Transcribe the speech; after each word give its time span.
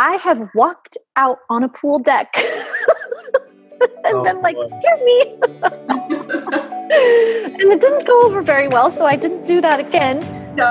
I 0.00 0.16
have 0.16 0.48
walked 0.54 0.96
out 1.16 1.40
on 1.50 1.62
a 1.62 1.68
pool 1.68 1.98
deck 1.98 2.34
and 4.02 4.14
Oh, 4.14 4.24
been 4.24 4.40
like, 4.40 4.56
excuse 4.56 5.02
me. 5.04 5.36
and 7.60 7.70
it 7.70 7.82
didn't 7.82 8.06
go 8.06 8.22
over 8.22 8.40
very 8.40 8.66
well, 8.66 8.90
so 8.90 9.04
I 9.04 9.16
didn't 9.16 9.44
do 9.44 9.60
that 9.60 9.78
again. 9.78 10.20
No. 10.56 10.70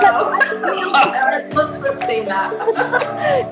Let's 1.52 2.00
seen 2.08 2.24
that. 2.24 2.52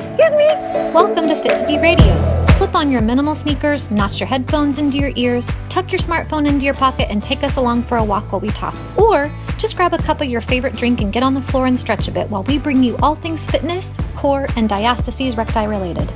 Excuse 0.01 0.35
me. 0.35 0.49
Welcome 0.93 1.29
to 1.29 1.37
Fit 1.37 1.57
to 1.59 1.67
Be 1.69 1.79
Radio. 1.79 2.38
Slip 2.69 2.77
on 2.77 2.91
your 2.93 3.01
minimal 3.01 3.35
sneakers, 3.35 3.91
notch 3.91 4.21
your 4.21 4.27
headphones 4.27 4.79
into 4.79 4.99
your 4.99 5.11
ears, 5.17 5.51
tuck 5.71 5.91
your 5.91 5.99
smartphone 5.99 6.47
into 6.47 6.67
your 6.67 6.75
pocket, 6.75 7.09
and 7.09 7.23
take 7.23 7.43
us 7.43 7.57
along 7.57 7.85
for 7.85 7.97
a 7.97 8.05
walk 8.05 8.31
while 8.31 8.43
we 8.43 8.51
talk. 8.51 8.75
Or 8.99 9.31
just 9.57 9.75
grab 9.75 9.95
a 9.95 9.99
cup 9.99 10.21
of 10.21 10.29
your 10.29 10.43
favorite 10.43 10.77
drink 10.77 11.01
and 11.01 11.11
get 11.11 11.23
on 11.23 11.33
the 11.33 11.41
floor 11.41 11.65
and 11.65 11.81
stretch 11.81 12.09
a 12.09 12.11
bit 12.11 12.29
while 12.29 12.43
we 12.43 12.59
bring 12.59 12.83
you 12.83 12.99
all 12.99 13.15
things 13.15 13.47
fitness, 13.47 13.97
core, 14.17 14.47
and 14.55 14.69
diastasis 14.69 15.35
recti 15.35 15.65
related. 15.67 16.11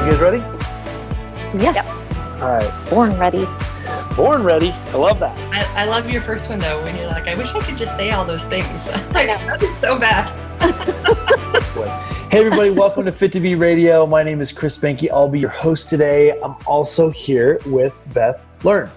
You 0.00 0.10
guys 0.10 0.20
ready? 0.20 0.38
Yes. 1.62 1.86
All 2.40 2.48
right. 2.48 2.88
Born 2.88 3.14
ready. 3.18 3.46
Born 4.20 4.42
ready. 4.42 4.70
I 4.70 4.98
love 4.98 5.18
that. 5.20 5.34
I, 5.50 5.84
I 5.84 5.84
love 5.86 6.10
your 6.10 6.20
first 6.20 6.50
one 6.50 6.58
though, 6.58 6.82
when 6.82 6.94
you're 6.94 7.06
like, 7.06 7.26
I 7.26 7.34
wish 7.34 7.54
I 7.54 7.60
could 7.60 7.78
just 7.78 7.96
say 7.96 8.10
all 8.10 8.22
those 8.22 8.44
things. 8.44 8.66
I 9.14 9.24
know 9.24 9.38
that 9.38 9.62
is 9.62 9.74
so 9.78 9.98
bad. 9.98 10.28
Hey, 12.30 12.40
everybody. 12.40 12.68
welcome 12.68 13.06
to 13.06 13.12
Fit 13.12 13.32
to 13.32 13.40
Be 13.40 13.54
Radio. 13.54 14.06
My 14.06 14.22
name 14.22 14.42
is 14.42 14.52
Chris 14.52 14.76
Benke. 14.76 15.10
I'll 15.10 15.26
be 15.26 15.40
your 15.40 15.48
host 15.48 15.88
today. 15.88 16.38
I'm 16.42 16.54
also 16.66 17.08
here 17.08 17.60
with 17.64 17.94
Beth 18.12 18.38
Learn. 18.62 18.90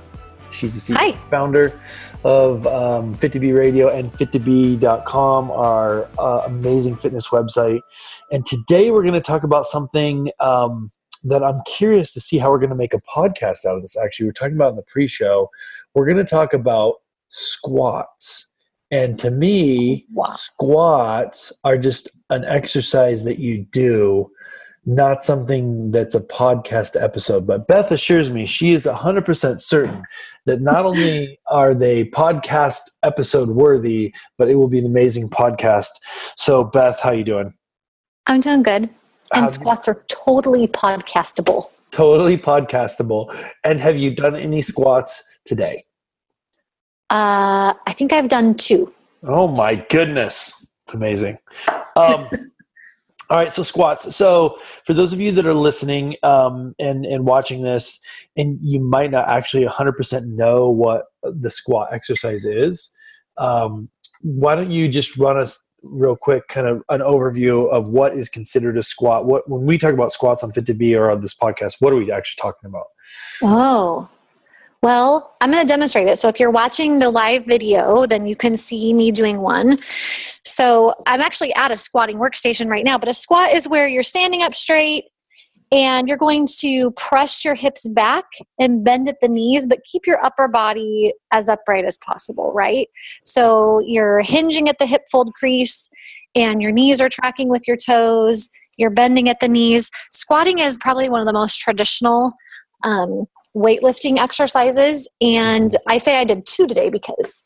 She's 0.51 0.75
the 0.75 0.93
CEO 0.93 0.97
Hi. 0.97 1.11
founder 1.29 1.79
of 2.25 2.67
um, 2.67 3.13
Fit 3.13 3.31
to 3.31 3.39
Be 3.39 3.53
Radio 3.53 3.95
and 3.95 4.11
fit2be.com, 4.11 5.51
our 5.51 6.09
uh, 6.19 6.43
amazing 6.47 6.97
fitness 6.97 7.29
website. 7.29 7.79
And 8.29 8.45
today 8.45 8.91
we're 8.91 9.03
going 9.03 9.13
to 9.13 9.21
talk 9.21 9.43
about 9.43 9.67
something 9.67 10.31
um, 10.41 10.91
that 11.23 11.43
I'm 11.43 11.61
curious 11.65 12.11
to 12.13 12.19
see 12.19 12.37
how 12.37 12.51
we're 12.51 12.59
going 12.59 12.69
to 12.69 12.75
make 12.75 12.93
a 12.93 13.01
podcast 13.01 13.65
out 13.65 13.75
of 13.75 13.81
this. 13.81 13.97
Actually, 13.97 14.25
we 14.25 14.29
we're 14.29 14.33
talking 14.33 14.55
about 14.55 14.71
in 14.71 14.75
the 14.75 14.83
pre 14.83 15.07
show. 15.07 15.49
We're 15.93 16.05
going 16.05 16.17
to 16.17 16.23
talk 16.23 16.53
about 16.53 16.95
squats. 17.29 18.47
And 18.91 19.17
to 19.19 19.31
me, 19.31 20.05
Squat. 20.11 20.31
squats 20.31 21.53
are 21.63 21.77
just 21.77 22.09
an 22.29 22.45
exercise 22.45 23.23
that 23.23 23.39
you 23.39 23.65
do, 23.71 24.29
not 24.85 25.23
something 25.23 25.89
that's 25.89 26.13
a 26.13 26.19
podcast 26.19 27.01
episode. 27.01 27.47
But 27.47 27.67
Beth 27.67 27.91
assures 27.91 28.29
me 28.29 28.45
she 28.45 28.73
is 28.73 28.85
100% 28.85 29.59
certain 29.59 30.03
that 30.45 30.61
not 30.61 30.85
only 30.85 31.39
are 31.47 31.73
they 31.73 32.05
podcast 32.05 32.81
episode 33.01 33.49
worthy, 33.49 34.13
but 34.37 34.49
it 34.49 34.55
will 34.55 34.67
be 34.67 34.79
an 34.79 34.85
amazing 34.85 35.29
podcast. 35.29 35.89
So, 36.35 36.63
Beth, 36.63 36.99
how 36.99 37.09
are 37.09 37.15
you 37.15 37.23
doing? 37.23 37.53
I'm 38.27 38.41
doing 38.41 38.61
good. 38.61 38.89
And 39.33 39.49
squats 39.49 39.87
are 39.87 40.03
totally 40.07 40.67
podcastable. 40.67 41.69
Totally 41.91 42.37
podcastable. 42.37 43.35
And 43.63 43.79
have 43.79 43.97
you 43.97 44.15
done 44.15 44.35
any 44.35 44.61
squats 44.61 45.23
today? 45.45 45.85
Uh, 47.09 47.73
I 47.85 47.93
think 47.93 48.13
I've 48.13 48.29
done 48.29 48.55
two. 48.55 48.93
Oh 49.23 49.47
my 49.47 49.75
goodness. 49.75 50.65
It's 50.85 50.95
amazing. 50.95 51.37
Um, 51.95 52.25
all 53.29 53.37
right, 53.37 53.53
so 53.53 53.63
squats. 53.63 54.15
So 54.15 54.59
for 54.85 54.93
those 54.93 55.13
of 55.13 55.19
you 55.19 55.31
that 55.33 55.45
are 55.45 55.53
listening 55.53 56.15
um, 56.23 56.75
and, 56.79 57.05
and 57.05 57.25
watching 57.25 57.61
this, 57.61 57.99
and 58.35 58.57
you 58.61 58.79
might 58.79 59.11
not 59.11 59.27
actually 59.29 59.65
100% 59.65 60.25
know 60.27 60.69
what 60.69 61.05
the 61.23 61.49
squat 61.49 61.89
exercise 61.91 62.45
is, 62.45 62.89
um, 63.37 63.89
why 64.21 64.55
don't 64.55 64.71
you 64.71 64.87
just 64.87 65.17
run 65.17 65.37
us 65.37 65.67
real 65.83 66.15
quick 66.15 66.47
kind 66.47 66.67
of 66.67 66.81
an 66.89 67.01
overview 67.01 67.69
of 67.69 67.87
what 67.87 68.15
is 68.17 68.29
considered 68.29 68.77
a 68.77 68.83
squat? 68.83 69.25
What 69.25 69.49
When 69.49 69.65
we 69.65 69.77
talk 69.77 69.93
about 69.93 70.11
squats 70.11 70.43
on 70.43 70.51
Fit 70.51 70.65
to 70.67 70.73
Be 70.73 70.95
or 70.95 71.11
on 71.11 71.21
this 71.21 71.35
podcast, 71.35 71.75
what 71.79 71.93
are 71.93 71.97
we 71.97 72.11
actually 72.11 72.41
talking 72.41 72.67
about? 72.67 72.87
Oh, 73.41 74.09
well, 74.81 75.35
I'm 75.39 75.49
going 75.49 75.65
to 75.65 75.67
demonstrate 75.67 76.07
it. 76.07 76.17
So 76.17 76.27
if 76.27 76.41
you're 76.41 76.51
watching 76.51 76.99
the 76.99 77.09
live 77.09 77.45
video, 77.45 78.05
then 78.05 78.25
you 78.27 78.35
can 78.35 78.57
see 78.57 78.93
me 78.93 79.11
doing 79.11 79.39
one. 79.39 79.79
So 80.43 80.93
I'm 81.07 81.21
actually 81.21 81.53
at 81.55 81.71
a 81.71 81.77
squatting 81.77 82.17
workstation 82.17 82.69
right 82.69 82.83
now, 82.83 82.97
but 82.97 83.07
a 83.07 83.13
squat 83.13 83.51
is 83.51 83.67
where 83.67 83.87
you're 83.87 84.03
standing 84.03 84.43
up 84.43 84.53
straight 84.53 85.05
and 85.73 86.07
you're 86.07 86.17
going 86.17 86.47
to 86.59 86.91
press 86.91 87.43
your 87.43 87.55
hips 87.55 87.87
back 87.89 88.25
and 88.59 88.83
bend 88.83 89.07
at 89.07 89.19
the 89.21 89.27
knees, 89.27 89.65
but 89.65 89.83
keep 89.83 90.05
your 90.05 90.23
upper 90.23 90.47
body 90.47 91.13
as 91.31 91.49
upright 91.49 91.83
as 91.83 91.97
possible, 92.05 92.53
right? 92.53 92.87
So 93.25 93.81
you're 93.83 94.21
hinging 94.21 94.69
at 94.69 94.77
the 94.77 94.85
hip 94.85 95.01
fold 95.11 95.33
crease 95.33 95.89
and 96.35 96.61
your 96.61 96.71
knees 96.71 97.01
are 97.01 97.09
tracking 97.09 97.49
with 97.49 97.67
your 97.67 97.75
toes. 97.75 98.51
You're 98.77 98.91
bending 98.91 99.29
at 99.29 99.39
the 99.39 99.47
knees. 99.47 99.89
Squatting 100.11 100.59
is 100.59 100.77
probably 100.77 101.09
one 101.09 101.21
of 101.21 101.27
the 101.27 101.33
most 101.33 101.57
traditional 101.57 102.33
um, 102.83 103.25
weightlifting 103.55 104.19
exercises. 104.19 105.09
And 105.21 105.71
I 105.87 105.97
say 105.97 106.17
I 106.17 106.23
did 106.23 106.45
two 106.45 106.67
today 106.67 106.91
because 106.91 107.43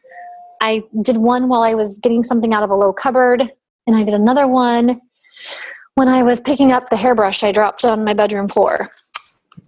I 0.62 0.84
did 1.02 1.16
one 1.16 1.48
while 1.48 1.64
I 1.64 1.76
was 1.76 1.98
getting 2.00 2.24
something 2.24 2.54
out 2.54 2.64
of 2.64 2.72
a 2.72 2.76
low 2.76 2.92
cupboard, 2.92 3.50
and 3.86 3.96
I 3.96 4.04
did 4.04 4.16
another 4.16 4.48
one 4.48 5.00
when 5.98 6.08
I 6.08 6.22
was 6.22 6.40
picking 6.40 6.72
up 6.72 6.92
the 6.92 6.96
hairbrush 6.96 7.44
I 7.44 7.52
dropped 7.52 7.84
on 7.84 8.04
my 8.04 8.14
bedroom 8.14 8.48
floor. 8.48 8.92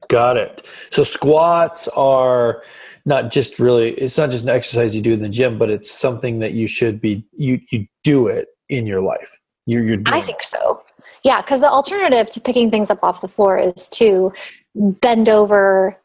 Got 0.09 0.37
it. 0.37 0.69
So 0.91 1.03
squats 1.03 1.87
are 1.89 2.61
not 3.03 3.31
just 3.31 3.57
really 3.57 3.93
it's 3.93 4.15
not 4.15 4.29
just 4.29 4.43
an 4.43 4.51
exercise 4.51 4.95
you 4.95 5.01
do 5.01 5.13
in 5.13 5.19
the 5.19 5.29
gym, 5.29 5.57
but 5.57 5.71
it's 5.71 5.89
something 5.89 6.37
that 6.39 6.51
you 6.53 6.67
should 6.67 7.01
be 7.01 7.25
you 7.35 7.59
you 7.71 7.87
do 8.03 8.27
it 8.27 8.49
in 8.69 8.85
your 8.85 9.01
life. 9.01 9.39
You're 9.65 9.83
you're 9.83 9.97
doing 9.97 10.15
I 10.15 10.21
think 10.21 10.43
so. 10.43 10.83
Yeah, 11.23 11.41
because 11.41 11.61
the 11.61 11.69
alternative 11.69 12.29
to 12.29 12.39
picking 12.39 12.69
things 12.69 12.91
up 12.91 13.03
off 13.03 13.21
the 13.21 13.27
floor 13.27 13.57
is 13.57 13.89
to 13.93 14.31
bend 14.75 15.29
over, 15.29 15.97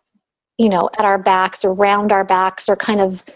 you 0.57 0.71
know, 0.71 0.89
at 0.99 1.05
our 1.05 1.19
backs 1.19 1.67
or 1.67 1.75
round 1.75 2.13
our 2.13 2.25
backs 2.25 2.67
or 2.67 2.77
kind 2.77 3.03
of 3.03 3.27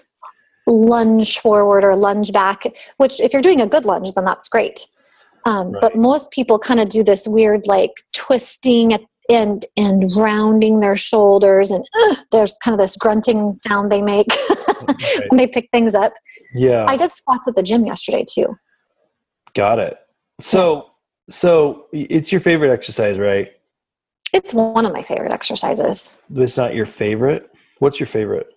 lunge 0.67 1.37
forward 1.37 1.85
or 1.85 1.95
lunge 1.95 2.33
back, 2.33 2.65
which 2.97 3.21
if 3.21 3.35
you're 3.35 3.43
doing 3.43 3.61
a 3.61 3.67
good 3.67 3.85
lunge, 3.85 4.13
then 4.13 4.25
that's 4.25 4.49
great. 4.49 4.87
Um, 5.49 5.73
But 5.81 5.97
most 5.97 6.31
people 6.31 6.59
kind 6.59 6.81
of 6.81 6.89
do 6.89 7.03
this 7.03 7.27
weird 7.27 7.67
like 7.67 7.93
twisting 8.13 8.93
at- 8.93 9.01
and 9.31 9.67
and 9.77 10.11
rounding 10.17 10.81
their 10.81 10.97
shoulders 10.97 11.71
and 11.71 11.85
ugh, 12.03 12.17
there's 12.33 12.57
kind 12.65 12.75
of 12.75 12.79
this 12.79 12.97
grunting 12.97 13.57
sound 13.59 13.93
they 13.93 14.01
make 14.01 14.27
Right. 14.89 15.29
when 15.29 15.37
they 15.37 15.47
pick 15.47 15.69
things 15.71 15.95
up. 15.95 16.15
Yeah. 16.55 16.87
I 16.89 16.97
did 16.97 17.13
squats 17.13 17.47
at 17.47 17.55
the 17.55 17.63
gym 17.63 17.85
yesterday 17.87 18.25
too. 18.29 18.57
got 19.55 19.79
it. 19.79 19.99
So 20.41 20.69
Yes. 20.71 20.95
so 21.31 21.87
it's 21.93 22.33
your 22.33 22.41
favorite 22.41 22.71
exercise, 22.73 23.19
right? 23.19 23.49
it's 24.35 24.53
one 24.53 24.85
of 24.85 24.93
my 24.93 25.01
favorite 25.03 25.33
exercises. 25.33 26.15
It's 26.35 26.57
not 26.59 26.75
your 26.75 26.85
favorite. 26.87 27.51
What's 27.79 27.99
your 28.01 28.07
favorite? 28.07 28.49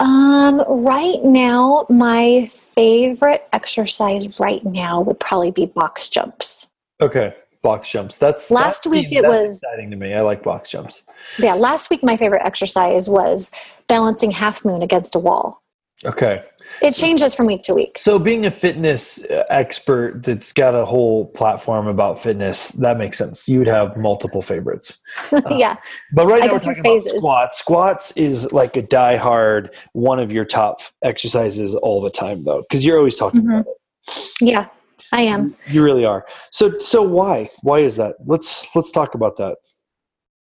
Um, 0.00 0.64
right 0.84 1.22
now, 1.22 1.86
my 1.88 2.48
favorite 2.74 3.46
exercise 3.52 4.40
right 4.40 4.64
now 4.64 5.00
would 5.02 5.20
probably 5.20 5.50
be 5.50 5.66
box 5.66 6.08
jumps. 6.08 6.70
Okay. 7.00 7.34
Box 7.62 7.90
jumps. 7.90 8.16
That's 8.16 8.50
Last 8.50 8.84
that 8.84 8.90
week 8.90 9.08
it 9.12 9.22
that's 9.22 9.28
was- 9.28 9.56
exciting 9.62 9.90
to 9.90 9.96
me. 9.96 10.14
I 10.14 10.22
like 10.22 10.42
box 10.42 10.70
jumps. 10.70 11.02
Yeah, 11.38 11.54
last 11.54 11.90
week 11.90 12.02
my 12.02 12.16
favorite 12.16 12.42
exercise 12.44 13.08
was 13.08 13.52
balancing 13.86 14.30
half 14.30 14.64
moon 14.64 14.80
against 14.82 15.14
a 15.14 15.18
wall. 15.18 15.62
Okay. 16.04 16.42
It 16.82 16.94
changes 16.94 17.34
from 17.34 17.46
week 17.46 17.62
to 17.62 17.74
week. 17.74 17.98
So, 17.98 18.18
being 18.18 18.46
a 18.46 18.50
fitness 18.50 19.22
uh, 19.24 19.44
expert 19.50 20.22
that's 20.22 20.52
got 20.52 20.74
a 20.74 20.84
whole 20.84 21.26
platform 21.26 21.86
about 21.86 22.20
fitness, 22.20 22.68
that 22.72 22.96
makes 22.96 23.18
sense. 23.18 23.48
You 23.48 23.58
would 23.58 23.68
have 23.68 23.96
multiple 23.96 24.40
favorites. 24.42 24.98
yeah, 25.50 25.76
But 26.14 26.26
right 26.26 26.42
I 26.42 26.46
now, 26.46 26.52
we're 26.54 26.58
talking 26.58 26.80
about 26.80 27.00
squats. 27.02 27.58
Squats 27.58 28.12
is 28.12 28.52
like 28.52 28.76
a 28.76 28.82
die-hard 28.82 29.74
one 29.92 30.18
of 30.18 30.32
your 30.32 30.44
top 30.44 30.80
exercises 31.02 31.74
all 31.74 32.00
the 32.00 32.10
time, 32.10 32.44
though, 32.44 32.62
because 32.62 32.84
you're 32.84 32.98
always 32.98 33.16
talking 33.16 33.42
Mhm. 33.42 33.60
about 33.60 33.66
it. 33.66 34.30
yeah, 34.40 34.66
I 35.12 35.22
am. 35.22 35.54
You 35.66 35.82
really 35.84 36.04
are. 36.04 36.26
So, 36.50 36.78
so 36.78 37.02
why? 37.02 37.50
Why 37.62 37.80
is 37.80 37.96
that? 37.96 38.16
Let's 38.26 38.66
let's 38.74 38.90
talk 38.90 39.14
about 39.14 39.36
that. 39.36 39.56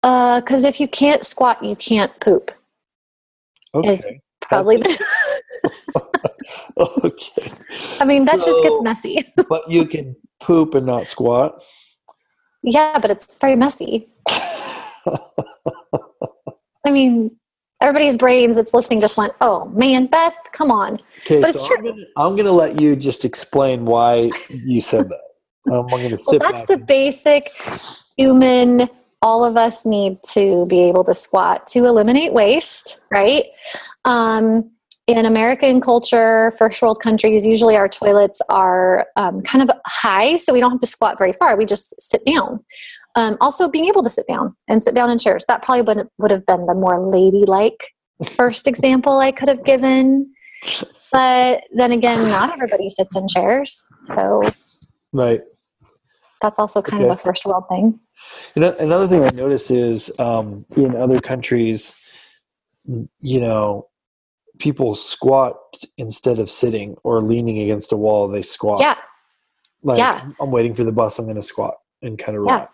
Uh, 0.04 0.40
because 0.42 0.64
if 0.64 0.80
you 0.80 0.88
can't 0.88 1.26
squat, 1.26 1.64
you 1.64 1.76
can't 1.76 2.18
poop. 2.20 2.52
Okay. 3.74 3.90
Is 3.90 4.06
Probably. 4.42 4.82
okay. 6.78 7.52
I 8.00 8.06
mean, 8.06 8.26
that 8.26 8.40
just 8.46 8.64
gets 8.64 8.82
messy. 8.82 9.20
But 9.50 9.70
you 9.70 9.86
can 9.86 10.16
poop 10.42 10.76
and 10.76 10.86
not 10.86 11.08
squat. 11.08 11.62
yeah, 12.64 13.00
but 13.00 13.12
it's 13.12 13.38
very 13.38 13.56
messy. 13.56 14.10
I 16.86 16.92
mean, 16.92 17.38
everybody's 17.82 18.18
brains 18.18 18.56
that's 18.56 18.74
listening 18.74 19.02
just 19.02 19.18
went, 19.18 19.34
"Oh 19.42 19.66
man, 19.70 20.08
Beth, 20.08 20.38
come 20.52 20.72
on." 20.72 21.00
Okay, 21.26 21.42
But 21.42 21.52
it's 21.52 21.68
so 21.68 21.76
I'm 21.76 21.84
gonna, 21.84 22.04
I'm 22.18 22.36
gonna 22.36 22.52
let 22.52 22.80
you 22.80 22.96
just 22.96 23.26
explain 23.26 23.86
why 23.86 24.32
you 24.66 24.82
said 24.82 25.10
that. 25.10 25.22
I'm 25.72 25.88
gonna 25.90 26.10
Well, 26.10 26.18
sit 26.18 26.40
that's 26.42 26.62
back 26.62 26.68
the 26.68 26.78
basic 26.78 27.52
human. 28.18 28.90
All 29.22 29.44
of 29.44 29.58
us 29.58 29.86
need 29.86 30.20
to 30.34 30.66
be 30.68 30.80
able 30.84 31.04
to 31.06 31.14
squat 31.14 31.66
to 31.68 31.86
eliminate 31.86 32.34
waste, 32.34 33.00
right? 33.12 33.46
Um, 34.06 34.72
in 35.08 35.26
American 35.26 35.80
culture, 35.80 36.52
first 36.58 36.82
world 36.82 37.00
countries, 37.02 37.46
usually 37.46 37.78
our 37.78 37.88
toilets 37.88 38.42
are 38.50 39.08
um, 39.16 39.42
kind 39.42 39.68
of 39.68 39.76
high, 39.86 40.36
so 40.36 40.52
we 40.52 40.60
don't 40.60 40.72
have 40.72 40.80
to 40.82 40.88
squat 40.88 41.18
very 41.18 41.32
far. 41.32 41.58
We 41.58 41.66
just 41.66 42.00
sit 42.00 42.24
down. 42.26 42.60
Um, 43.16 43.38
also, 43.40 43.70
being 43.70 43.86
able 43.86 44.04
to 44.04 44.10
sit 44.10 44.26
down 44.28 44.56
and 44.68 44.84
sit 44.84 44.94
down 44.94 45.10
in 45.10 45.18
chairs, 45.18 45.46
that 45.48 45.64
probably 45.64 45.82
would, 45.84 46.08
would 46.20 46.32
have 46.32 46.46
been 46.46 46.66
the 46.66 46.74
more 46.74 47.00
ladylike 47.00 47.94
first 48.26 48.68
example 48.72 49.20
I 49.20 49.32
could 49.32 49.48
have 49.48 49.64
given. 49.64 50.32
But 51.12 51.64
then 51.74 51.94
again, 51.94 52.28
not 52.28 52.52
everybody 52.52 52.90
sits 52.90 53.16
in 53.16 53.30
chairs. 53.30 53.86
So, 54.04 54.44
right. 55.14 55.42
That's 56.42 56.60
also 56.60 56.82
kind 56.82 57.04
okay. 57.04 57.14
of 57.14 57.20
a 57.20 57.22
first 57.22 57.46
world 57.46 57.64
thing. 57.70 58.00
Another 58.56 59.08
thing 59.08 59.24
I 59.24 59.30
notice 59.30 59.72
is 59.72 60.12
um, 60.20 60.66
in 60.76 60.96
other 60.96 61.20
countries, 61.20 61.96
you 62.86 63.40
know, 63.40 63.88
people 64.60 64.96
squat 64.96 65.58
instead 65.98 66.40
of 66.40 66.50
sitting 66.50 66.96
or 67.04 67.22
leaning 67.22 67.60
against 67.60 67.92
a 67.92 67.98
wall. 67.98 68.28
They 68.28 68.42
squat. 68.42 68.80
Yeah. 68.80 68.96
Like, 69.84 69.98
yeah. 69.98 70.30
I'm 70.40 70.52
waiting 70.52 70.74
for 70.74 70.84
the 70.84 70.92
bus. 70.92 71.20
I'm 71.20 71.26
going 71.26 71.36
to 71.36 71.42
squat 71.42 71.76
and 72.02 72.18
kind 72.18 72.38
of 72.38 72.44
rock. 72.44 72.70
Yeah. 72.70 72.74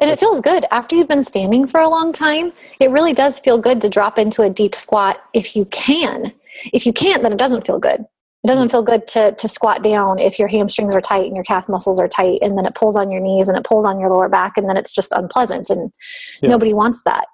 And 0.00 0.10
it 0.10 0.20
feels 0.20 0.40
good 0.40 0.64
after 0.70 0.94
you've 0.94 1.08
been 1.08 1.24
standing 1.24 1.66
for 1.66 1.80
a 1.80 1.88
long 1.88 2.12
time. 2.12 2.52
It 2.78 2.90
really 2.90 3.12
does 3.12 3.40
feel 3.40 3.58
good 3.58 3.80
to 3.80 3.88
drop 3.88 4.18
into 4.18 4.42
a 4.42 4.50
deep 4.50 4.74
squat 4.74 5.20
if 5.34 5.56
you 5.56 5.64
can. 5.66 6.32
If 6.72 6.86
you 6.86 6.92
can't, 6.92 7.22
then 7.22 7.32
it 7.32 7.38
doesn't 7.38 7.66
feel 7.66 7.80
good. 7.80 8.06
It 8.44 8.46
doesn't 8.46 8.70
feel 8.70 8.84
good 8.84 9.08
to, 9.08 9.32
to 9.32 9.48
squat 9.48 9.82
down 9.82 10.20
if 10.20 10.38
your 10.38 10.46
hamstrings 10.46 10.94
are 10.94 11.00
tight 11.00 11.26
and 11.26 11.34
your 11.34 11.44
calf 11.44 11.68
muscles 11.68 11.98
are 11.98 12.06
tight, 12.06 12.38
and 12.40 12.56
then 12.56 12.66
it 12.66 12.76
pulls 12.76 12.96
on 12.96 13.10
your 13.10 13.20
knees 13.20 13.48
and 13.48 13.58
it 13.58 13.64
pulls 13.64 13.84
on 13.84 13.98
your 13.98 14.10
lower 14.10 14.28
back, 14.28 14.56
and 14.56 14.68
then 14.68 14.76
it's 14.76 14.94
just 14.94 15.12
unpleasant. 15.12 15.68
And 15.70 15.92
yeah. 16.40 16.50
nobody 16.50 16.72
wants 16.72 17.02
that. 17.02 17.26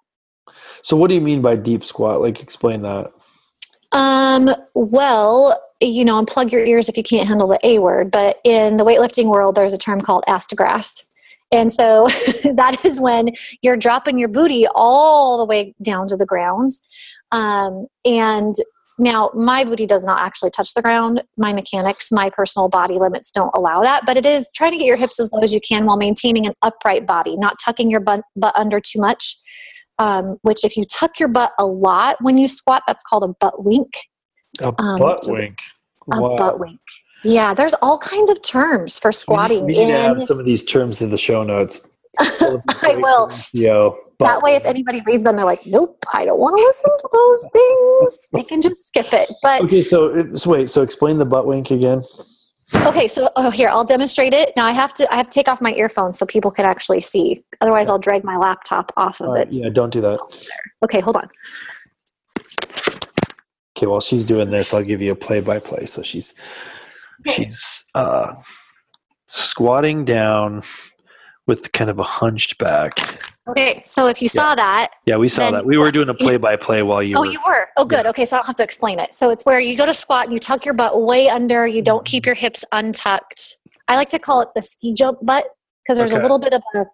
So, 0.83 0.97
what 0.97 1.09
do 1.09 1.15
you 1.15 1.21
mean 1.21 1.43
by 1.43 1.57
deep 1.57 1.85
squat? 1.85 2.23
Like, 2.23 2.43
explain 2.43 2.83
that. 2.83 3.13
Um, 3.95 4.51
well, 4.75 5.63
you 5.81 6.05
know, 6.05 6.23
unplug 6.23 6.51
your 6.53 6.65
ears 6.65 6.89
if 6.89 6.97
you 6.97 7.03
can't 7.03 7.29
handle 7.29 7.49
the 7.49 7.61
A 7.63 7.79
word, 7.79 8.11
but 8.11 8.39
in 8.45 8.77
the 8.77 8.85
weightlifting 8.85 9.27
world, 9.27 9.55
there's 9.55 9.73
a 9.73 9.79
term 9.79 10.01
called 10.01 10.25
ass. 10.27 10.47
And 11.53 11.73
so 11.73 12.07
that 12.55 12.85
is 12.85 13.01
when 13.01 13.31
you're 13.63 13.77
dropping 13.77 14.19
your 14.19 14.29
booty 14.29 14.67
all 14.75 15.39
the 15.39 15.45
way 15.45 15.75
down 15.81 16.09
to 16.09 16.17
the 16.17 16.27
ground. 16.27 16.73
Um, 17.31 17.87
and 18.05 18.55
now 18.99 19.31
my 19.35 19.65
booty 19.65 19.87
does 19.87 20.05
not 20.05 20.21
actually 20.21 20.51
touch 20.51 20.75
the 20.75 20.83
ground. 20.83 21.23
My 21.37 21.53
mechanics, 21.53 22.11
my 22.11 22.31
personal 22.31 22.69
body 22.69 22.99
limits 22.99 23.31
don't 23.31 23.51
allow 23.55 23.83
that, 23.83 24.07
but 24.07 24.17
it 24.17 24.27
is 24.27 24.49
trying 24.55 24.73
to 24.73 24.79
get 24.79 24.87
your 24.87 24.97
hips 24.97 25.21
as 25.21 25.33
low 25.33 25.41
as 25.41 25.53
you 25.53 25.61
can 25.61 25.85
while 25.85 25.97
maintaining 25.97 26.47
an 26.47 26.55
upright 26.63 27.07
body, 27.07 27.37
not 27.37 27.55
tucking 27.65 27.91
your 27.91 28.01
butt, 28.01 28.23
butt 28.37 28.55
under 28.57 28.81
too 28.81 29.01
much. 29.01 29.37
Um, 29.99 30.39
which, 30.43 30.65
if 30.65 30.77
you 30.77 30.85
tuck 30.85 31.21
your 31.21 31.29
butt 31.29 31.53
a 31.59 31.67
lot 31.67 32.17
when 32.21 32.37
you 32.37 32.49
squat, 32.49 32.83
that's 32.87 33.05
called 33.05 33.23
a 33.25 33.29
butt 33.29 33.65
wink. 33.65 33.93
A 34.61 34.73
um, 34.81 34.99
butt 34.99 35.21
wink. 35.27 35.59
A 36.13 36.21
wow. 36.21 36.37
butt 36.37 36.59
wink. 36.59 36.81
Yeah, 37.23 37.55
there's 37.55 37.75
all 37.75 37.99
kinds 37.99 38.29
of 38.29 38.43
terms 38.43 38.99
for 38.99 39.11
squatting. 39.11 39.65
We 39.65 39.73
need, 39.73 39.79
we 39.79 39.85
need 39.87 39.93
to 39.93 39.99
add 39.99 40.23
some 40.23 40.39
of 40.39 40.45
these 40.45 40.65
terms 40.65 41.01
in 41.01 41.11
the 41.11 41.19
show 41.19 41.43
notes. 41.43 41.81
I 42.19 42.97
will. 42.97 43.31
Yo, 43.53 43.97
that 44.21 44.43
way, 44.43 44.55
if 44.55 44.65
anybody 44.65 45.03
reads 45.07 45.25
them, 45.25 45.37
they're 45.37 45.45
like, 45.45 45.67
"Nope, 45.67 46.05
I 46.13 46.25
don't 46.25 46.39
want 46.39 46.59
to 46.59 46.65
listen 46.65 46.91
to 46.99 47.09
those 47.13 47.49
things." 47.53 48.29
They 48.33 48.43
can 48.43 48.61
just 48.61 48.87
skip 48.87 49.13
it. 49.13 49.33
But 49.43 49.63
okay, 49.63 49.83
so, 49.83 50.35
so 50.35 50.51
wait, 50.51 50.71
so 50.71 50.83
explain 50.83 51.19
the 51.19 51.25
butt 51.25 51.47
wink 51.47 51.71
again. 51.71 52.03
Okay, 52.77 53.09
so 53.09 53.31
oh, 53.37 53.51
here 53.51 53.69
I'll 53.69 53.85
demonstrate 53.85 54.35
it. 54.35 54.53
Now 54.57 54.67
I 54.67 54.73
have 54.73 54.93
to 54.95 55.13
I 55.13 55.17
have 55.17 55.27
to 55.27 55.33
take 55.33 55.49
off 55.49 55.61
my 55.61 55.73
earphones 55.73 56.19
so 56.19 56.27
people 56.27 56.51
can 56.51 56.65
actually 56.65 57.01
see. 57.01 57.43
Otherwise, 57.61 57.89
I'll 57.89 57.99
drag 57.99 58.25
my 58.25 58.37
laptop 58.37 58.93
off 58.97 59.21
of 59.21 59.37
it. 59.37 59.49
Yeah, 59.51 59.71
don't 59.71 59.91
do 59.91 60.01
that. 60.03 60.21
Okay, 60.83 61.01
hold 61.01 61.17
on. 61.17 61.31
Okay, 63.77 63.87
while 63.87 64.01
she's 64.01 64.25
doing 64.25 64.51
this, 64.51 64.73
I'll 64.73 64.85
give 64.85 65.03
you 65.03 65.13
a 65.13 65.17
play 65.17 65.41
by 65.41 65.59
play. 65.59 65.87
So 65.87 66.03
she's 66.03 66.35
she's 67.29 67.85
uh, 67.95 68.35
squatting 69.27 70.05
down 70.05 70.63
with 71.47 71.73
kind 71.73 71.91
of 71.91 71.99
a 71.99 72.03
hunched 72.03 72.59
back. 72.59 73.23
Okay, 73.47 73.83
so 73.85 74.07
if 74.07 74.23
you 74.23 74.29
saw 74.29 74.51
yeah. 74.51 74.55
that, 74.55 74.91
yeah, 75.05 75.17
we 75.17 75.29
saw 75.29 75.51
that. 75.51 75.67
We 75.67 75.77
were 75.77 75.91
doing 75.91 76.09
a 76.09 76.15
play-by-play 76.15 76.83
while 76.83 77.03
you. 77.03 77.17
Oh, 77.17 77.21
were, 77.21 77.27
you 77.27 77.39
were. 77.47 77.69
Oh, 77.77 77.85
good. 77.85 78.05
Yeah. 78.05 78.11
Okay, 78.11 78.25
so 78.25 78.37
I 78.37 78.39
don't 78.39 78.47
have 78.47 78.57
to 78.57 78.65
explain 78.65 78.99
it. 78.99 79.13
So 79.13 79.31
it's 79.31 79.45
where 79.45 79.61
you 79.61 79.77
go 79.77 79.85
to 79.85 79.93
squat 79.93 80.25
and 80.25 80.33
you 80.33 80.41
tuck 80.41 80.65
your 80.65 80.75
butt 80.75 81.03
way 81.03 81.29
under. 81.29 81.67
You 81.67 81.83
don't 81.83 81.99
mm-hmm. 81.99 82.05
keep 82.05 82.27
your 82.27 82.35
hips 82.35 82.65
untucked. 82.73 83.57
I 83.89 83.97
like 83.97 84.09
to 84.11 84.19
call 84.19 84.41
it 84.41 84.49
the 84.55 84.63
ski 84.63 84.95
jump 84.95 85.19
butt 85.23 85.45
because 85.83 85.99
there's 85.99 86.13
okay. 86.13 86.21
a 86.21 86.23
little 86.23 86.39
bit 86.39 86.55
of 86.55 86.63
a 86.75 86.87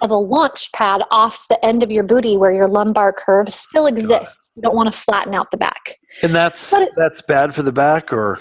of 0.00 0.10
a 0.10 0.16
launch 0.16 0.70
pad 0.72 1.02
off 1.10 1.46
the 1.48 1.64
end 1.64 1.82
of 1.82 1.90
your 1.90 2.04
booty 2.04 2.36
where 2.36 2.52
your 2.52 2.68
lumbar 2.68 3.12
curve 3.12 3.48
still 3.48 3.86
exists. 3.86 4.50
You 4.54 4.62
don't 4.62 4.76
want 4.76 4.92
to 4.92 4.96
flatten 4.96 5.34
out 5.34 5.50
the 5.50 5.56
back. 5.56 5.98
And 6.22 6.32
that's 6.32 6.72
it, 6.72 6.92
that's 6.96 7.20
bad 7.22 7.54
for 7.54 7.62
the 7.64 7.72
back, 7.72 8.12
or 8.12 8.38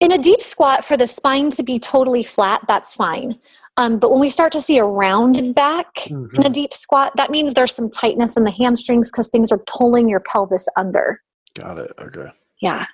in 0.00 0.12
a 0.12 0.18
deep 0.18 0.42
squat 0.42 0.84
for 0.84 0.98
the 0.98 1.06
spine 1.06 1.48
to 1.52 1.62
be 1.62 1.78
totally 1.78 2.22
flat. 2.22 2.60
That's 2.68 2.94
fine. 2.94 3.38
Um, 3.78 3.98
but 3.98 4.10
when 4.10 4.20
we 4.20 4.30
start 4.30 4.52
to 4.52 4.60
see 4.60 4.78
a 4.78 4.84
rounded 4.84 5.54
back 5.54 5.94
mm-hmm. 5.96 6.34
in 6.36 6.46
a 6.46 6.50
deep 6.50 6.72
squat, 6.72 7.12
that 7.16 7.30
means 7.30 7.52
there's 7.52 7.74
some 7.74 7.90
tightness 7.90 8.36
in 8.36 8.44
the 8.44 8.50
hamstrings 8.50 9.10
because 9.10 9.28
things 9.28 9.52
are 9.52 9.60
pulling 9.66 10.08
your 10.08 10.20
pelvis 10.20 10.66
under. 10.76 11.22
Got 11.54 11.78
it. 11.78 11.92
Okay. 12.00 12.30
Yeah. 12.62 12.86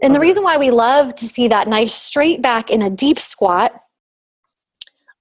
And 0.00 0.10
okay. 0.10 0.14
the 0.14 0.20
reason 0.20 0.42
why 0.42 0.56
we 0.56 0.70
love 0.70 1.14
to 1.16 1.26
see 1.26 1.48
that 1.48 1.68
nice 1.68 1.92
straight 1.92 2.40
back 2.40 2.70
in 2.70 2.82
a 2.82 2.88
deep 2.88 3.18
squat 3.18 3.72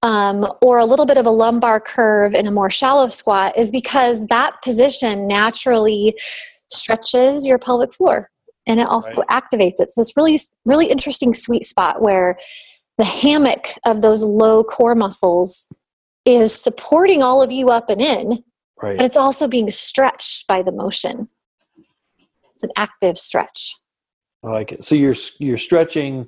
um, 0.04 0.48
or 0.62 0.78
a 0.78 0.86
little 0.86 1.06
bit 1.06 1.18
of 1.18 1.26
a 1.26 1.32
lumbar 1.32 1.80
curve 1.80 2.34
in 2.34 2.48
a 2.48 2.52
more 2.52 2.70
shallow 2.70 3.10
squat 3.10 3.58
is 3.58 3.72
because 3.72 4.28
that 4.28 4.62
position 4.62 5.28
naturally 5.28 6.16
stretches 6.68 7.48
your 7.48 7.58
pelvic 7.58 7.94
floor 7.94 8.30
and 8.68 8.80
it 8.80 8.88
also 8.88 9.22
right. 9.22 9.44
activates 9.44 9.80
it. 9.80 9.90
So 9.90 10.02
it's 10.02 10.16
really, 10.16 10.38
really 10.66 10.88
interesting 10.88 11.34
sweet 11.34 11.66
spot 11.66 12.02
where 12.02 12.38
the 12.98 13.06
hammock 13.06 13.68
of 13.86 14.02
those 14.02 14.24
low 14.24 14.64
core 14.64 14.96
muscles 14.96 15.72
is 16.26 16.54
supporting 16.54 17.22
all 17.24 17.42
of 17.42 17.52
you 17.52 17.70
up 17.70 17.90
and 17.90 18.02
in, 18.02 18.44
right. 18.82 18.98
but 18.98 19.06
it's 19.06 19.18
also 19.18 19.48
being 19.48 19.70
stretched 19.70 20.48
by 20.48 20.62
the 20.62 20.72
motion. 20.72 21.30
It's 22.54 22.64
an 22.64 22.72
active 22.76 23.18
stretch. 23.18 23.76
I 24.44 24.50
like 24.50 24.72
it. 24.72 24.84
So 24.84 24.96
you're 24.96 25.16
you're 25.40 25.58
stretching, 25.58 26.28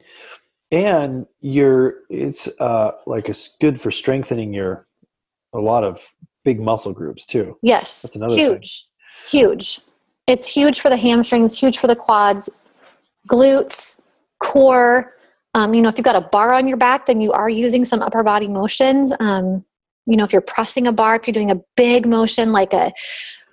and 0.72 1.26
you're 1.42 1.96
it's 2.10 2.48
uh, 2.60 2.92
like 3.06 3.30
it's 3.30 3.56
good 3.60 3.82
for 3.82 3.92
strengthening 3.92 4.54
your 4.54 4.88
a 5.54 5.60
lot 5.60 5.84
of 5.84 6.14
big 6.46 6.60
muscle 6.60 6.94
groups 6.94 7.26
too. 7.26 7.58
Yes, 7.62 8.04
That's 8.04 8.16
another 8.16 8.36
huge, 8.36 8.86
thing. 9.30 9.42
huge. 9.42 9.82
It's 10.28 10.48
huge 10.48 10.80
for 10.80 10.90
the 10.90 10.98
hamstrings, 10.98 11.60
huge 11.60 11.80
for 11.80 11.88
the 11.88 11.96
quads, 11.96 12.50
glutes, 13.28 14.00
core 14.40 15.16
um, 15.54 15.74
you 15.74 15.82
know, 15.82 15.90
if 15.90 15.98
you've 15.98 16.06
got 16.06 16.16
a 16.16 16.22
bar 16.22 16.54
on 16.54 16.68
your 16.68 16.78
back, 16.78 17.06
then 17.06 17.22
you 17.22 17.32
are 17.32 17.50
using 17.50 17.84
some 17.84 18.02
upper 18.02 18.24
body 18.24 18.48
motions. 18.48 19.14
Um, 19.20 19.66
you 20.06 20.16
know, 20.16 20.24
if 20.24 20.32
you're 20.32 20.42
pressing 20.42 20.88
a 20.88 20.92
bar, 20.92 21.16
if 21.16 21.28
you're 21.28 21.34
doing 21.34 21.52
a 21.52 21.60
big 21.76 22.08
motion 22.08 22.52
like 22.52 22.74
a 22.74 22.92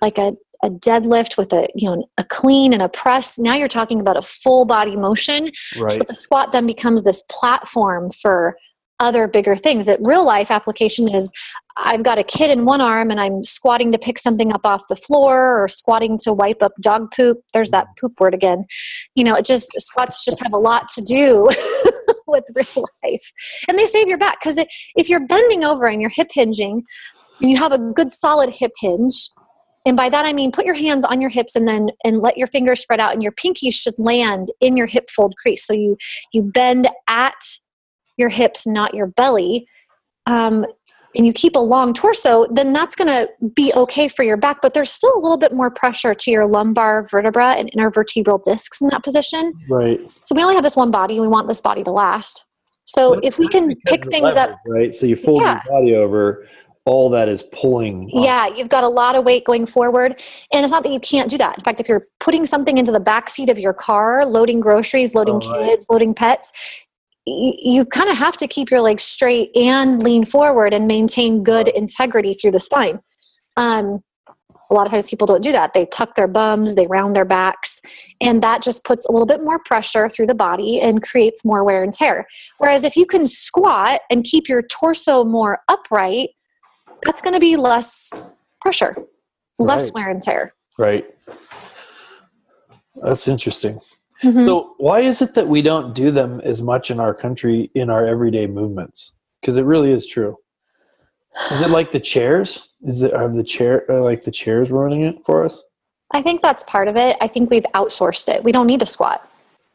like 0.01 0.17
a, 0.17 0.33
a 0.63 0.69
deadlift 0.69 1.37
with 1.37 1.53
a 1.53 1.67
you 1.73 1.89
know 1.89 2.07
a 2.17 2.23
clean 2.23 2.73
and 2.73 2.81
a 2.81 2.89
press, 2.89 3.39
now 3.39 3.55
you're 3.55 3.67
talking 3.67 3.99
about 3.99 4.17
a 4.17 4.21
full 4.21 4.65
body 4.65 4.95
motion. 4.95 5.51
Right. 5.77 5.91
So 5.91 5.99
the 6.07 6.13
squat 6.13 6.51
then 6.51 6.67
becomes 6.67 7.03
this 7.03 7.23
platform 7.31 8.11
for 8.11 8.57
other 8.99 9.27
bigger 9.27 9.55
things. 9.55 9.85
That 9.87 9.99
real 10.03 10.25
life 10.25 10.51
application 10.51 11.07
is 11.13 11.31
I've 11.79 12.03
got 12.03 12.17
a 12.17 12.23
kid 12.23 12.49
in 12.49 12.65
one 12.65 12.81
arm 12.81 13.11
and 13.11 13.19
I'm 13.19 13.43
squatting 13.43 13.91
to 13.91 13.99
pick 13.99 14.17
something 14.17 14.51
up 14.51 14.65
off 14.65 14.87
the 14.89 14.95
floor 14.95 15.63
or 15.63 15.67
squatting 15.67 16.17
to 16.23 16.33
wipe 16.33 16.63
up 16.63 16.73
dog 16.81 17.11
poop. 17.15 17.37
There's 17.53 17.69
that 17.69 17.87
poop 17.99 18.19
word 18.19 18.33
again. 18.33 18.65
You 19.15 19.23
know, 19.23 19.35
it 19.35 19.45
just 19.45 19.71
squats 19.79 20.25
just 20.25 20.41
have 20.41 20.53
a 20.53 20.57
lot 20.57 20.87
to 20.95 21.01
do 21.01 21.47
with 22.27 22.45
real 22.55 22.85
life. 23.03 23.31
And 23.67 23.77
they 23.77 23.85
save 23.85 24.07
your 24.07 24.17
back 24.17 24.39
because 24.39 24.57
if 24.95 25.07
you're 25.07 25.25
bending 25.25 25.63
over 25.63 25.85
and 25.85 26.01
you're 26.01 26.11
hip 26.13 26.29
hinging 26.33 26.83
and 27.41 27.51
you 27.51 27.57
have 27.57 27.71
a 27.71 27.77
good 27.77 28.11
solid 28.11 28.55
hip 28.55 28.71
hinge, 28.79 29.29
and 29.85 29.95
by 29.95 30.09
that 30.09 30.25
I 30.25 30.33
mean 30.33 30.51
put 30.51 30.65
your 30.65 30.75
hands 30.75 31.05
on 31.05 31.21
your 31.21 31.29
hips 31.29 31.55
and 31.55 31.67
then 31.67 31.89
and 32.03 32.19
let 32.19 32.37
your 32.37 32.47
fingers 32.47 32.81
spread 32.81 32.99
out 32.99 33.13
and 33.13 33.21
your 33.21 33.31
pinkies 33.31 33.75
should 33.75 33.97
land 33.99 34.47
in 34.59 34.75
your 34.75 34.87
hip 34.87 35.09
fold 35.09 35.35
crease. 35.37 35.65
So 35.65 35.73
you 35.73 35.95
you 36.33 36.41
bend 36.41 36.89
at 37.07 37.35
your 38.17 38.29
hips, 38.29 38.65
not 38.65 38.95
your 38.95 39.07
belly. 39.07 39.67
Um, 40.25 40.65
and 41.17 41.25
you 41.25 41.33
keep 41.33 41.55
a 41.55 41.59
long 41.59 41.93
torso, 41.93 42.45
then 42.51 42.71
that's 42.71 42.95
going 42.95 43.07
to 43.07 43.27
be 43.55 43.73
okay 43.75 44.07
for 44.07 44.23
your 44.23 44.37
back. 44.37 44.59
But 44.61 44.75
there's 44.75 44.91
still 44.91 45.11
a 45.15 45.19
little 45.19 45.37
bit 45.37 45.51
more 45.51 45.71
pressure 45.71 46.13
to 46.13 46.31
your 46.31 46.45
lumbar 46.45 47.07
vertebra 47.09 47.53
and 47.53 47.71
intervertebral 47.71 48.43
discs 48.43 48.79
in 48.81 48.87
that 48.89 49.03
position. 49.03 49.51
Right. 49.67 49.99
So 50.23 50.35
we 50.35 50.43
only 50.43 50.53
have 50.53 50.63
this 50.63 50.75
one 50.75 50.91
body, 50.91 51.15
and 51.15 51.23
we 51.23 51.27
want 51.27 51.47
this 51.47 51.59
body 51.59 51.83
to 51.83 51.91
last. 51.91 52.45
So 52.83 53.15
but 53.15 53.25
if 53.25 53.39
we 53.39 53.49
can 53.49 53.75
pick 53.87 54.05
things 54.05 54.35
leverage, 54.35 54.37
up, 54.37 54.59
right? 54.69 54.95
So 54.95 55.07
you 55.07 55.17
fold 55.17 55.41
yeah. 55.41 55.59
your 55.65 55.81
body 55.81 55.95
over, 55.95 56.47
all 56.85 57.09
that 57.09 57.27
is 57.27 57.43
pulling. 57.51 58.09
Yeah, 58.13 58.47
you've 58.47 58.69
got 58.69 58.85
a 58.85 58.87
lot 58.87 59.15
of 59.15 59.25
weight 59.25 59.43
going 59.43 59.65
forward, 59.65 60.21
and 60.53 60.63
it's 60.63 60.71
not 60.71 60.83
that 60.83 60.93
you 60.93 60.99
can't 61.01 61.29
do 61.29 61.37
that. 61.37 61.57
In 61.57 61.63
fact, 61.63 61.81
if 61.81 61.89
you're 61.89 62.07
putting 62.21 62.45
something 62.45 62.77
into 62.77 62.93
the 62.93 62.99
back 62.99 63.29
seat 63.29 63.49
of 63.49 63.59
your 63.59 63.73
car, 63.73 64.25
loading 64.25 64.61
groceries, 64.61 65.13
loading 65.13 65.35
oh, 65.35 65.39
kids, 65.39 65.85
right. 65.89 65.93
loading 65.93 66.13
pets, 66.13 66.53
you, 67.27 67.85
kind 67.85 68.09
of 68.09 68.17
have 68.17 68.37
to 68.37 68.47
keep 68.47 68.71
your 68.71 68.79
legs 68.79 69.03
straight 69.03 69.55
and 69.55 70.01
lean 70.01 70.23
forward 70.23 70.73
and 70.73 70.87
maintain 70.87 71.43
good 71.43 71.67
integrity 71.67 72.33
through 72.33 72.51
the 72.51 72.59
spine. 72.59 73.01
Um, 73.57 74.01
a 74.69 74.73
lot 74.73 74.85
of 74.85 74.91
times 74.91 75.09
people 75.09 75.27
don't 75.27 75.43
do 75.43 75.51
that. 75.51 75.73
They 75.73 75.85
tuck 75.87 76.15
their 76.15 76.27
bums, 76.27 76.75
they 76.75 76.87
round 76.87 77.15
their 77.15 77.25
backs, 77.25 77.81
And 78.19 78.41
that 78.43 78.61
just 78.61 78.83
puts 78.83 79.05
a 79.05 79.11
little 79.11 79.25
bit 79.25 79.43
more 79.43 79.59
pressure 79.59 80.09
through 80.09 80.27
the 80.27 80.35
body 80.35 80.79
and 80.81 81.03
creates 81.03 81.45
more 81.45 81.63
wear 81.63 81.83
and 81.83 81.93
tear. 81.93 82.27
Whereas 82.57 82.83
if 82.83 82.95
you 82.95 83.05
can 83.05 83.27
squat 83.27 84.01
and 84.09 84.23
keep 84.23 84.47
your 84.49 84.61
torso 84.63 85.23
more 85.23 85.59
upright, 85.67 86.29
that's 87.05 87.21
going 87.21 87.33
to 87.33 87.39
be 87.39 87.55
less 87.57 88.11
pressure, 88.61 88.95
less 89.59 89.85
Right. 89.85 89.93
wear 89.93 90.09
and 90.09 90.21
tear. 90.21 90.53
Right. 90.77 91.05
That's 93.03 93.27
interesting. 93.27 93.79
Mhm. 94.23 94.45
So, 94.45 94.73
why 94.77 95.01
is 95.01 95.21
it 95.21 95.35
that 95.35 95.47
we 95.47 95.61
don't 95.61 95.93
do 95.93 96.11
them 96.11 96.41
as 96.41 96.61
much 96.61 96.89
in 96.89 96.99
our 96.99 97.13
country 97.13 97.69
in 97.75 97.89
our 97.89 98.05
everyday 98.05 98.47
movements? 98.47 99.13
Because 99.41 99.57
it 99.57 99.63
really 99.63 99.91
is 99.91 100.07
true. 100.07 100.37
Is 101.51 101.61
it 101.61 101.69
like 101.69 101.91
the 101.91 101.99
chairs? 101.99 102.69
Is 102.81 103.01
it 103.01 103.13
are 103.13 103.27
the 103.27 103.43
chair 103.43 103.85
uh, 103.89 104.01
like 104.01 104.21
the 104.21 104.31
chairs 104.31 104.71
ruining 104.71 105.01
it 105.01 105.23
for 105.23 105.45
us? 105.45 105.63
I 106.11 106.21
think 106.21 106.41
that's 106.41 106.63
part 106.63 106.87
of 106.87 106.95
it. 106.95 107.17
I 107.21 107.27
think 107.27 107.49
we've 107.49 107.65
outsourced 107.75 108.29
it. 108.33 108.43
We 108.43 108.51
don't 108.51 108.67
need 108.67 108.79
to 108.79 108.85
squat. 108.85 109.29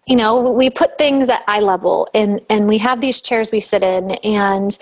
You 0.07 0.17
know, 0.17 0.51
we 0.51 0.71
put 0.71 0.99
things 0.99 1.29
at 1.29 1.45
eye 1.47 1.61
level 1.61 2.09
and 2.15 2.41
and 2.51 2.67
we 2.67 2.79
have 2.79 3.01
these 3.01 3.21
chairs 3.21 3.53
we 3.53 3.61
sit 3.61 3.85
in 3.85 4.13
and 4.13 4.77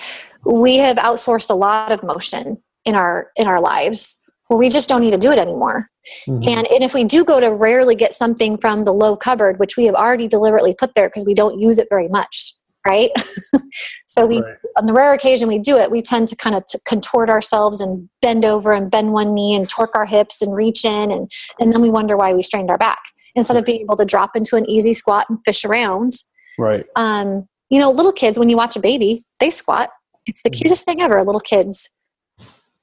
we 0.45 0.77
have 0.79 0.97
outsourced 0.97 1.51
a 1.51 1.55
lot 1.55 1.93
of 1.93 2.03
motion 2.03 2.63
in 2.87 2.95
our 2.95 3.31
in 3.37 3.47
our 3.47 3.61
lives 3.61 4.23
where 4.47 4.57
we 4.57 4.71
just 4.71 4.89
don't 4.89 5.03
need 5.03 5.11
to 5.11 5.19
do 5.19 5.31
it 5.31 5.39
anymore. 5.39 5.90
Mhm. 6.29 6.47
And 6.47 6.67
and 6.69 6.83
if 6.85 6.95
we 6.95 7.05
do 7.05 7.25
go 7.25 7.41
to 7.41 7.51
rarely 7.55 7.95
get 7.95 8.13
something 8.15 8.57
from 8.59 8.83
the 8.83 8.93
low 8.93 9.17
cupboard, 9.17 9.59
which 9.59 9.77
we 9.77 9.85
have 9.87 9.95
already 9.95 10.29
deliberately 10.29 10.75
put 10.75 10.95
there 10.95 11.09
because 11.09 11.25
we 11.27 11.35
don't 11.35 11.59
use 11.61 11.79
it 11.79 11.89
very 11.91 12.09
much, 12.09 12.55
right? 12.87 13.11
so 14.07 14.25
we 14.27 14.41
Right. 14.41 14.57
on 14.79 14.87
the 14.87 14.93
rare 14.93 15.13
occasion 15.13 15.49
we 15.49 15.59
do 15.59 15.77
it, 15.77 15.91
we 15.91 16.01
tend 16.03 16.29
to 16.29 16.37
kind 16.37 16.57
of 16.57 16.65
t- 16.67 16.79
contort 16.87 17.29
ourselves 17.29 17.81
and 17.81 18.09
bend 18.23 18.45
over 18.45 18.73
and 18.73 18.91
bend 18.91 19.13
one 19.13 19.35
knee 19.35 19.55
and 19.55 19.69
torque 19.69 19.95
our 19.95 20.07
hips 20.07 20.41
and 20.43 20.57
reach 20.57 20.85
in, 20.85 21.11
and 21.11 21.31
and 21.61 21.73
then 21.73 21.83
we 21.83 21.91
wonder 21.91 22.17
why 22.17 22.33
we 22.33 22.43
strained 22.43 22.71
our 22.71 22.79
back 22.79 22.99
instead 23.37 23.57
of 23.57 23.65
being 23.65 23.83
able 23.83 23.97
to 23.97 24.05
drop 24.05 24.35
into 24.35 24.57
an 24.57 24.69
easy 24.69 24.93
squat 24.93 25.27
and 25.29 25.39
fish 25.45 25.65
around. 25.65 26.15
Right. 26.59 26.85
Um, 26.97 27.47
you 27.69 27.79
know, 27.79 27.91
little 27.91 28.13
kids 28.13 28.39
when 28.39 28.49
you 28.51 28.57
watch 28.57 28.75
a 28.75 28.81
baby, 28.81 29.25
they 29.39 29.51
squat. 29.51 29.91
It's 30.27 30.43
the 30.43 30.51
Mhm. 30.51 30.63
cutest 30.63 30.85
thing 30.85 31.01
ever. 31.01 31.23
Little 31.25 31.41
kids, 31.41 31.91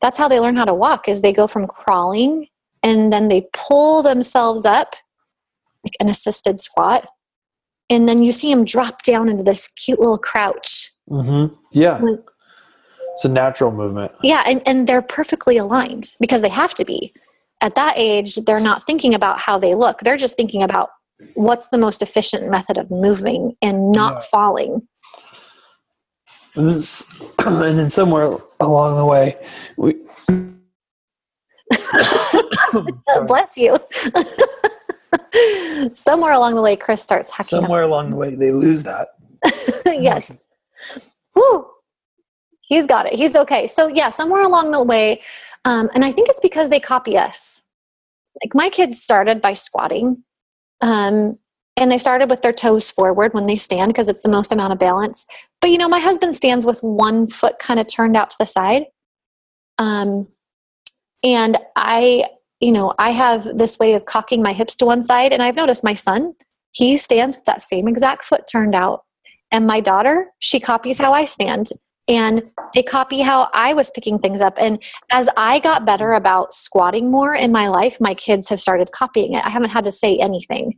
that's 0.01 0.17
how 0.17 0.27
they 0.29 0.39
learn 0.39 0.55
how 0.55 0.63
to 0.65 0.73
walk. 0.73 1.09
Is 1.09 1.21
they 1.21 1.33
go 1.33 1.47
from 1.47 1.67
crawling 1.67 2.47
and 2.87 3.11
then 3.11 3.27
they 3.27 3.47
pull 3.53 4.01
themselves 4.01 4.65
up 4.65 4.95
like 5.83 5.93
an 5.99 6.09
assisted 6.09 6.59
squat, 6.59 7.07
and 7.89 8.07
then 8.07 8.23
you 8.23 8.31
see 8.31 8.49
them 8.53 8.65
drop 8.65 9.03
down 9.03 9.29
into 9.29 9.43
this 9.43 9.67
cute 9.67 9.99
little 9.99 10.17
crouch. 10.17 10.91
Mm-hmm. 11.09 11.53
Yeah. 11.71 11.99
When- 12.01 12.23
It's 13.13 13.25
a 13.25 13.29
natural 13.29 13.71
movement. 13.71 14.11
Yeah, 14.21 14.43
and, 14.45 14.61
and 14.67 14.87
they're 14.87 15.01
perfectly 15.01 15.57
aligned 15.57 16.13
because 16.19 16.41
they 16.41 16.49
have 16.49 16.73
to 16.75 16.85
be. 16.85 17.13
At 17.61 17.73
that 17.75 17.93
age, 17.97 18.35
they're 18.45 18.59
not 18.59 18.83
thinking 18.83 19.13
about 19.15 19.39
how 19.39 19.57
they 19.57 19.73
look. 19.73 19.99
They're 20.01 20.17
just 20.17 20.35
thinking 20.35 20.61
about 20.61 20.89
what's 21.33 21.69
the 21.69 21.79
most 21.79 22.01
efficient 22.03 22.47
method 22.51 22.77
of 22.77 22.91
moving 22.91 23.55
and 23.63 23.91
not 23.91 24.13
Yeah. 24.13 24.27
falling. 24.31 24.87
And 26.55 26.69
then, 26.69 26.79
and 27.63 27.79
then 27.79 27.89
somewhere 27.89 28.37
along 28.59 28.97
the 28.97 29.05
way, 29.05 29.35
we. 29.77 29.95
Bless 33.27 33.57
you. 33.57 33.75
Somewhere 35.93 36.33
along 36.33 36.55
the 36.55 36.61
way, 36.61 36.75
Chris 36.75 37.01
starts 37.01 37.31
hacking 37.31 37.61
Somewhere 37.61 37.83
along 37.83 38.11
the 38.11 38.15
way, 38.15 38.35
they 38.35 38.51
lose 38.51 38.83
that. 38.83 39.09
yes. 39.85 40.37
Woo. 41.35 41.67
He's 42.61 42.85
got 42.85 43.05
it. 43.05 43.13
He's 43.13 43.35
okay. 43.35 43.67
So, 43.67 43.87
yeah, 43.87 44.09
somewhere 44.09 44.41
along 44.41 44.71
the 44.71 44.83
way, 44.83 45.21
um, 45.65 45.89
and 45.93 46.03
I 46.03 46.11
think 46.11 46.29
it's 46.29 46.41
because 46.41 46.69
they 46.69 46.79
copy 46.79 47.17
us. 47.17 47.65
Like 48.43 48.53
my 48.53 48.69
kids 48.69 49.01
started 49.01 49.41
by 49.41 49.53
squatting, 49.53 50.23
um, 50.81 51.37
and 51.77 51.91
they 51.91 51.97
started 51.97 52.29
with 52.29 52.41
their 52.41 52.53
toes 52.53 52.89
forward 52.89 53.33
when 53.33 53.45
they 53.45 53.55
stand 53.55 53.89
because 53.89 54.09
it's 54.09 54.21
the 54.21 54.29
most 54.29 54.51
amount 54.51 54.73
of 54.73 54.79
balance. 54.79 55.25
But 55.61 55.71
you 55.71 55.77
know, 55.77 55.87
my 55.87 55.99
husband 55.99 56.35
stands 56.35 56.65
with 56.65 56.79
one 56.81 57.27
foot 57.27 57.59
kind 57.59 57.79
of 57.79 57.87
turned 57.87 58.17
out 58.17 58.29
to 58.31 58.37
the 58.39 58.45
side. 58.45 58.85
Um, 59.77 60.27
and 61.23 61.57
I, 61.75 62.25
you 62.59 62.71
know, 62.71 62.93
I 62.97 63.11
have 63.11 63.57
this 63.57 63.77
way 63.79 63.93
of 63.93 64.05
cocking 64.05 64.41
my 64.41 64.53
hips 64.53 64.75
to 64.77 64.85
one 64.85 65.01
side, 65.01 65.33
and 65.33 65.41
I've 65.41 65.55
noticed 65.55 65.83
my 65.83 65.93
son, 65.93 66.33
he 66.71 66.97
stands 66.97 67.35
with 67.35 67.45
that 67.45 67.61
same 67.61 67.87
exact 67.87 68.23
foot 68.23 68.43
turned 68.51 68.75
out. 68.75 69.03
And 69.51 69.65
my 69.65 69.79
daughter, 69.79 70.27
she 70.39 70.59
copies 70.59 70.97
how 70.97 71.13
I 71.13 71.25
stand, 71.25 71.69
and 72.07 72.43
they 72.73 72.83
copy 72.83 73.21
how 73.21 73.49
I 73.53 73.73
was 73.73 73.91
picking 73.91 74.19
things 74.19 74.41
up. 74.41 74.57
And 74.59 74.81
as 75.11 75.29
I 75.37 75.59
got 75.59 75.85
better 75.85 76.13
about 76.13 76.53
squatting 76.53 77.11
more 77.11 77.33
in 77.35 77.51
my 77.51 77.67
life, 77.67 77.99
my 77.99 78.13
kids 78.13 78.49
have 78.49 78.59
started 78.59 78.91
copying 78.91 79.33
it. 79.33 79.45
I 79.45 79.49
haven't 79.49 79.71
had 79.71 79.83
to 79.85 79.91
say 79.91 80.17
anything. 80.17 80.77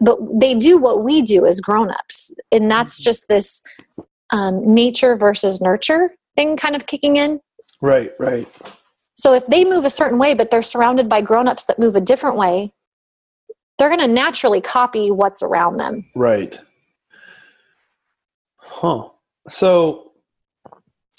But 0.00 0.18
they 0.40 0.54
do 0.54 0.78
what 0.78 1.02
we 1.02 1.20
do 1.20 1.46
as 1.46 1.60
grown-ups. 1.60 2.32
And 2.52 2.70
that's 2.70 2.98
just 2.98 3.26
this 3.28 3.62
um, 4.30 4.74
nature 4.74 5.16
versus 5.16 5.60
nurture 5.60 6.14
thing 6.36 6.56
kind 6.56 6.76
of 6.76 6.86
kicking 6.86 7.16
in. 7.16 7.40
Right, 7.80 8.12
right. 8.18 8.48
So 9.20 9.34
if 9.34 9.44
they 9.44 9.66
move 9.66 9.84
a 9.84 9.90
certain 9.90 10.16
way, 10.16 10.32
but 10.32 10.50
they're 10.50 10.62
surrounded 10.62 11.06
by 11.06 11.20
grown-ups 11.20 11.66
that 11.66 11.78
move 11.78 11.94
a 11.94 12.00
different 12.00 12.36
way, 12.36 12.72
they're 13.78 13.90
going 13.90 14.00
to 14.00 14.08
naturally 14.08 14.62
copy 14.62 15.10
what's 15.10 15.42
around 15.42 15.76
them. 15.76 16.06
Right. 16.16 16.58
Huh. 18.56 19.10
So, 19.46 20.12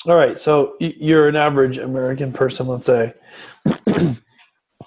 all 0.08 0.16
right. 0.16 0.40
So 0.40 0.78
you're 0.80 1.28
an 1.28 1.36
average 1.36 1.78
American 1.78 2.34
person, 2.34 2.66
let's 2.66 2.88
say. 2.88 3.14
and 3.66 4.18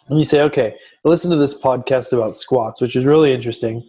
you 0.09 0.25
say, 0.25 0.41
okay, 0.43 0.75
listen 1.05 1.31
to 1.31 1.37
this 1.37 1.57
podcast 1.57 2.13
about 2.13 2.35
squats, 2.35 2.81
which 2.81 2.97
is 2.97 3.05
really 3.05 3.33
interesting. 3.33 3.89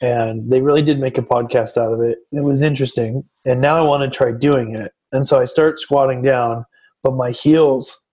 And 0.00 0.48
they 0.48 0.60
really 0.60 0.82
did 0.82 1.00
make 1.00 1.18
a 1.18 1.22
podcast 1.22 1.76
out 1.76 1.92
of 1.92 2.02
it. 2.02 2.18
It 2.30 2.44
was 2.44 2.62
interesting. 2.62 3.24
And 3.44 3.60
now 3.60 3.76
I 3.76 3.80
want 3.80 4.04
to 4.04 4.16
try 4.16 4.30
doing 4.30 4.76
it. 4.76 4.92
And 5.10 5.26
so 5.26 5.40
I 5.40 5.46
start 5.46 5.80
squatting 5.80 6.22
down, 6.22 6.64
but 7.02 7.14
my 7.14 7.32
heels 7.32 8.06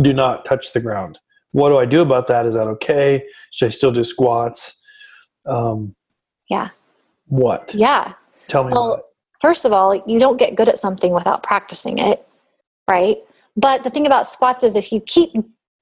do 0.00 0.12
not 0.12 0.44
touch 0.44 0.72
the 0.72 0.80
ground. 0.80 1.18
What 1.52 1.68
do 1.68 1.78
I 1.78 1.84
do 1.84 2.00
about 2.00 2.26
that? 2.28 2.46
Is 2.46 2.54
that 2.54 2.66
okay? 2.66 3.24
Should 3.50 3.66
I 3.66 3.70
still 3.70 3.92
do 3.92 4.04
squats? 4.04 4.80
Um, 5.46 5.94
Yeah. 6.48 6.68
what? 7.26 7.74
Yeah. 7.74 8.14
Tell 8.48 8.64
me 8.64 8.72
Well, 8.72 9.04
first 9.40 9.64
of 9.64 9.72
all, 9.72 9.94
you 10.06 10.18
don't 10.18 10.36
get 10.38 10.54
good 10.54 10.68
at 10.68 10.78
something 10.78 11.12
without 11.12 11.42
practicing 11.42 11.98
it, 11.98 12.26
right? 12.88 13.18
But 13.56 13.82
the 13.84 13.90
thing 13.90 14.06
about 14.06 14.26
squats 14.26 14.62
is 14.62 14.76
if 14.76 14.92
you 14.92 15.00
keep 15.00 15.32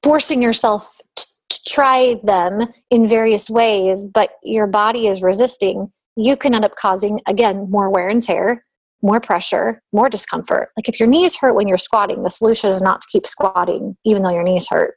forcing 0.02 0.43
yourself 0.43 1.00
t- 1.14 1.25
to 1.50 1.61
try 1.69 2.21
them 2.25 2.73
in 2.90 3.07
various 3.07 3.49
ways, 3.49 4.07
but 4.07 4.31
your 4.43 4.67
body 4.67 5.07
is 5.07 5.23
resisting, 5.23 5.93
you 6.17 6.37
can 6.37 6.55
end 6.55 6.64
up 6.64 6.75
causing, 6.76 7.21
again, 7.26 7.71
more 7.71 7.90
wear 7.90 8.09
and 8.09 8.23
tear, 8.23 8.64
more 9.02 9.21
pressure, 9.21 9.83
more 9.92 10.09
discomfort. 10.09 10.71
Like 10.76 10.88
if 10.88 11.00
your 11.00 11.09
knees 11.09 11.37
hurt 11.37 11.54
when 11.54 11.69
you're 11.69 11.76
squatting, 11.76 12.23
the 12.23 12.30
solution 12.30 12.71
is 12.71 12.83
not 12.83 13.00
to 13.00 13.07
keep 13.11 13.26
squatting, 13.26 13.97
even 14.04 14.23
though 14.23 14.33
your 14.33 14.42
knees 14.42 14.69
hurt. 14.69 14.95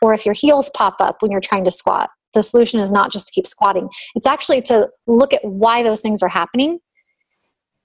Or 0.00 0.14
if 0.14 0.24
your 0.24 0.34
heels 0.34 0.70
pop 0.74 0.96
up 1.00 1.16
when 1.20 1.30
you're 1.30 1.40
trying 1.40 1.64
to 1.64 1.70
squat, 1.70 2.10
the 2.34 2.42
solution 2.42 2.78
is 2.78 2.92
not 2.92 3.10
just 3.10 3.26
to 3.26 3.32
keep 3.32 3.46
squatting. 3.46 3.88
It's 4.14 4.26
actually 4.26 4.62
to 4.62 4.88
look 5.06 5.32
at 5.34 5.44
why 5.44 5.82
those 5.82 6.00
things 6.00 6.22
are 6.22 6.28
happening 6.28 6.78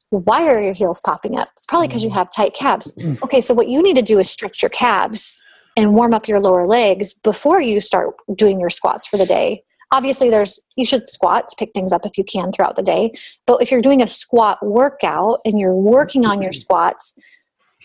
why 0.10 0.48
are 0.48 0.62
your 0.62 0.74
heels 0.74 1.02
popping 1.02 1.38
up? 1.38 1.50
It's 1.58 1.66
probably 1.66 1.88
because 1.88 2.04
you 2.04 2.10
mm-hmm. 2.10 2.20
have 2.20 2.32
tight 2.32 2.54
calves. 2.54 2.96
Mm. 2.96 3.22
Okay, 3.24 3.42
so 3.42 3.54
what 3.54 3.68
you 3.68 3.82
need 3.82 3.96
to 3.96 4.02
do 4.02 4.20
is 4.20 4.30
stretch 4.30 4.62
your 4.62 4.70
calves 4.70 5.44
and 5.76 5.94
warm 5.94 6.14
up 6.14 6.28
your 6.28 6.40
lower 6.40 6.66
legs 6.66 7.14
before 7.14 7.62
you 7.62 7.82
start 7.82 8.16
doing 8.36 8.60
your 8.60 8.70
squats 8.70 9.08
for 9.08 9.18
the 9.18 9.26
day. 9.26 9.64
Obviously, 9.92 10.30
there's 10.30 10.60
you 10.76 10.86
should 10.86 11.08
squat 11.08 11.48
to 11.50 11.56
pick 11.58 11.72
things 11.74 11.94
up 11.94 12.06
if 12.06 12.18
you 12.18 12.24
can 12.24 12.52
throughout 12.52 12.76
the 12.76 12.82
day. 12.82 13.12
But 13.46 13.62
if 13.62 13.72
you're 13.72 13.82
doing 13.82 14.02
a 14.02 14.08
squat 14.08 14.58
workout 14.66 15.42
and 15.46 15.60
you're 15.60 15.76
working 15.76 16.26
on 16.26 16.42
your 16.42 16.52
mm-hmm. 16.52 16.60
squats, 16.60 17.16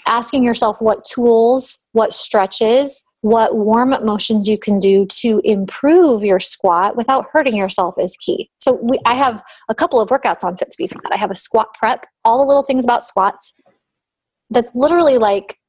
asking 0.06 0.44
yourself 0.44 0.80
what 0.80 1.04
tools, 1.04 1.86
what 1.92 2.12
stretches, 2.12 3.04
what 3.22 3.54
warm 3.54 3.92
up 3.92 4.02
motions 4.02 4.48
you 4.48 4.58
can 4.58 4.78
do 4.78 5.04
to 5.06 5.40
improve 5.44 6.24
your 6.24 6.40
squat 6.40 6.96
without 6.96 7.26
hurting 7.32 7.54
yourself 7.54 7.96
is 7.98 8.16
key. 8.16 8.50
So 8.58 8.78
we, 8.82 8.98
I 9.04 9.14
have 9.14 9.42
a 9.68 9.74
couple 9.74 10.00
of 10.00 10.08
workouts 10.08 10.42
on 10.42 10.56
Fit 10.56 10.70
to 10.70 10.76
Be 10.78 10.88
for 10.88 10.98
that. 11.02 11.12
I 11.12 11.16
have 11.16 11.30
a 11.30 11.34
squat 11.34 11.74
prep, 11.74 12.06
all 12.24 12.38
the 12.38 12.46
little 12.46 12.62
things 12.62 12.84
about 12.84 13.04
squats. 13.04 13.54
That's 14.48 14.74
literally 14.74 15.18
like 15.18 15.59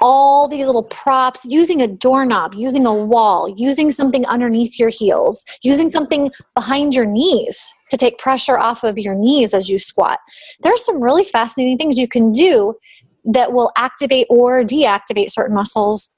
all 0.00 0.48
these 0.48 0.66
little 0.66 0.84
props, 0.84 1.44
using 1.44 1.82
a 1.82 1.86
doorknob, 1.86 2.54
using 2.54 2.86
a 2.86 2.94
wall, 2.94 3.48
using 3.56 3.90
something 3.90 4.26
underneath 4.26 4.78
your 4.78 4.88
heels, 4.88 5.44
using 5.62 5.90
something 5.90 6.30
behind 6.54 6.94
your 6.94 7.06
knees 7.06 7.74
to 7.90 7.96
take 7.96 8.18
pressure 8.18 8.58
off 8.58 8.84
of 8.84 8.98
your 8.98 9.14
knees 9.14 9.54
as 9.54 9.68
you 9.68 9.78
squat. 9.78 10.18
There's 10.60 10.84
some 10.84 11.02
really 11.02 11.24
fascinating 11.24 11.78
things 11.78 11.98
you 11.98 12.08
can 12.08 12.32
do 12.32 12.74
that 13.24 13.52
will 13.52 13.72
activate 13.76 14.26
or 14.30 14.62
deactivate 14.62 15.30
certain 15.30 15.54
muscles 15.54 16.14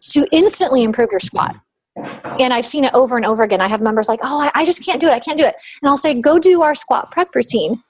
to 0.00 0.26
instantly 0.30 0.84
improve 0.84 1.10
your 1.10 1.20
squat. 1.20 1.56
And 1.96 2.52
I've 2.52 2.66
seen 2.66 2.84
it 2.84 2.92
over 2.94 3.16
and 3.16 3.24
over 3.24 3.42
again. 3.42 3.60
I 3.60 3.68
have 3.68 3.80
members 3.80 4.08
like, 4.08 4.20
oh, 4.22 4.40
I, 4.40 4.50
I 4.54 4.64
just 4.64 4.84
can't 4.84 5.00
do 5.00 5.06
it. 5.06 5.12
I 5.12 5.20
can't 5.20 5.38
do 5.38 5.44
it. 5.44 5.54
And 5.82 5.88
I'll 5.88 5.96
say, 5.96 6.20
go 6.20 6.38
do 6.38 6.62
our 6.62 6.74
squat 6.74 7.10
prep 7.10 7.34
routine. 7.34 7.82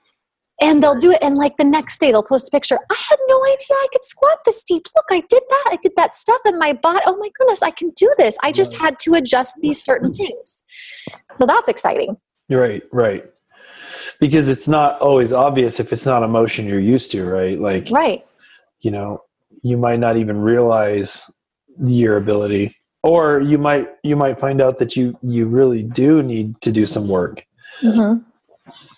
And 0.60 0.82
they'll 0.82 0.94
do 0.94 1.10
it 1.10 1.18
and 1.22 1.36
like 1.36 1.56
the 1.56 1.64
next 1.64 1.98
day 1.98 2.10
they'll 2.10 2.22
post 2.22 2.48
a 2.48 2.50
picture. 2.50 2.78
I 2.90 2.96
had 3.08 3.18
no 3.28 3.44
idea 3.44 3.56
i 3.70 3.86
could 3.92 4.04
squat 4.04 4.38
this 4.44 4.62
deep. 4.64 4.86
Look 4.94 5.06
i 5.10 5.20
did 5.28 5.42
that. 5.48 5.64
I 5.68 5.78
did 5.82 5.92
that 5.96 6.14
stuff 6.14 6.40
in 6.44 6.58
my 6.58 6.72
body 6.72 7.00
oh 7.06 7.16
my 7.16 7.28
goodness 7.34 7.62
i 7.62 7.70
can 7.70 7.90
do 7.90 8.12
this. 8.18 8.36
I 8.42 8.52
just 8.52 8.76
had 8.76 8.98
to 9.00 9.14
adjust 9.14 9.56
these 9.60 9.82
certain 9.82 10.14
things. 10.14 10.64
So 11.36 11.46
that's 11.46 11.68
exciting. 11.68 12.16
Right 12.48 12.82
right. 12.92 13.24
Because 14.20 14.48
it's 14.48 14.68
not 14.68 15.00
always 15.00 15.32
obvious 15.32 15.80
if 15.80 15.92
it's 15.92 16.06
not 16.06 16.22
a 16.22 16.28
motion 16.28 16.66
you're 16.66 16.78
used 16.78 17.10
to 17.12 17.24
right? 17.24 17.58
Like 17.58 17.88
right. 17.90 18.24
you 18.80 18.90
know 18.90 19.22
you 19.62 19.76
might 19.76 19.98
not 19.98 20.16
even 20.16 20.38
realize 20.40 21.30
your 21.82 22.16
ability 22.16 22.76
or 23.04 23.40
you 23.40 23.58
might 23.58 23.88
you 24.02 24.16
might 24.16 24.40
find 24.40 24.60
out 24.60 24.78
that 24.78 24.96
you 24.96 25.16
you 25.22 25.46
really 25.46 25.82
do 25.82 26.22
need 26.22 26.60
to 26.62 26.72
do 26.72 26.86
some 26.86 27.06
work. 27.06 27.46
Mm-hmm. 27.82 28.22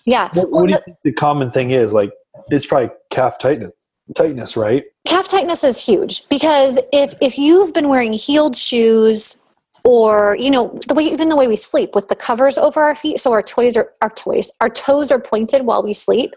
Yeah. 0.05 0.29
What, 0.33 0.51
what 0.51 0.67
do 0.67 0.73
you 0.73 0.81
think 0.85 0.97
the 1.03 1.13
common 1.13 1.51
thing 1.51 1.71
is? 1.71 1.93
Like 1.93 2.11
it's 2.49 2.65
probably 2.65 2.89
calf 3.11 3.37
tightness 3.39 3.73
tightness 4.15 4.55
right? 4.55 4.85
Calf 5.05 5.27
tightness 5.27 5.63
is 5.63 5.83
huge 5.83 6.27
because 6.29 6.79
if 6.93 7.13
if 7.21 7.37
you've 7.37 7.73
been 7.73 7.89
wearing 7.89 8.13
heeled 8.13 8.55
shoes 8.55 9.37
or 9.83 10.35
you 10.39 10.51
know 10.51 10.77
the 10.87 10.93
way 10.93 11.05
even 11.05 11.29
the 11.29 11.35
way 11.35 11.47
we 11.47 11.55
sleep 11.55 11.95
with 11.95 12.07
the 12.09 12.15
covers 12.15 12.57
over 12.57 12.81
our 12.81 12.95
feet. 12.95 13.19
So 13.19 13.31
our 13.31 13.41
toys 13.41 13.77
are 13.77 13.93
our 14.01 14.09
toys 14.09 14.51
our 14.61 14.69
toes 14.69 15.11
are 15.11 15.19
pointed 15.19 15.65
while 15.65 15.83
we 15.83 15.93
sleep. 15.93 16.33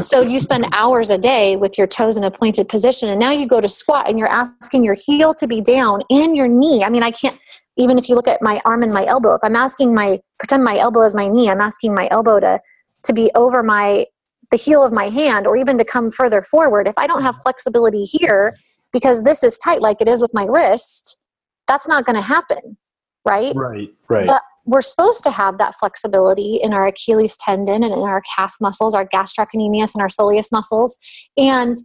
So 0.00 0.22
you 0.22 0.40
spend 0.40 0.66
hours 0.72 1.10
a 1.10 1.18
day 1.18 1.56
with 1.56 1.76
your 1.78 1.86
toes 1.86 2.16
in 2.16 2.24
a 2.24 2.30
pointed 2.30 2.68
position 2.68 3.08
and 3.08 3.18
now 3.20 3.30
you 3.30 3.46
go 3.46 3.60
to 3.60 3.68
squat 3.68 4.08
and 4.08 4.18
you're 4.18 4.28
asking 4.28 4.84
your 4.84 4.94
heel 4.94 5.34
to 5.34 5.46
be 5.46 5.60
down 5.60 6.02
and 6.10 6.36
your 6.36 6.48
knee. 6.48 6.84
I 6.84 6.90
mean 6.90 7.02
i 7.02 7.10
can't 7.10 7.38
even 7.76 7.98
if 7.98 8.08
you 8.08 8.14
look 8.14 8.28
at 8.28 8.40
my 8.40 8.60
arm 8.64 8.84
and 8.84 8.92
my 8.92 9.04
elbow 9.04 9.34
if 9.34 9.40
i'm 9.42 9.56
asking 9.56 9.92
my 9.92 10.20
pretend 10.38 10.62
my 10.62 10.78
elbow 10.78 11.02
is 11.02 11.16
my 11.16 11.26
knee 11.26 11.50
i'm 11.50 11.60
asking 11.60 11.92
my 11.92 12.06
elbow 12.12 12.38
to 12.38 12.60
to 13.04 13.12
be 13.12 13.30
over 13.34 13.62
my 13.62 14.06
the 14.50 14.56
heel 14.56 14.84
of 14.84 14.92
my 14.92 15.08
hand 15.08 15.46
or 15.46 15.56
even 15.56 15.78
to 15.78 15.84
come 15.84 16.10
further 16.10 16.42
forward 16.42 16.86
if 16.86 16.94
i 16.98 17.06
don't 17.06 17.22
have 17.22 17.36
flexibility 17.42 18.04
here 18.04 18.56
because 18.92 19.24
this 19.24 19.42
is 19.42 19.58
tight 19.58 19.80
like 19.80 20.00
it 20.00 20.08
is 20.08 20.20
with 20.20 20.32
my 20.34 20.44
wrist 20.44 21.20
that's 21.66 21.88
not 21.88 22.04
going 22.04 22.16
to 22.16 22.22
happen 22.22 22.76
right? 23.24 23.54
Right, 23.54 23.88
right. 24.08 24.26
But 24.26 24.42
we're 24.66 24.82
supposed 24.82 25.22
to 25.24 25.30
have 25.30 25.58
that 25.58 25.74
flexibility 25.74 26.56
in 26.62 26.72
our 26.72 26.86
Achilles 26.86 27.36
tendon 27.36 27.82
and 27.82 27.92
in 27.92 28.00
our 28.00 28.22
calf 28.36 28.56
muscles, 28.60 28.94
our 28.94 29.06
gastrocnemius 29.06 29.94
and 29.94 30.02
our 30.02 30.08
soleus 30.08 30.50
muscles. 30.52 30.96
And 31.36 31.76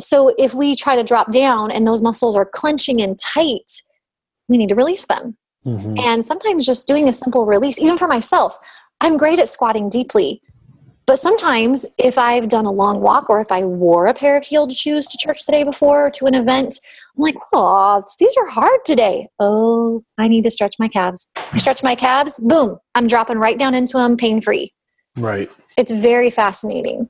so 0.00 0.34
if 0.38 0.54
we 0.54 0.76
try 0.76 0.96
to 0.96 1.02
drop 1.02 1.30
down 1.30 1.70
and 1.70 1.86
those 1.86 2.00
muscles 2.00 2.36
are 2.36 2.46
clenching 2.46 3.02
and 3.02 3.18
tight, 3.18 3.82
we 4.48 4.56
need 4.56 4.70
to 4.70 4.74
release 4.74 5.06
them. 5.06 5.36
Mm-hmm. 5.66 5.98
And 5.98 6.24
sometimes 6.24 6.64
just 6.64 6.86
doing 6.86 7.08
a 7.08 7.12
simple 7.12 7.44
release, 7.44 7.78
even 7.78 7.98
for 7.98 8.08
myself, 8.08 8.58
I'm 9.00 9.16
great 9.16 9.38
at 9.38 9.48
squatting 9.48 9.88
deeply. 9.88 10.42
But 11.06 11.18
sometimes, 11.18 11.86
if 11.96 12.18
I've 12.18 12.48
done 12.48 12.66
a 12.66 12.70
long 12.70 13.00
walk 13.00 13.30
or 13.30 13.40
if 13.40 13.50
I 13.50 13.64
wore 13.64 14.06
a 14.06 14.14
pair 14.14 14.36
of 14.36 14.44
heeled 14.44 14.74
shoes 14.74 15.06
to 15.06 15.16
church 15.16 15.46
the 15.46 15.52
day 15.52 15.64
before 15.64 16.06
or 16.06 16.10
to 16.10 16.26
an 16.26 16.34
event, 16.34 16.78
I'm 17.16 17.22
like, 17.22 17.36
oh, 17.54 18.02
these 18.20 18.36
are 18.36 18.46
hard 18.46 18.80
today. 18.84 19.28
Oh, 19.40 20.04
I 20.18 20.28
need 20.28 20.44
to 20.44 20.50
stretch 20.50 20.74
my 20.78 20.86
calves. 20.86 21.30
I 21.34 21.56
stretch 21.56 21.82
my 21.82 21.94
calves, 21.94 22.36
boom, 22.36 22.76
I'm 22.94 23.06
dropping 23.06 23.38
right 23.38 23.58
down 23.58 23.74
into 23.74 23.96
them 23.96 24.18
pain 24.18 24.42
free. 24.42 24.74
Right. 25.16 25.50
It's 25.78 25.92
very 25.92 26.28
fascinating. 26.30 27.08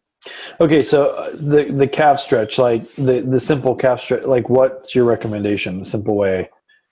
Okay, 0.60 0.82
so 0.82 1.10
uh, 1.10 1.30
the 1.30 1.64
the 1.64 1.88
calf 1.88 2.20
stretch, 2.20 2.58
like 2.58 2.88
the 2.94 3.20
the 3.20 3.40
simple 3.40 3.74
calf 3.74 4.00
stretch, 4.00 4.24
like 4.24 4.48
what's 4.48 4.94
your 4.94 5.06
recommendation? 5.06 5.78
The 5.78 5.84
simple 5.84 6.16
way 6.16 6.50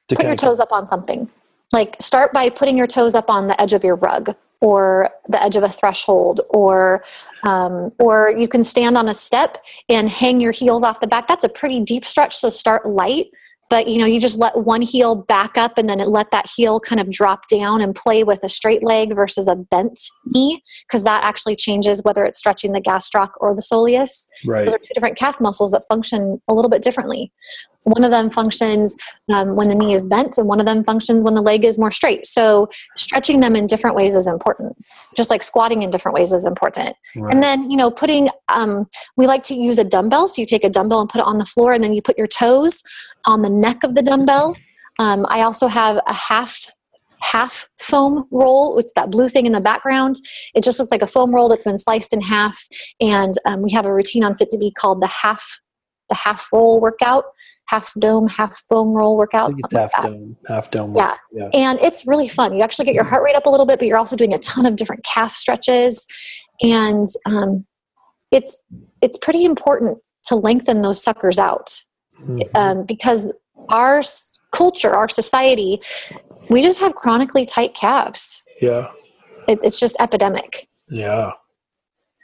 to 0.08 0.16
put 0.16 0.26
your 0.26 0.36
toes 0.36 0.58
up 0.58 0.72
on 0.72 0.86
something. 0.86 1.28
Like 1.72 1.96
start 2.00 2.32
by 2.32 2.48
putting 2.50 2.76
your 2.76 2.86
toes 2.86 3.14
up 3.14 3.28
on 3.28 3.46
the 3.46 3.60
edge 3.60 3.72
of 3.72 3.84
your 3.84 3.96
rug 3.96 4.34
or 4.60 5.10
the 5.28 5.42
edge 5.42 5.56
of 5.56 5.62
a 5.62 5.68
threshold 5.68 6.40
or 6.50 7.04
um, 7.42 7.92
or 7.98 8.34
you 8.36 8.48
can 8.48 8.62
stand 8.62 8.96
on 8.96 9.08
a 9.08 9.14
step 9.14 9.62
and 9.88 10.08
hang 10.08 10.40
your 10.40 10.52
heels 10.52 10.82
off 10.82 11.00
the 11.00 11.06
back. 11.06 11.26
That's 11.28 11.44
a 11.44 11.48
pretty 11.48 11.80
deep 11.80 12.04
stretch 12.04 12.36
so 12.36 12.50
start 12.50 12.86
light 12.86 13.26
but 13.68 13.88
you 13.88 13.98
know 13.98 14.06
you 14.06 14.20
just 14.20 14.38
let 14.38 14.56
one 14.56 14.82
heel 14.82 15.14
back 15.14 15.56
up 15.56 15.78
and 15.78 15.88
then 15.88 15.98
let 15.98 16.30
that 16.30 16.48
heel 16.54 16.80
kind 16.80 17.00
of 17.00 17.10
drop 17.10 17.48
down 17.48 17.80
and 17.80 17.94
play 17.94 18.24
with 18.24 18.42
a 18.44 18.48
straight 18.48 18.82
leg 18.82 19.14
versus 19.14 19.48
a 19.48 19.54
bent 19.54 19.98
knee 20.24 20.62
because 20.86 21.02
that 21.04 21.24
actually 21.24 21.56
changes 21.56 22.02
whether 22.04 22.24
it's 22.24 22.38
stretching 22.38 22.72
the 22.72 22.80
gastroc 22.80 23.30
or 23.38 23.54
the 23.54 23.62
soleus. 23.62 24.28
Right. 24.44 24.64
those 24.64 24.74
are 24.74 24.78
two 24.78 24.94
different 24.94 25.16
calf 25.16 25.40
muscles 25.40 25.72
that 25.72 25.84
function 25.88 26.40
a 26.48 26.54
little 26.54 26.70
bit 26.70 26.82
differently. 26.82 27.32
One 27.82 28.02
of 28.02 28.10
them 28.10 28.30
functions 28.30 28.96
um, 29.32 29.54
when 29.54 29.68
the 29.68 29.76
knee 29.76 29.94
is 29.94 30.04
bent 30.04 30.38
and 30.38 30.48
one 30.48 30.58
of 30.58 30.66
them 30.66 30.82
functions 30.82 31.22
when 31.22 31.34
the 31.34 31.40
leg 31.40 31.64
is 31.64 31.78
more 31.78 31.92
straight. 31.92 32.26
So 32.26 32.68
stretching 32.96 33.38
them 33.38 33.54
in 33.54 33.68
different 33.68 33.94
ways 33.94 34.16
is 34.16 34.26
important 34.26 34.76
just 35.16 35.30
like 35.30 35.42
squatting 35.42 35.82
in 35.82 35.90
different 35.90 36.14
ways 36.14 36.32
is 36.32 36.46
important. 36.46 36.94
Right. 37.16 37.32
and 37.32 37.42
then 37.42 37.70
you 37.70 37.76
know 37.76 37.90
putting 37.90 38.28
um, 38.48 38.86
we 39.16 39.26
like 39.26 39.42
to 39.44 39.54
use 39.54 39.78
a 39.78 39.84
dumbbell. 39.84 40.28
So 40.28 40.40
you 40.42 40.46
take 40.46 40.64
a 40.64 40.70
dumbbell 40.70 41.00
and 41.00 41.08
put 41.08 41.20
it 41.20 41.26
on 41.26 41.38
the 41.38 41.46
floor 41.46 41.72
and 41.72 41.82
then 41.82 41.92
you 41.94 42.02
put 42.02 42.18
your 42.18 42.26
toes 42.26 42.82
on 43.26 43.42
the 43.42 43.50
neck 43.50 43.82
of 43.84 43.94
the 43.94 44.02
dumbbell 44.02 44.56
um, 44.98 45.26
i 45.28 45.42
also 45.42 45.66
have 45.66 46.00
a 46.06 46.14
half 46.14 46.72
half 47.22 47.68
foam 47.78 48.24
roll. 48.30 48.78
It's 48.78 48.92
that 48.94 49.10
blue 49.10 49.28
thing 49.28 49.46
in 49.46 49.52
the 49.52 49.60
background. 49.60 50.16
It 50.54 50.62
just 50.62 50.78
looks 50.78 50.92
like 50.92 51.02
a 51.02 51.06
foam 51.06 51.34
roll 51.34 51.48
that's 51.48 51.64
been 51.64 51.78
sliced 51.78 52.12
in 52.12 52.20
half. 52.20 52.62
And 53.00 53.34
um, 53.46 53.62
we 53.62 53.72
have 53.72 53.86
a 53.86 53.92
routine 53.92 54.22
on 54.22 54.34
Fit 54.34 54.50
to 54.50 54.58
Be 54.58 54.70
called 54.70 55.00
the 55.00 55.08
half 55.08 55.44
the 56.08 56.14
half 56.14 56.46
roll 56.52 56.78
workout 56.78 57.24
half 57.68 57.92
dome, 57.98 58.28
half 58.28 58.56
foam 58.68 58.92
roll 58.92 59.16
workout. 59.16 59.52
half 59.72 59.92
like 59.98 60.02
dome, 60.02 60.36
half 60.46 60.70
dome. 60.70 60.94
Yeah. 60.96 61.14
yeah. 61.32 61.48
And 61.52 61.78
it's 61.80 62.06
really 62.06 62.28
fun. 62.28 62.56
You 62.56 62.62
actually 62.62 62.84
get 62.84 62.94
your 62.94 63.04
heart 63.04 63.22
rate 63.22 63.34
up 63.34 63.46
a 63.46 63.50
little 63.50 63.66
bit, 63.66 63.78
but 63.78 63.88
you're 63.88 63.98
also 63.98 64.16
doing 64.16 64.32
a 64.32 64.38
ton 64.38 64.66
of 64.66 64.76
different 64.76 65.04
calf 65.04 65.32
stretches. 65.32 66.06
And 66.62 67.08
um, 67.26 67.66
it's 68.30 68.62
it's 69.02 69.18
pretty 69.18 69.44
important 69.44 69.98
to 70.26 70.36
lengthen 70.36 70.82
those 70.82 71.02
suckers 71.02 71.38
out 71.38 71.80
mm-hmm. 72.20 72.56
um, 72.56 72.84
because 72.84 73.32
our 73.68 74.02
culture, 74.52 74.94
our 74.94 75.08
society, 75.08 75.80
we 76.50 76.62
just 76.62 76.80
have 76.80 76.94
chronically 76.94 77.44
tight 77.44 77.74
calves. 77.74 78.42
Yeah. 78.60 78.90
It, 79.48 79.60
it's 79.62 79.78
just 79.78 79.96
epidemic. 80.00 80.68
Yeah. 80.88 81.32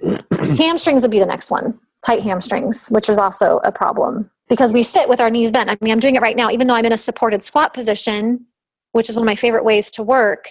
hamstrings 0.33 1.02
would 1.02 1.11
be 1.11 1.18
the 1.18 1.26
next 1.26 1.50
one. 1.50 1.78
Tight 2.05 2.22
hamstrings, 2.22 2.88
which 2.88 3.09
is 3.09 3.18
also 3.18 3.61
a 3.64 3.70
problem 3.70 4.31
because 4.48 4.72
we 4.72 4.83
sit 4.83 5.09
with 5.09 5.20
our 5.20 5.31
knees 5.31 5.52
bent. 5.52 5.70
I 5.70 5.78
mean, 5.81 5.92
I'm 5.92 6.00
doing 6.00 6.16
it 6.16 6.22
right 6.22 6.37
now, 6.37 6.50
even 6.50 6.66
though 6.66 6.74
I'm 6.74 6.85
in 6.85 6.92
a 6.92 6.96
supported 6.96 7.42
squat 7.42 7.74
position, 7.74 8.46
which 8.92 9.09
is 9.09 9.16
one 9.16 9.22
of 9.22 9.26
my 9.26 9.35
favorite 9.35 9.64
ways 9.64 9.90
to 9.92 10.02
work. 10.02 10.48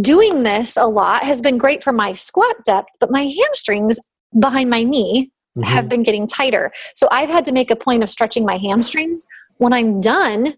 Doing 0.00 0.42
this 0.42 0.76
a 0.76 0.86
lot 0.86 1.24
has 1.24 1.42
been 1.42 1.58
great 1.58 1.82
for 1.82 1.92
my 1.92 2.12
squat 2.12 2.64
depth, 2.64 2.90
but 2.98 3.10
my 3.10 3.22
hamstrings 3.22 3.98
behind 4.38 4.70
my 4.70 4.82
knee 4.82 5.32
mm-hmm. 5.56 5.62
have 5.62 5.88
been 5.88 6.02
getting 6.02 6.26
tighter. 6.26 6.72
So 6.94 7.08
I've 7.10 7.28
had 7.28 7.44
to 7.46 7.52
make 7.52 7.70
a 7.70 7.76
point 7.76 8.02
of 8.02 8.10
stretching 8.10 8.44
my 8.44 8.56
hamstrings 8.56 9.26
when 9.58 9.72
I'm 9.72 10.00
done 10.00 10.54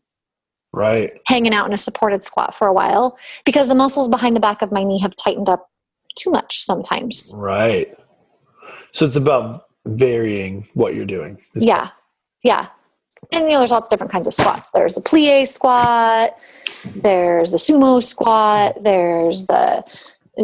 right 0.73 1.13
hanging 1.27 1.53
out 1.53 1.67
in 1.67 1.73
a 1.75 1.79
supported 1.79 2.23
squat 2.23 2.55
for 2.55 2.67
a 2.67 2.73
while 2.73 3.19
because 3.45 3.69
the 3.69 3.75
muscles 3.75 4.09
behind 4.09 4.35
the 4.35 4.41
back 4.41 4.63
of 4.63 4.73
my 4.73 4.83
knee 4.83 4.99
have 4.99 5.15
tightened 5.17 5.49
up 5.49 5.69
too 6.17 6.31
much 6.31 6.59
sometimes. 6.59 7.33
Right. 7.37 7.95
So 8.93 9.07
it's 9.07 9.17
about 9.17 9.65
varying 9.87 10.69
what 10.75 10.95
you're 10.95 11.07
doing. 11.07 11.39
Yeah. 11.55 11.91
Yeah. 12.43 12.69
And 13.31 13.45
you 13.45 13.53
know, 13.53 13.59
there's 13.59 13.71
lots 13.71 13.87
of 13.87 13.91
different 13.91 14.13
kinds 14.13 14.27
of 14.27 14.35
squats. 14.35 14.71
There's 14.71 14.95
the 14.95 15.01
plie 15.01 15.47
squat, 15.47 16.37
there's 16.97 17.51
the 17.51 17.57
sumo 17.57 18.03
squat, 18.03 18.83
there's 18.83 19.47
the 19.47 19.85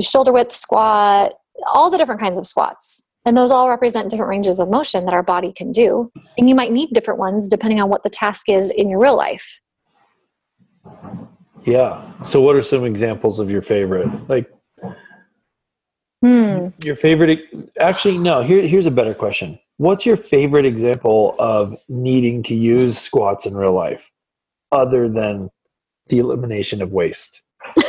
shoulder 0.01 0.33
width 0.33 0.53
squat, 0.53 1.35
all 1.67 1.91
the 1.91 1.99
different 1.99 2.21
kinds 2.21 2.39
of 2.39 2.47
squats. 2.47 3.05
And 3.29 3.37
those 3.37 3.51
all 3.51 3.69
represent 3.69 4.11
different 4.11 4.31
ranges 4.31 4.59
of 4.59 4.71
motion 4.71 5.05
that 5.05 5.13
our 5.13 5.23
body 5.23 5.53
can 5.53 5.71
do. 5.71 6.11
And 6.39 6.49
you 6.49 6.55
might 6.55 6.73
need 6.73 6.95
different 6.95 7.21
ones 7.21 7.47
depending 7.47 7.79
on 7.79 7.91
what 7.91 8.03
the 8.03 8.09
task 8.09 8.49
is 8.49 8.71
in 8.71 8.89
your 8.89 8.99
real 8.99 9.19
life. 9.19 9.61
Yeah. 11.67 12.11
So, 12.25 12.41
what 12.41 12.57
are 12.57 12.63
some 12.63 12.87
examples 12.87 13.39
of 13.39 13.51
your 13.51 13.61
favorite? 13.61 14.09
Like, 14.31 14.51
hmm. 16.23 16.69
your 16.83 16.97
favorite? 16.97 17.41
Actually, 17.79 18.17
no. 18.17 18.41
Here, 18.41 18.67
here's 18.67 18.87
a 18.87 18.91
better 18.91 19.13
question. 19.13 19.59
What's 19.77 20.07
your 20.07 20.17
favorite 20.17 20.65
example 20.65 21.35
of 21.39 21.77
needing 21.87 22.43
to 22.45 22.55
use 22.55 22.97
squats 22.97 23.45
in 23.45 23.55
real 23.55 23.75
life 23.75 24.11
other 24.73 25.07
than 25.07 25.51
the 26.07 26.19
elimination 26.19 26.81
of 26.81 26.93
waste? 26.93 27.43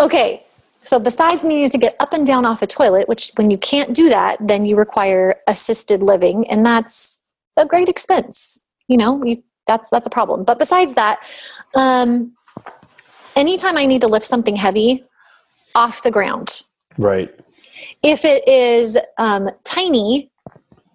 okay, 0.00 0.45
so 0.86 1.00
besides 1.00 1.42
needing 1.42 1.68
to 1.68 1.78
get 1.78 1.96
up 1.98 2.12
and 2.12 2.24
down 2.24 2.44
off 2.44 2.62
a 2.62 2.66
toilet, 2.66 3.08
which 3.08 3.32
when 3.34 3.50
you 3.50 3.58
can't 3.58 3.92
do 3.92 4.08
that, 4.08 4.38
then 4.40 4.64
you 4.64 4.76
require 4.76 5.34
assisted 5.48 6.00
living, 6.00 6.48
and 6.48 6.64
that's 6.64 7.20
a 7.56 7.66
great 7.66 7.88
expense. 7.88 8.64
You 8.86 8.98
know, 8.98 9.20
you, 9.24 9.42
that's 9.66 9.90
that's 9.90 10.06
a 10.06 10.10
problem. 10.10 10.44
But 10.44 10.60
besides 10.60 10.94
that, 10.94 11.28
um, 11.74 12.36
anytime 13.34 13.76
I 13.76 13.86
need 13.86 14.00
to 14.02 14.06
lift 14.06 14.24
something 14.24 14.54
heavy 14.54 15.02
off 15.74 16.04
the 16.04 16.12
ground, 16.12 16.62
right, 16.98 17.34
if 18.04 18.24
it 18.24 18.46
is 18.46 18.96
um, 19.18 19.50
tiny, 19.64 20.30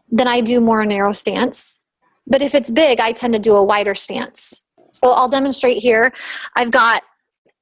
then 0.09 0.27
I 0.27 0.39
do 0.39 0.61
more 0.61 0.85
narrow 0.85 1.11
stance. 1.11 1.81
But 2.27 2.41
if 2.41 2.55
it's 2.55 2.71
big, 2.71 3.01
I 3.01 3.11
tend 3.11 3.33
to 3.33 3.39
do 3.39 3.57
a 3.57 3.63
wider 3.63 3.93
stance. 3.93 4.65
So 4.93 5.11
I'll 5.11 5.27
demonstrate 5.27 5.79
here. 5.79 6.13
I've 6.55 6.71
got 6.71 7.03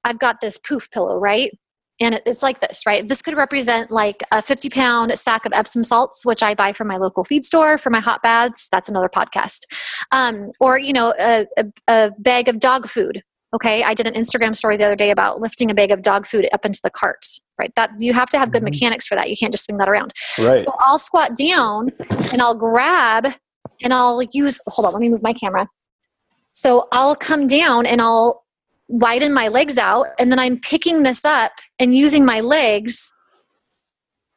I've 0.04 0.20
got 0.20 0.42
this 0.42 0.60
poof 0.60 0.92
pillow, 0.92 1.18
right? 1.18 1.58
And 2.00 2.22
it's 2.26 2.42
like 2.42 2.60
this, 2.60 2.86
right? 2.86 3.08
This 3.08 3.22
could 3.22 3.36
represent 3.36 3.92
like 3.92 4.24
a 4.32 4.42
50 4.42 4.70
pound 4.70 5.18
sack 5.20 5.46
of 5.46 5.52
Epsom 5.54 5.84
salts, 5.84 6.26
which 6.26 6.42
I 6.42 6.56
buy 6.56 6.72
from 6.74 6.88
my 6.88 6.98
local 6.98 7.24
feed 7.24 7.44
store 7.46 7.78
for 7.78 7.90
my 7.90 8.00
hot 8.00 8.22
baths. 8.24 8.70
That's 8.72 8.88
another 8.90 9.10
podcast. 9.10 9.60
Um, 10.12 10.52
or, 10.60 10.80
you 10.80 10.94
know, 10.94 11.14
a, 11.20 11.46
a, 11.58 11.66
a 11.88 12.12
bag 12.20 12.48
of 12.48 12.60
dog 12.60 12.88
food. 12.88 13.22
Okay. 13.54 13.84
I 13.84 13.94
did 13.96 14.06
an 14.08 14.14
Instagram 14.14 14.56
story 14.56 14.78
the 14.78 14.86
other 14.86 14.96
day 14.96 15.10
about 15.12 15.42
lifting 15.42 15.72
a 15.72 15.74
bag 15.74 15.92
of 15.92 16.02
dog 16.02 16.28
food 16.28 16.48
up 16.54 16.66
into 16.66 16.80
the 16.84 16.92
cart, 16.92 17.26
right? 17.60 17.72
That 17.76 17.90
you 18.00 18.14
have 18.14 18.30
to 18.30 18.38
have 18.40 18.52
good 18.52 18.62
Mhm. 18.62 18.66
mechanics 18.66 19.08
for 19.08 19.16
that. 19.16 19.30
You 19.30 19.36
can't 19.40 19.52
just 19.52 19.66
swing 19.66 19.78
that 19.80 19.90
around. 19.90 20.14
Right. 20.40 20.60
So 20.60 20.72
I'll 20.80 21.00
squat 21.00 21.36
down 21.36 21.90
and 22.32 22.42
I'll 22.42 22.56
grab 22.56 23.34
and 23.82 23.94
I'll 23.94 24.22
use, 24.34 24.60
hold 24.68 24.86
on, 24.86 24.94
let 24.94 25.02
me 25.02 25.10
move 25.10 25.24
my 25.24 25.34
camera. 25.34 25.68
So 26.54 26.88
I'll 26.92 27.16
come 27.16 27.48
down 27.48 27.86
and 27.86 28.02
I'll 28.02 28.44
widen 28.90 29.32
my 29.34 29.48
legs 29.48 29.78
out 29.78 30.08
and 30.20 30.32
then 30.32 30.40
I'm 30.40 30.60
picking 30.60 31.04
this 31.04 31.24
up 31.24 31.54
and 31.80 31.96
using 31.96 32.26
my 32.26 32.42
legs 32.42 33.14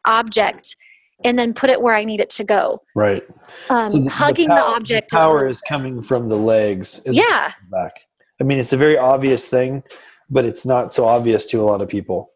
object 0.05 0.77
and 1.25 1.38
then 1.38 1.55
put 1.55 1.71
it 1.71 1.81
where 1.81 1.95
I 1.95 2.05
need 2.05 2.21
it 2.21 2.31
to 2.31 2.45
go. 2.45 2.83
Right. 2.95 3.23
Um, 3.71 3.91
So 3.91 3.99
the- 3.99 4.05
the 4.05 4.11
hugging 4.11 4.49
the, 4.49 4.62
object 4.62 5.11
the 5.11 5.17
power 5.17 5.47
is 5.49 5.59
is 5.59 5.62
coming 5.62 6.03
from 6.03 6.29
the 6.29 6.37
legs. 6.37 7.01
yeah. 7.07 7.23
opposed 7.47 7.55
to 7.57 7.65
the 7.65 7.71
Back. 7.71 7.93
I 8.41 8.45
mean, 8.45 8.59
it's 8.59 8.73
a 8.73 8.77
very 8.77 8.99
obvious 8.99 9.49
thing, 9.49 9.83
but 10.29 10.45
it's 10.45 10.67
not 10.67 10.93
so 10.93 11.07
obvious 11.07 11.47
to 11.49 11.61
a 11.61 11.65
lot 11.65 11.81
of 11.81 11.88
people. 11.88 12.31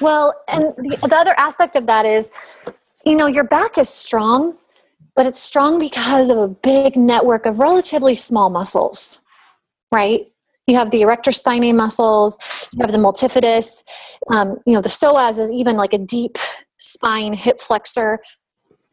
Well, 0.00 0.34
and 0.48 0.74
the, 0.76 0.96
the 1.08 1.16
other 1.16 1.34
aspect 1.38 1.76
of 1.76 1.86
that 1.86 2.04
is, 2.04 2.30
you 3.06 3.14
know, 3.14 3.26
your 3.26 3.44
back 3.44 3.78
is 3.78 3.88
strong, 3.88 4.56
but 5.14 5.26
it's 5.26 5.38
strong 5.38 5.78
because 5.78 6.28
of 6.28 6.36
a 6.38 6.48
big 6.48 6.96
network 6.96 7.46
of 7.46 7.60
relatively 7.60 8.16
small 8.16 8.50
muscles, 8.50 9.22
right? 9.92 10.26
You 10.66 10.76
have 10.76 10.90
the 10.90 11.02
erector 11.02 11.30
spinae 11.30 11.74
muscles, 11.74 12.38
you 12.72 12.80
have 12.80 12.92
the 12.92 12.98
multifidus, 12.98 13.82
um, 14.28 14.56
you 14.66 14.72
know, 14.72 14.80
the 14.80 14.88
psoas 14.88 15.38
is 15.38 15.52
even 15.52 15.76
like 15.76 15.92
a 15.92 15.98
deep 15.98 16.38
spine 16.78 17.34
hip 17.34 17.60
flexor. 17.60 18.20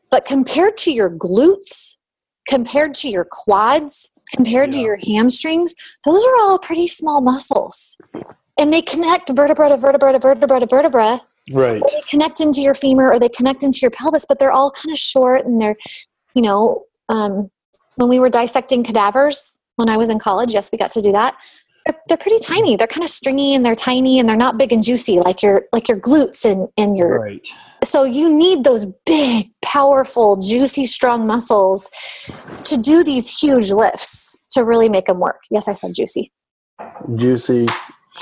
But 0.09 0.25
compared 0.25 0.77
to 0.77 0.91
your 0.91 1.09
glutes, 1.09 1.97
compared 2.47 2.93
to 2.95 3.09
your 3.09 3.25
quads, 3.25 4.09
compared 4.35 4.71
to 4.73 4.79
your 4.79 4.97
hamstrings, 4.97 5.73
those 6.03 6.23
are 6.25 6.35
all 6.41 6.59
pretty 6.59 6.87
small 6.87 7.21
muscles. 7.21 7.97
And 8.57 8.73
they 8.73 8.81
connect 8.81 9.29
vertebra 9.29 9.69
to 9.69 9.77
vertebra 9.77 10.11
to 10.11 10.19
vertebra 10.19 10.59
to 10.59 10.65
vertebra 10.65 11.21
Right. 11.51 11.81
they 11.91 12.01
connect 12.09 12.39
into 12.39 12.61
your 12.61 12.73
femur 12.75 13.11
or 13.11 13.19
they 13.19 13.29
connect 13.29 13.63
into 13.63 13.79
your 13.81 13.91
pelvis, 13.91 14.25
but 14.27 14.39
they're 14.39 14.51
all 14.51 14.71
kind 14.71 14.91
of 14.91 14.97
short 14.97 15.45
and 15.45 15.59
they're, 15.59 15.75
you 16.33 16.41
know, 16.41 16.85
um, 17.09 17.49
when 17.95 18.09
we 18.09 18.19
were 18.19 18.29
dissecting 18.29 18.83
cadavers 18.83 19.57
when 19.75 19.89
I 19.89 19.97
was 19.97 20.09
in 20.09 20.19
college, 20.19 20.53
yes, 20.53 20.71
we 20.71 20.77
got 20.77 20.91
to 20.91 21.01
do 21.01 21.11
that. 21.13 21.35
They're, 21.91 22.01
they're 22.07 22.17
pretty 22.17 22.39
tiny. 22.39 22.75
They're 22.75 22.87
kind 22.87 23.03
of 23.03 23.09
stringy 23.09 23.53
and 23.53 23.65
they're 23.65 23.75
tiny 23.75 24.19
and 24.19 24.27
they're 24.27 24.37
not 24.37 24.57
big 24.57 24.71
and 24.71 24.83
juicy 24.83 25.19
like 25.19 25.43
your 25.43 25.65
like 25.73 25.87
your 25.87 25.99
glutes 25.99 26.49
and 26.49 26.69
and 26.77 26.97
your. 26.97 27.19
Right. 27.19 27.47
So 27.83 28.03
you 28.03 28.33
need 28.33 28.63
those 28.63 28.85
big, 29.05 29.51
powerful, 29.61 30.37
juicy, 30.37 30.85
strong 30.85 31.25
muscles 31.25 31.89
to 32.65 32.77
do 32.77 33.03
these 33.03 33.27
huge 33.39 33.71
lifts 33.71 34.37
to 34.51 34.63
really 34.63 34.87
make 34.87 35.05
them 35.05 35.19
work. 35.19 35.41
Yes, 35.49 35.67
I 35.67 35.73
said 35.73 35.93
juicy. 35.95 36.31
Juicy. 37.15 37.65
Eh, 37.67 37.73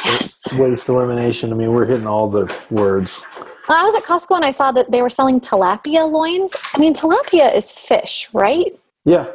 yes. 0.06 0.54
Waste 0.54 0.88
elimination. 0.88 1.52
I 1.52 1.56
mean, 1.56 1.74
we're 1.74 1.86
hitting 1.86 2.08
all 2.08 2.30
the 2.30 2.54
words. 2.70 3.24
I 3.68 3.84
was 3.84 3.94
at 3.96 4.04
Costco 4.04 4.36
and 4.36 4.46
I 4.46 4.52
saw 4.52 4.72
that 4.72 4.92
they 4.92 5.02
were 5.02 5.10
selling 5.10 5.40
tilapia 5.40 6.10
loins. 6.10 6.56
I 6.74 6.80
mean, 6.80 6.94
tilapia 6.94 7.54
is 7.54 7.72
fish, 7.72 8.30
right? 8.34 8.80
Yeah. 9.06 9.28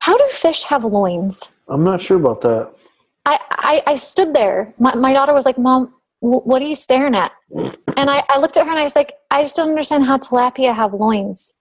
How 0.00 0.16
do 0.16 0.26
fish 0.28 0.64
have 0.64 0.84
loins? 0.84 1.54
I'm 1.68 1.84
not 1.84 2.00
sure 2.00 2.16
about 2.16 2.40
that. 2.42 2.72
I, 3.26 3.38
I, 3.50 3.82
I 3.86 3.96
stood 3.96 4.34
there. 4.34 4.74
My, 4.78 4.94
my 4.94 5.12
daughter 5.12 5.34
was 5.34 5.44
like, 5.44 5.58
Mom, 5.58 5.92
wh- 6.20 6.44
what 6.46 6.62
are 6.62 6.66
you 6.66 6.76
staring 6.76 7.14
at? 7.14 7.32
And 7.96 8.08
I, 8.10 8.22
I 8.28 8.38
looked 8.38 8.56
at 8.56 8.64
her 8.64 8.70
and 8.70 8.78
I 8.80 8.84
was 8.84 8.96
like, 8.96 9.12
I 9.30 9.42
just 9.42 9.56
don't 9.56 9.68
understand 9.68 10.04
how 10.06 10.16
tilapia 10.18 10.74
have 10.74 10.94
loins. 10.94 11.54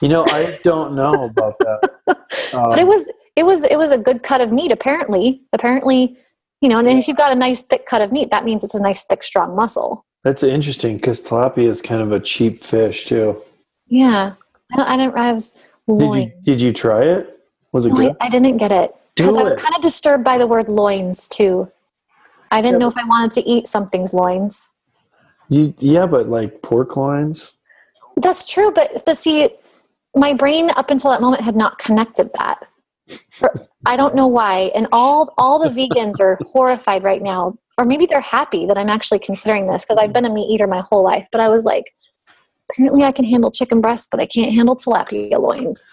You 0.00 0.08
know, 0.08 0.24
I 0.28 0.56
don't 0.64 0.94
know 0.96 1.24
about 1.24 1.54
that. 1.60 1.90
Um, 2.08 2.16
But 2.70 2.78
it 2.78 2.86
was 2.86 3.10
it 3.36 3.44
was 3.44 3.62
it 3.64 3.76
was 3.76 3.90
a 3.90 3.98
good 3.98 4.22
cut 4.22 4.40
of 4.40 4.50
meat 4.50 4.72
apparently. 4.72 5.42
Apparently, 5.52 6.16
you 6.60 6.68
know, 6.68 6.78
and 6.78 6.88
if 6.88 7.06
you've 7.06 7.16
got 7.16 7.30
a 7.32 7.34
nice 7.34 7.62
thick 7.62 7.86
cut 7.86 8.00
of 8.02 8.10
meat, 8.10 8.30
that 8.30 8.44
means 8.44 8.64
it's 8.64 8.74
a 8.74 8.80
nice 8.80 9.04
thick 9.04 9.22
strong 9.22 9.54
muscle. 9.54 10.04
that's 10.24 10.42
interesting 10.42 10.96
because 10.96 11.22
tilapia 11.22 11.68
is 11.68 11.80
kind 11.80 12.02
of 12.02 12.12
a 12.12 12.18
cheap 12.20 12.62
fish 12.62 13.06
too. 13.06 13.40
Yeah. 13.86 14.34
I 14.72 14.76
don't 14.76 14.86
I 14.88 14.96
didn't 14.96 15.16
I 15.16 15.32
was 15.32 15.58
Did 15.86 16.14
you 16.14 16.32
did 16.42 16.60
you 16.60 16.72
try 16.72 17.02
it? 17.04 17.38
Was 17.72 17.86
it 17.86 17.90
No, 17.90 17.96
good? 17.96 18.16
I, 18.20 18.26
I 18.26 18.30
didn't 18.30 18.56
get 18.56 18.72
it. 18.72 18.94
Because 19.16 19.36
I 19.36 19.42
was 19.42 19.54
kind 19.54 19.74
of 19.76 19.82
disturbed 19.82 20.24
by 20.24 20.38
the 20.38 20.46
word 20.46 20.68
loins 20.68 21.28
too. 21.28 21.70
I 22.50 22.60
didn't 22.60 22.74
Yeah, 22.74 22.78
know 22.78 22.88
if 22.88 22.96
I 22.96 23.04
wanted 23.04 23.32
to 23.32 23.48
eat 23.48 23.66
something's 23.66 24.12
loins. 24.12 24.68
You, 25.48 25.74
yeah, 25.78 26.06
but 26.06 26.28
like 26.28 26.62
pork 26.62 26.96
loins. 26.96 27.54
That's 28.16 28.50
true, 28.50 28.72
but 28.72 29.04
but 29.04 29.16
see, 29.16 29.50
my 30.14 30.32
brain 30.34 30.70
up 30.76 30.90
until 30.90 31.10
that 31.10 31.20
moment 31.20 31.42
had 31.42 31.56
not 31.56 31.78
connected 31.78 32.30
that. 32.38 32.66
I 33.86 33.96
don't 33.96 34.14
know 34.14 34.26
why, 34.26 34.70
and 34.74 34.86
all 34.92 35.32
all 35.38 35.58
the 35.58 35.70
vegans 35.70 36.20
are 36.20 36.38
horrified 36.52 37.02
right 37.02 37.22
now, 37.22 37.56
or 37.78 37.84
maybe 37.84 38.06
they're 38.06 38.20
happy 38.20 38.66
that 38.66 38.76
I'm 38.76 38.88
actually 38.88 39.20
considering 39.20 39.66
this 39.66 39.84
because 39.84 39.98
I've 39.98 40.12
been 40.12 40.24
a 40.24 40.32
meat 40.32 40.50
eater 40.50 40.66
my 40.66 40.80
whole 40.80 41.02
life. 41.02 41.26
But 41.32 41.40
I 41.40 41.48
was 41.48 41.64
like, 41.64 41.92
apparently 42.70 43.04
I 43.04 43.12
can 43.12 43.24
handle 43.24 43.50
chicken 43.50 43.80
breasts, 43.80 44.08
but 44.10 44.20
I 44.20 44.26
can't 44.26 44.52
handle 44.52 44.76
tilapia 44.76 45.40
loins. 45.40 45.84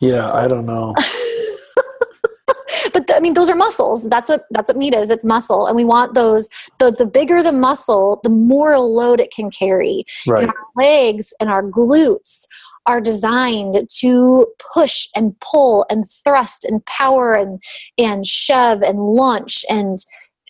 Yeah, 0.00 0.32
I 0.32 0.48
don't 0.48 0.66
know. 0.66 0.94
but 2.92 3.06
th- 3.06 3.16
I 3.16 3.20
mean, 3.20 3.34
those 3.34 3.50
are 3.50 3.54
muscles. 3.54 4.08
That's 4.08 4.28
what 4.28 4.44
that's 4.50 4.68
what 4.68 4.76
meat 4.76 4.94
is. 4.94 5.10
It's 5.10 5.24
muscle, 5.24 5.66
and 5.66 5.76
we 5.76 5.84
want 5.84 6.14
those. 6.14 6.48
The 6.78 6.90
the 6.90 7.06
bigger 7.06 7.42
the 7.42 7.52
muscle, 7.52 8.20
the 8.22 8.30
more 8.30 8.78
load 8.78 9.20
it 9.20 9.32
can 9.32 9.50
carry. 9.50 10.04
Right. 10.26 10.42
And 10.42 10.50
our 10.50 10.84
legs 10.84 11.34
and 11.40 11.50
our 11.50 11.62
glutes 11.62 12.46
are 12.86 13.00
designed 13.00 13.88
to 13.98 14.46
push 14.72 15.08
and 15.16 15.38
pull 15.40 15.84
and 15.90 16.04
thrust 16.24 16.64
and 16.64 16.84
power 16.86 17.34
and 17.34 17.62
and 17.98 18.24
shove 18.24 18.82
and 18.82 18.98
launch 18.98 19.64
and 19.68 19.98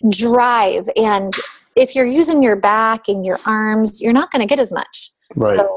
drive. 0.09 0.89
And 0.95 1.33
if 1.75 1.95
you're 1.95 2.05
using 2.05 2.43
your 2.43 2.55
back 2.55 3.07
and 3.07 3.25
your 3.25 3.39
arms, 3.45 4.01
you're 4.01 4.13
not 4.13 4.31
going 4.31 4.41
to 4.41 4.47
get 4.47 4.59
as 4.59 4.71
much. 4.71 5.09
Right. 5.35 5.57
So 5.57 5.76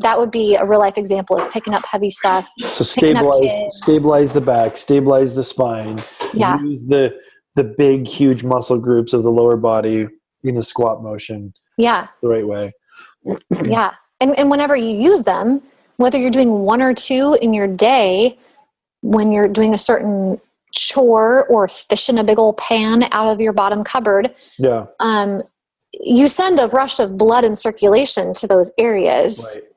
that 0.00 0.18
would 0.18 0.30
be 0.30 0.54
a 0.56 0.64
real 0.64 0.78
life 0.78 0.96
example 0.98 1.36
is 1.36 1.46
picking 1.46 1.74
up 1.74 1.84
heavy 1.86 2.10
stuff. 2.10 2.48
So 2.58 2.84
stabilize 2.84 3.76
stabilize 3.78 4.32
the 4.32 4.40
back, 4.40 4.76
stabilize 4.78 5.34
the 5.34 5.42
spine. 5.42 6.02
Yeah. 6.34 6.60
Use 6.62 6.84
the 6.86 7.18
the 7.56 7.64
big 7.64 8.06
huge 8.06 8.44
muscle 8.44 8.78
groups 8.78 9.12
of 9.12 9.22
the 9.24 9.30
lower 9.32 9.56
body 9.56 10.06
in 10.44 10.56
a 10.56 10.62
squat 10.62 11.02
motion 11.02 11.52
Yeah. 11.76 12.06
the 12.22 12.28
right 12.28 12.46
way. 12.46 12.72
yeah 13.64 13.94
and, 14.20 14.38
and 14.38 14.48
whenever 14.50 14.76
you 14.76 14.96
use 14.96 15.24
them 15.24 15.60
whether 15.96 16.16
you're 16.18 16.30
doing 16.30 16.50
one 16.60 16.80
or 16.80 16.94
two 16.94 17.36
in 17.42 17.52
your 17.52 17.66
day 17.66 18.38
when 19.02 19.32
you're 19.32 19.48
doing 19.48 19.74
a 19.74 19.78
certain 19.78 20.40
chore 20.72 21.44
or 21.46 21.66
fishing 21.66 22.18
a 22.18 22.24
big 22.24 22.38
old 22.38 22.56
pan 22.58 23.04
out 23.10 23.26
of 23.28 23.40
your 23.40 23.52
bottom 23.52 23.82
cupboard 23.82 24.32
Yeah. 24.58 24.86
um, 25.00 25.42
you 25.92 26.28
send 26.28 26.60
a 26.60 26.68
rush 26.68 27.00
of 27.00 27.18
blood 27.18 27.42
and 27.42 27.58
circulation 27.58 28.32
to 28.34 28.46
those 28.46 28.70
areas 28.78 29.58
Right. 29.60 29.67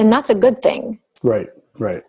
And 0.00 0.12
that's 0.12 0.30
a 0.30 0.34
good 0.34 0.60
thing 0.62 0.98
Right. 1.22 1.48
Right. 1.78 2.02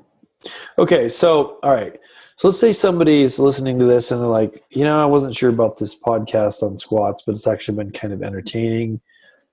Okay. 0.77 1.10
So, 1.10 1.60
all 1.63 1.73
right. 1.73 1.99
So 2.38 2.47
let's 2.47 2.60
say 2.60 2.73
somebody's 2.73 3.38
listening 3.38 3.77
to 3.80 3.86
this 3.86 4.12
and 4.12 4.21
they're 4.21 4.27
like, 4.27 4.63
you 4.69 4.84
know, 4.84 5.01
I 5.01 5.06
wasn't 5.06 5.36
sure 5.36 5.49
about 5.49 5.77
this 5.77 5.99
podcast 5.99 6.63
on 6.63 6.77
squats, 6.77 7.23
but 7.25 7.36
it's 7.36 7.45
actually 7.45 7.77
been 7.77 7.91
kind 7.91 8.13
of 8.13 8.23
entertaining. 8.23 8.99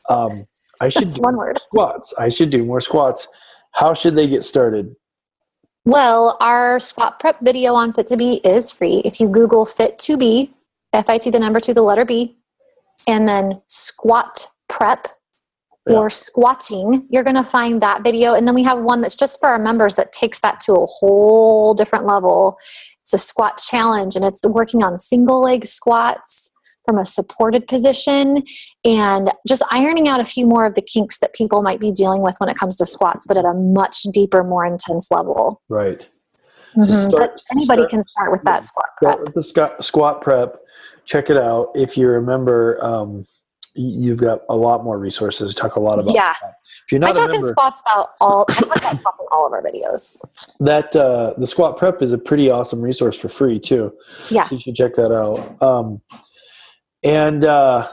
Um, 0.09 0.31
I 0.81 0.89
should 0.89 1.09
that's 1.09 1.19
do 1.19 1.23
one 1.23 1.37
word 1.37 1.59
squats. 1.67 2.15
I 2.19 2.31
should 2.31 2.51
do 2.51 2.65
more 2.65 2.81
squats. 2.81 3.29
How 3.73 3.93
should 3.95 4.15
they 4.15 4.29
get 4.29 4.45
started? 4.45 4.95
well 5.85 6.37
our 6.41 6.79
squat 6.81 7.19
prep 7.19 7.41
video 7.41 7.73
on 7.73 7.93
fit 7.93 8.07
to 8.07 8.17
be 8.17 8.41
is 8.45 8.71
free 8.71 9.01
if 9.07 9.21
you 9.21 9.29
google 9.29 9.65
fit 9.65 9.97
to 9.99 10.19
be 10.19 10.53
fit 10.93 11.23
the 11.33 11.39
number 11.39 11.61
to 11.61 11.73
the 11.73 11.81
letter 11.81 12.05
b 12.05 12.37
and 13.07 13.29
then 13.29 13.63
squat 13.69 14.47
prep. 14.69 15.09
Or 15.95 16.11
squatting, 16.11 17.07
you're 17.11 17.25
going 17.25 17.37
to 17.37 17.43
find 17.45 17.81
that 17.83 18.03
video. 18.03 18.35
And 18.35 18.47
then 18.47 18.55
we 18.55 18.63
have 18.65 18.81
one 18.81 19.01
that's 19.01 19.15
just 19.15 19.39
for 19.41 19.49
our 19.49 19.59
members 19.59 19.95
that 19.95 20.13
takes 20.13 20.41
that 20.41 20.61
to 20.61 20.75
a 20.75 20.87
whole 20.87 21.75
different 21.75 22.07
level. 22.07 22.59
It's 23.03 23.15
a 23.15 23.19
squat 23.19 23.59
challenge 23.59 24.17
and 24.17 24.25
it's 24.25 24.47
working 24.47 24.83
on 24.83 24.99
single 24.99 25.41
leg 25.43 25.65
squats 25.67 26.51
from 26.85 26.99
a 26.99 27.05
supported 27.05 27.67
position 27.69 28.43
and 28.85 29.31
just 29.47 29.63
ironing 29.71 30.09
out 30.09 30.21
a 30.21 30.25
few 30.25 30.47
more 30.47 30.65
of 30.65 30.75
the 30.75 30.83
kinks 30.83 31.19
that 31.19 31.35
people 31.35 31.63
might 31.63 31.81
be 31.81 31.93
dealing 31.93 32.23
with 32.23 32.35
when 32.39 32.49
it 32.49 32.57
comes 32.57 32.77
to 32.77 32.87
squats, 32.87 33.27
but 33.27 33.37
at 33.37 33.45
a 33.45 33.53
much 33.55 34.03
deeper, 34.13 34.43
more 34.43 34.65
intense 34.65 35.11
level. 35.11 35.61
Right. 35.69 36.07
Mhm. 36.77 37.09
start- 37.11 37.13
but 37.17 37.43
anybody 37.51 37.81
start- 37.83 37.91
can 37.91 38.03
start 38.03 38.31
with 38.31 38.43
that 38.45 38.63
squat 38.63 38.87
Start 39.01 39.17
prep. 39.17 39.27
with 39.27 39.35
the 39.35 39.77
squat, 39.83 40.21
prep. 40.21 40.57
Check 41.05 41.31
it 41.31 41.37
out. 41.39 41.71
If 41.75 41.97
you 41.97 42.09
remember, 42.09 42.79
um, 42.85 43.25
you've 43.75 44.19
got 44.19 44.41
a 44.49 44.57
lot 44.57 44.85
more 44.85 44.99
resources. 44.99 45.55
Talk 45.55 45.77
a 45.77 45.81
lot 45.81 45.99
about. 45.99 46.15
Yeah. 46.15 46.35
that. 46.41 46.55
If 46.87 46.93
you're 46.93 47.05
I 47.05 47.09
not 47.09 47.11
a 47.11 47.15
talk 47.15 47.29
in 47.31 47.33
member, 47.33 47.49
squats 47.49 47.83
about 47.83 48.11
all. 48.21 48.45
I 48.49 48.55
talk 48.55 48.77
about 48.79 48.97
squats 48.97 49.21
in 49.21 49.27
all 49.31 49.47
of 49.47 49.53
our 49.53 49.63
videos. 49.63 50.19
that 50.61 50.95
uh, 50.97 51.35
the 51.39 51.47
squat 51.47 51.79
prep 51.79 52.03
is 52.03 52.13
a 52.13 52.19
pretty 52.19 52.51
awesome 52.51 52.81
resource 52.81 53.19
for 53.19 53.29
free 53.29 53.59
too. 53.59 53.93
Yeah. 54.31 54.45
So 54.45 54.55
you 54.55 54.61
should 54.61 54.75
check 54.75 54.95
that 54.95 55.13
out. 55.13 55.61
Um, 55.63 56.01
and 57.03 57.45
uh, 57.45 57.89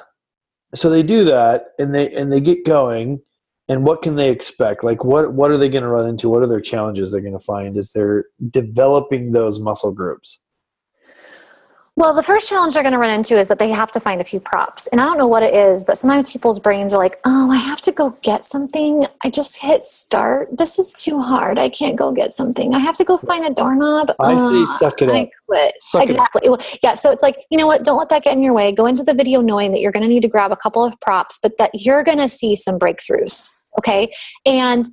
so 0.74 0.90
they 0.90 1.04
do 1.04 1.24
that 1.26 1.68
and 1.80 1.94
they 1.94 2.12
and 2.14 2.32
they 2.32 2.42
get 2.42 2.66
going 2.66 3.22
and 3.68 3.84
what 3.84 4.02
can 4.02 4.16
they 4.16 4.30
expect 4.30 4.84
like 4.84 5.04
what 5.04 5.34
what 5.34 5.52
are 5.52 5.58
they 5.58 5.70
going 5.70 5.84
to 5.84 5.90
run 5.90 6.08
into 6.08 6.30
what 6.30 6.44
are 6.44 6.48
their 6.48 6.62
challenges 6.62 7.12
they're 7.12 7.22
going 7.22 7.38
to 7.38 7.40
find 7.40 7.78
as 7.78 7.92
they're 7.92 8.26
developing 8.50 9.32
those 9.32 9.60
muscle 9.60 9.94
groups 9.94 10.40
Well, 11.97 12.13
the 12.13 12.23
first 12.23 12.49
challenge 12.49 12.73
they're 12.73 12.84
going 12.84 12.91
to 12.91 12.99
run 12.99 13.10
into 13.10 13.39
is 13.39 13.47
that 13.47 13.58
they 13.58 13.69
have 13.69 13.89
to 13.93 14.01
find 14.01 14.19
a 14.19 14.25
few 14.25 14.41
props. 14.41 14.88
And 14.88 14.99
I 14.99 15.05
don't 15.05 15.17
know 15.17 15.27
what 15.27 15.43
it 15.43 15.53
is, 15.53 15.86
but 15.86 15.97
sometimes 15.97 16.29
people's 16.29 16.60
brains 16.60 16.93
are 16.93 16.97
like, 16.97 17.21
oh, 17.23 17.49
I 17.49 17.55
have 17.55 17.81
to 17.84 17.91
go 17.93 18.10
get 18.21 18.43
something. 18.43 19.05
I 19.21 19.29
just 19.29 19.62
hit 19.62 19.86
start. 19.86 20.49
This 20.58 20.77
is 20.77 20.93
too 20.93 21.21
hard. 21.21 21.58
I 21.58 21.69
can't 21.69 21.95
go 21.95 22.12
get 22.12 22.34
something. 22.34 22.75
I 22.75 22.79
have 22.79 22.97
to 22.97 23.05
go 23.05 23.17
find 23.19 23.45
a 23.45 23.49
doorknob. 23.49 24.12
i 24.19 24.36
say 24.36 24.43
Ugh, 24.43 24.67
suck 24.77 25.01
it 25.01 25.10
I 25.10 25.21
up 25.21 25.29
quit. 25.47 25.75
Suck 25.79 26.03
it 26.03 26.10
exactly. 26.10 26.49
Well, 26.49 26.62
yeah. 26.84 26.95
So 26.95 27.12
it's 27.12 27.23
like, 27.23 27.38
you 27.49 27.58
know 27.58 27.67
what? 27.67 27.86
Don't 27.86 27.97
let 27.97 28.10
that 28.10 28.23
get 28.23 28.36
in 28.36 28.43
your 28.43 28.53
way. 28.53 28.73
Go 28.73 28.88
into 28.88 29.03
the 29.03 29.13
video 29.13 29.39
knowing 29.39 29.71
that 29.71 29.79
you're 29.79 29.93
going 29.93 30.03
to 30.03 30.10
need 30.10 30.23
to 30.23 30.27
grab 30.27 30.51
a 30.51 30.58
couple 30.58 30.84
of 30.84 30.99
props, 30.99 31.39
but 31.41 31.58
that 31.60 31.71
you're 31.73 32.03
going 32.03 32.17
to 32.17 32.27
see 32.27 32.58
some 32.58 32.77
breakthroughs. 32.77 33.49
Okay. 33.77 34.13
And 34.45 34.86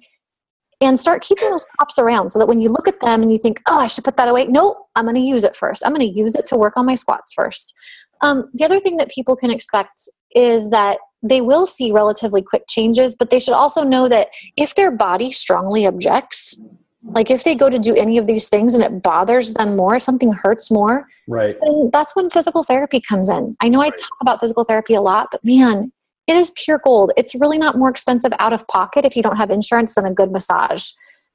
and 0.83 0.99
start 0.99 1.23
keeping 1.23 1.49
those 1.51 1.65
props 1.77 1.99
around 1.99 2.31
so 2.31 2.39
that 2.39 2.47
when 2.47 2.61
you 2.61 2.69
look 2.69 2.89
at 2.89 3.01
them 3.01 3.23
and 3.23 3.31
you 3.31 3.39
think, 3.39 3.63
oh, 3.69 3.79
I 3.79 3.87
should 3.87 4.05
put 4.05 4.17
that 4.17 4.29
away. 4.29 4.47
No, 4.47 4.87
I'm 4.97 5.05
going 5.05 5.15
to 5.15 5.21
use 5.21 5.45
it 5.45 5.55
first. 5.55 5.85
I'm 5.87 5.95
going 5.95 6.13
to 6.13 6.19
use 6.19 6.35
it 6.35 6.45
to 6.47 6.57
work 6.57 6.77
on 6.77 6.85
my 6.85 6.97
squats 6.97 7.33
first. 7.33 7.75
Um, 8.21 8.51
the 8.53 8.65
other 8.65 8.81
thing 8.81 8.97
that 8.97 9.11
people 9.11 9.37
can 9.37 9.51
expect 9.51 10.09
is 10.35 10.71
that 10.71 10.99
they 11.23 11.41
will 11.41 11.67
see 11.67 11.93
relatively 11.93 12.43
quick 12.43 12.65
changes, 12.69 13.15
but 13.15 13.31
they 13.31 13.39
should 13.39 13.55
also 13.55 13.85
know 13.85 14.09
that 14.09 14.29
if 14.57 14.75
their 14.75 14.91
body 14.91 15.31
strongly 15.31 15.87
objects, 15.87 16.61
like 17.05 17.31
if 17.31 17.45
they 17.45 17.55
go 17.55 17.71
to 17.71 17.79
do 17.79 17.95
any 17.95 18.19
of 18.19 18.27
these 18.27 18.49
things 18.49 18.75
and 18.75 18.83
it 18.83 19.03
bothers 19.03 19.55
them 19.55 19.77
more, 19.77 20.01
something 20.01 20.33
hurts 20.33 20.71
more, 20.71 21.07
right 21.29 21.57
then 21.63 21.91
that's 21.93 22.15
when 22.17 22.31
physical 22.31 22.63
therapy 22.65 23.01
comes 23.01 23.29
in. 23.29 23.57
I 23.61 23.69
know 23.69 23.81
I 23.81 23.91
talk 23.91 24.17
about 24.21 24.41
physical 24.41 24.65
therapy 24.65 24.95
a 24.95 25.01
lot, 25.01 25.29
but 25.31 25.45
man, 25.45 25.93
it 26.27 26.37
is 26.37 26.53
pure 26.57 26.81
gold. 26.85 27.13
It's 27.17 27.35
really 27.35 27.59
not 27.59 27.77
more 27.77 27.91
expensive 27.91 28.33
out 28.39 28.53
of 28.53 28.67
pocket 28.69 29.05
if 29.05 29.17
you 29.17 29.23
don't 29.23 29.37
have 29.37 29.51
insurance 29.51 29.95
than 29.95 30.07
a 30.07 30.13
good 30.13 30.31
massage. 30.31 30.91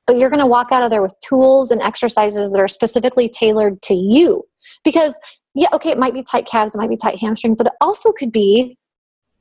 But 0.05 0.17
you're 0.17 0.29
going 0.29 0.39
to 0.39 0.45
walk 0.45 0.71
out 0.71 0.83
of 0.83 0.89
there 0.89 1.01
with 1.01 1.13
tools 1.21 1.71
and 1.71 1.81
exercises 1.81 2.51
that 2.51 2.59
are 2.59 2.67
specifically 2.67 3.27
tailored 3.27 3.81
to 3.83 3.93
you. 3.93 4.43
Because, 4.83 5.19
yeah, 5.53 5.67
okay, 5.73 5.89
it 5.89 5.97
might 5.97 6.13
be 6.13 6.23
tight 6.23 6.45
calves, 6.45 6.73
it 6.73 6.77
might 6.77 6.89
be 6.89 6.95
tight 6.97 7.19
hamstrings, 7.19 7.57
but 7.57 7.67
it 7.67 7.73
also 7.81 8.11
could 8.13 8.31
be 8.31 8.77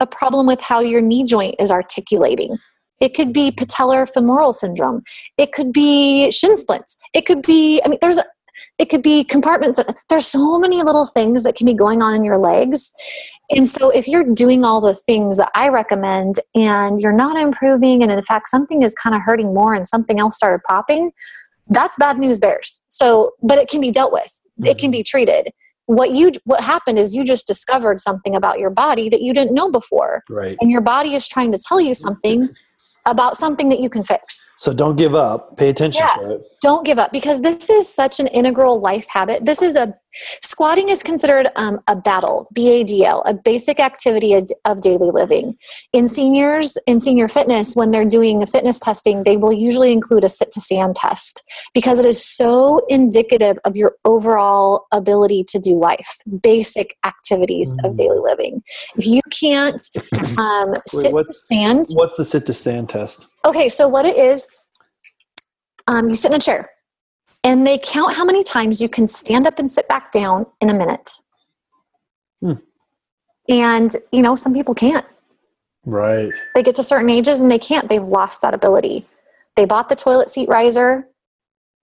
a 0.00 0.06
problem 0.06 0.46
with 0.46 0.60
how 0.60 0.80
your 0.80 1.00
knee 1.00 1.24
joint 1.24 1.54
is 1.60 1.70
articulating. 1.70 2.56
It 3.00 3.14
could 3.14 3.32
be 3.32 3.50
patellar 3.50 4.10
femoral 4.12 4.52
syndrome. 4.52 5.02
It 5.38 5.52
could 5.52 5.72
be 5.72 6.30
shin 6.30 6.56
splints. 6.56 6.96
It 7.14 7.26
could 7.26 7.42
be, 7.42 7.80
I 7.84 7.88
mean, 7.88 7.98
there's 8.00 8.16
a, 8.16 8.24
it 8.78 8.86
could 8.86 9.02
be 9.02 9.22
compartments. 9.24 9.78
There's 10.08 10.26
so 10.26 10.58
many 10.58 10.82
little 10.82 11.06
things 11.06 11.42
that 11.44 11.56
can 11.56 11.66
be 11.66 11.74
going 11.74 12.02
on 12.02 12.14
in 12.14 12.24
your 12.24 12.38
legs. 12.38 12.92
And 13.50 13.68
so, 13.68 13.90
if 13.90 14.08
you're 14.08 14.24
doing 14.24 14.64
all 14.64 14.80
the 14.80 14.94
things 14.94 15.36
that 15.36 15.50
I 15.54 15.68
recommend 15.68 16.40
and 16.54 17.00
you're 17.00 17.12
not 17.12 17.38
improving, 17.38 18.02
and 18.02 18.10
in 18.10 18.22
fact, 18.22 18.48
something 18.48 18.82
is 18.82 18.94
kind 18.94 19.14
of 19.14 19.22
hurting 19.22 19.54
more 19.54 19.74
and 19.74 19.86
something 19.86 20.18
else 20.18 20.34
started 20.34 20.62
popping, 20.64 21.12
that's 21.68 21.96
bad 21.96 22.18
news 22.18 22.38
bears. 22.38 22.80
So, 22.88 23.32
but 23.42 23.58
it 23.58 23.68
can 23.68 23.80
be 23.80 23.90
dealt 23.90 24.12
with, 24.12 24.40
it 24.64 24.78
can 24.78 24.90
be 24.90 24.98
mm-hmm. 24.98 25.04
treated. 25.04 25.52
What 25.86 26.10
you 26.10 26.32
what 26.44 26.62
happened 26.62 26.98
is 26.98 27.14
you 27.14 27.22
just 27.22 27.46
discovered 27.46 28.00
something 28.00 28.34
about 28.34 28.58
your 28.58 28.70
body 28.70 29.08
that 29.08 29.22
you 29.22 29.32
didn't 29.32 29.54
know 29.54 29.70
before, 29.70 30.24
right 30.28 30.56
and 30.60 30.68
your 30.70 30.80
body 30.80 31.14
is 31.14 31.28
trying 31.28 31.52
to 31.52 31.58
tell 31.58 31.80
you 31.80 31.94
something 31.94 32.48
about 33.06 33.36
something 33.36 33.68
that 33.68 33.78
you 33.78 33.88
can 33.88 34.02
fix. 34.02 34.52
so 34.58 34.72
don't 34.72 34.96
give 34.96 35.14
up 35.14 35.56
pay 35.56 35.68
attention 35.68 36.02
Yeah. 36.04 36.22
to 36.24 36.30
it 36.34 36.42
don't 36.60 36.84
give 36.84 36.98
up 36.98 37.12
because 37.12 37.40
this 37.40 37.70
is 37.70 37.86
such 37.92 38.18
an 38.18 38.26
integral 38.26 38.80
life 38.80 39.06
habit. 39.08 39.44
This 39.44 39.62
is 39.62 39.76
a 39.76 39.94
squatting 40.42 40.88
is 40.88 41.02
considered 41.02 41.48
um, 41.56 41.80
a 41.86 41.96
battle, 41.96 42.48
B 42.52 42.68
A 42.70 42.84
D 42.84 43.04
L, 43.04 43.22
a 43.26 43.34
basic 43.34 43.80
activity 43.80 44.34
of, 44.34 44.50
of 44.64 44.80
daily 44.80 45.10
living. 45.10 45.56
In 45.92 46.08
seniors, 46.08 46.76
in 46.86 47.00
senior 47.00 47.28
fitness, 47.28 47.74
when 47.74 47.90
they're 47.90 48.04
doing 48.04 48.42
a 48.42 48.46
fitness 48.46 48.78
testing, 48.78 49.22
they 49.24 49.36
will 49.36 49.52
usually 49.52 49.92
include 49.92 50.24
a 50.24 50.28
sit 50.28 50.50
to 50.52 50.60
stand 50.60 50.94
test 50.94 51.42
because 51.74 51.98
it 51.98 52.04
is 52.04 52.24
so 52.24 52.84
indicative 52.88 53.58
of 53.64 53.76
your 53.76 53.94
overall 54.04 54.86
ability 54.92 55.44
to 55.48 55.58
do 55.58 55.78
life, 55.78 56.16
basic 56.42 56.96
activities 57.04 57.74
of 57.84 57.92
Mhm. 57.92 57.96
daily 57.96 58.18
living. 58.18 58.62
If 58.96 59.06
you 59.06 59.20
can't 59.30 59.80
um, 60.38 60.74
sit 60.86 61.12
to 61.12 61.32
stand, 61.32 61.86
what's 61.94 62.16
the 62.16 62.24
sit 62.24 62.46
to 62.46 62.54
stand 62.54 62.88
test 62.88 63.26
Okay, 63.44 63.68
so 63.68 63.86
what 63.86 64.04
it 64.04 64.16
is, 64.16 64.46
um, 65.86 66.08
you 66.08 66.16
sit 66.16 66.32
in 66.32 66.36
a 66.36 66.40
chair 66.40 66.68
and 67.46 67.64
they 67.64 67.78
count 67.78 68.12
how 68.14 68.24
many 68.24 68.42
times 68.42 68.82
you 68.82 68.88
can 68.88 69.06
stand 69.06 69.46
up 69.46 69.60
and 69.60 69.70
sit 69.70 69.88
back 69.88 70.10
down 70.10 70.46
in 70.60 70.68
a 70.68 70.74
minute. 70.74 71.08
Hmm. 72.40 72.54
And, 73.48 73.94
you 74.10 74.20
know, 74.20 74.34
some 74.34 74.52
people 74.52 74.74
can't. 74.74 75.06
right 75.84 76.32
They 76.56 76.64
get 76.64 76.74
to 76.74 76.82
certain 76.82 77.08
ages 77.08 77.40
and 77.40 77.48
they 77.48 77.60
can't. 77.60 77.88
They've 77.88 78.02
lost 78.02 78.42
that 78.42 78.52
ability. 78.52 79.04
They 79.54 79.64
bought 79.64 79.88
the 79.88 79.94
toilet 79.94 80.28
seat 80.28 80.48
riser, 80.48 81.08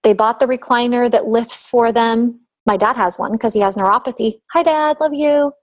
they 0.04 0.14
bought 0.14 0.40
the 0.42 0.48
recliner 0.48 1.10
that 1.10 1.28
lifts 1.28 1.66
for 1.66 1.94
them. 1.94 2.42
My 2.66 2.76
dad 2.76 2.98
has 2.98 3.18
one 3.18 3.32
because 3.32 3.54
he 3.54 3.62
has 3.62 3.78
neuropathy. 3.78 4.42
Hi, 4.52 4.64
Dad, 4.64 4.98
love 5.00 5.14
you. 5.14 5.54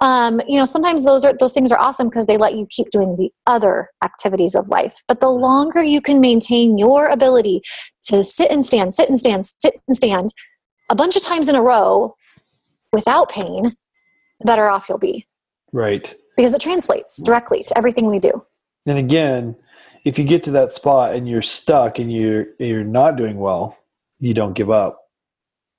Um, 0.00 0.40
you 0.48 0.56
know, 0.56 0.64
sometimes 0.64 1.04
those 1.04 1.24
are 1.24 1.34
those 1.38 1.52
things 1.52 1.70
are 1.70 1.78
awesome 1.78 2.08
because 2.08 2.26
they 2.26 2.38
let 2.38 2.54
you 2.54 2.66
keep 2.70 2.90
doing 2.90 3.16
the 3.16 3.30
other 3.46 3.90
activities 4.02 4.54
of 4.54 4.68
life. 4.68 5.02
But 5.06 5.20
the 5.20 5.28
longer 5.28 5.82
you 5.82 6.00
can 6.00 6.20
maintain 6.20 6.78
your 6.78 7.08
ability 7.08 7.60
to 8.04 8.24
sit 8.24 8.50
and 8.50 8.64
stand, 8.64 8.94
sit 8.94 9.08
and 9.10 9.18
stand, 9.18 9.44
sit 9.58 9.74
and 9.86 9.96
stand 9.96 10.28
a 10.90 10.94
bunch 10.94 11.16
of 11.16 11.22
times 11.22 11.48
in 11.48 11.54
a 11.54 11.62
row 11.62 12.14
without 12.92 13.30
pain, 13.30 13.76
the 14.40 14.46
better 14.46 14.68
off 14.68 14.88
you'll 14.88 14.98
be 14.98 15.26
right 15.72 16.14
because 16.36 16.54
it 16.54 16.60
translates 16.60 17.22
directly 17.22 17.62
to 17.64 17.76
everything 17.78 18.06
we 18.06 18.18
do. 18.18 18.32
and 18.86 18.98
again 18.98 19.54
if 20.04 20.18
you 20.18 20.24
get 20.24 20.42
to 20.42 20.50
that 20.50 20.72
spot 20.72 21.14
and 21.14 21.28
you're 21.28 21.42
stuck 21.42 21.98
and 21.98 22.12
you're 22.12 22.46
you're 22.58 22.84
not 22.84 23.16
doing 23.16 23.38
well 23.38 23.76
you 24.18 24.34
don't 24.34 24.54
give 24.54 24.70
up 24.70 24.99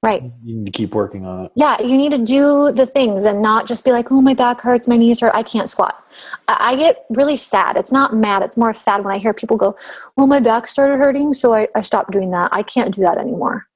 Right. 0.04 0.24
you 0.44 0.58
need 0.58 0.66
to 0.66 0.72
keep 0.72 0.96
working 0.96 1.28
on 1.28 1.46
it 1.46 1.52
Yeah, 1.56 1.80
you 1.80 1.96
need 1.96 2.12
to 2.12 2.18
do 2.18 2.72
the 2.72 2.88
things 2.88 3.26
and 3.26 3.40
not 3.40 3.68
just 3.68 3.86
be 3.86 3.92
like, 3.92 4.12
oh, 4.12 4.20
my 4.20 4.34
back 4.34 4.62
hurts, 4.62 4.88
my 4.88 4.98
knees 4.98 5.20
hurt, 5.20 5.32
I 5.36 5.44
can't 5.44 5.70
squat. 5.70 6.04
I 6.48 6.72
I 6.72 6.76
get 6.76 7.06
really 7.12 7.38
sad. 7.38 7.78
It's 7.78 7.92
not 7.92 8.16
mad, 8.16 8.42
it's 8.42 8.58
more 8.58 8.74
sad 8.74 9.04
when 9.06 9.14
I 9.14 9.20
hear 9.20 9.34
people 9.34 9.58
go, 9.58 9.76
well, 10.16 10.26
my 10.26 10.40
back 10.40 10.66
started 10.66 10.98
hurting, 10.98 11.34
so 11.34 11.54
I, 11.54 11.68
I 11.76 11.82
stopped 11.82 12.12
doing 12.12 12.32
that. 12.32 12.50
I 12.52 12.64
can't 12.64 12.94
do 12.94 13.02
that 13.02 13.20
anymore. 13.20 13.68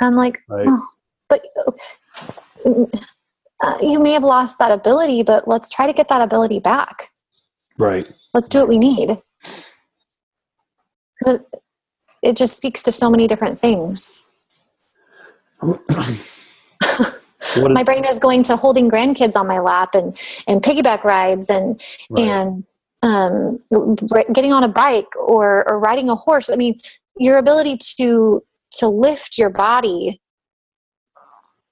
And 0.00 0.08
I'm 0.08 0.14
like, 0.14 0.40
right 0.48 0.66
oh, 0.68 0.88
but 1.28 1.44
uh, 2.66 3.78
you 3.80 4.00
may 4.00 4.12
have 4.12 4.24
lost 4.24 4.58
that 4.58 4.72
ability, 4.72 5.22
but 5.22 5.46
let's 5.46 5.68
try 5.68 5.86
to 5.86 5.92
get 5.92 6.08
that 6.08 6.22
ability 6.22 6.58
back. 6.58 7.10
right 7.78 8.06
Let's 8.34 8.48
do 8.48 8.58
what 8.58 8.68
we 8.68 8.78
need. 8.78 9.22
it 12.22 12.36
just 12.36 12.56
speaks 12.56 12.82
to 12.82 12.92
so 12.92 13.08
many 13.08 13.26
different 13.26 13.58
things. 13.58 14.26
My 17.56 17.82
brain 17.84 18.04
is 18.04 18.18
going 18.18 18.42
to 18.44 18.56
holding 18.56 18.90
grandkids 18.90 19.36
on 19.36 19.46
my 19.46 19.58
lap 19.58 19.94
and 19.94 20.18
and 20.46 20.62
piggyback 20.62 21.04
rides 21.04 21.50
and 21.50 21.80
right. 22.10 22.24
and 22.24 22.64
um, 23.02 23.60
getting 24.32 24.52
on 24.52 24.64
a 24.64 24.68
bike 24.68 25.14
or 25.16 25.68
or 25.68 25.78
riding 25.78 26.08
a 26.08 26.16
horse. 26.16 26.50
I 26.50 26.56
mean, 26.56 26.80
your 27.16 27.38
ability 27.38 27.78
to 27.98 28.42
to 28.72 28.88
lift 28.88 29.38
your 29.38 29.50
body. 29.50 30.20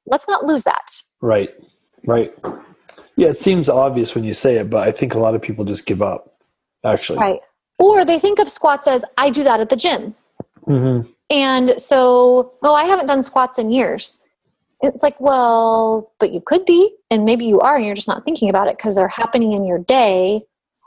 Let's 0.06 0.28
not 0.28 0.44
lose 0.44 0.64
that. 0.64 0.90
right 1.22 1.54
right 2.06 2.34
yeah 3.16 3.28
it 3.28 3.38
seems 3.38 3.70
obvious 3.70 4.14
when 4.14 4.24
you 4.24 4.34
say 4.34 4.56
it 4.58 4.68
but 4.68 4.86
i 4.86 4.92
think 4.92 5.14
a 5.14 5.18
lot 5.18 5.34
of 5.34 5.40
people 5.40 5.64
just 5.64 5.86
give 5.86 6.02
up 6.02 6.36
actually 6.84 7.18
Right. 7.18 7.40
Or 7.78 8.04
they 8.04 8.18
think 8.18 8.38
of 8.38 8.48
squats 8.48 8.86
as 8.86 9.04
I 9.18 9.30
do 9.30 9.42
that 9.44 9.60
at 9.60 9.68
the 9.68 9.76
gym. 9.76 10.14
hmm 10.64 11.00
And 11.30 11.80
so, 11.80 12.54
oh, 12.62 12.74
I 12.74 12.84
haven't 12.84 13.06
done 13.06 13.22
squats 13.22 13.58
in 13.58 13.70
years. 13.70 14.20
It's 14.80 15.02
like, 15.02 15.18
well, 15.20 16.12
but 16.18 16.32
you 16.32 16.40
could 16.44 16.64
be, 16.64 16.94
and 17.10 17.24
maybe 17.24 17.44
you 17.44 17.60
are, 17.60 17.76
and 17.76 17.86
you're 17.86 17.94
just 17.94 18.08
not 18.08 18.24
thinking 18.24 18.50
about 18.50 18.68
it 18.68 18.76
because 18.76 18.94
they're 18.94 19.08
happening 19.08 19.52
in 19.52 19.64
your 19.64 19.78
day, 19.78 20.42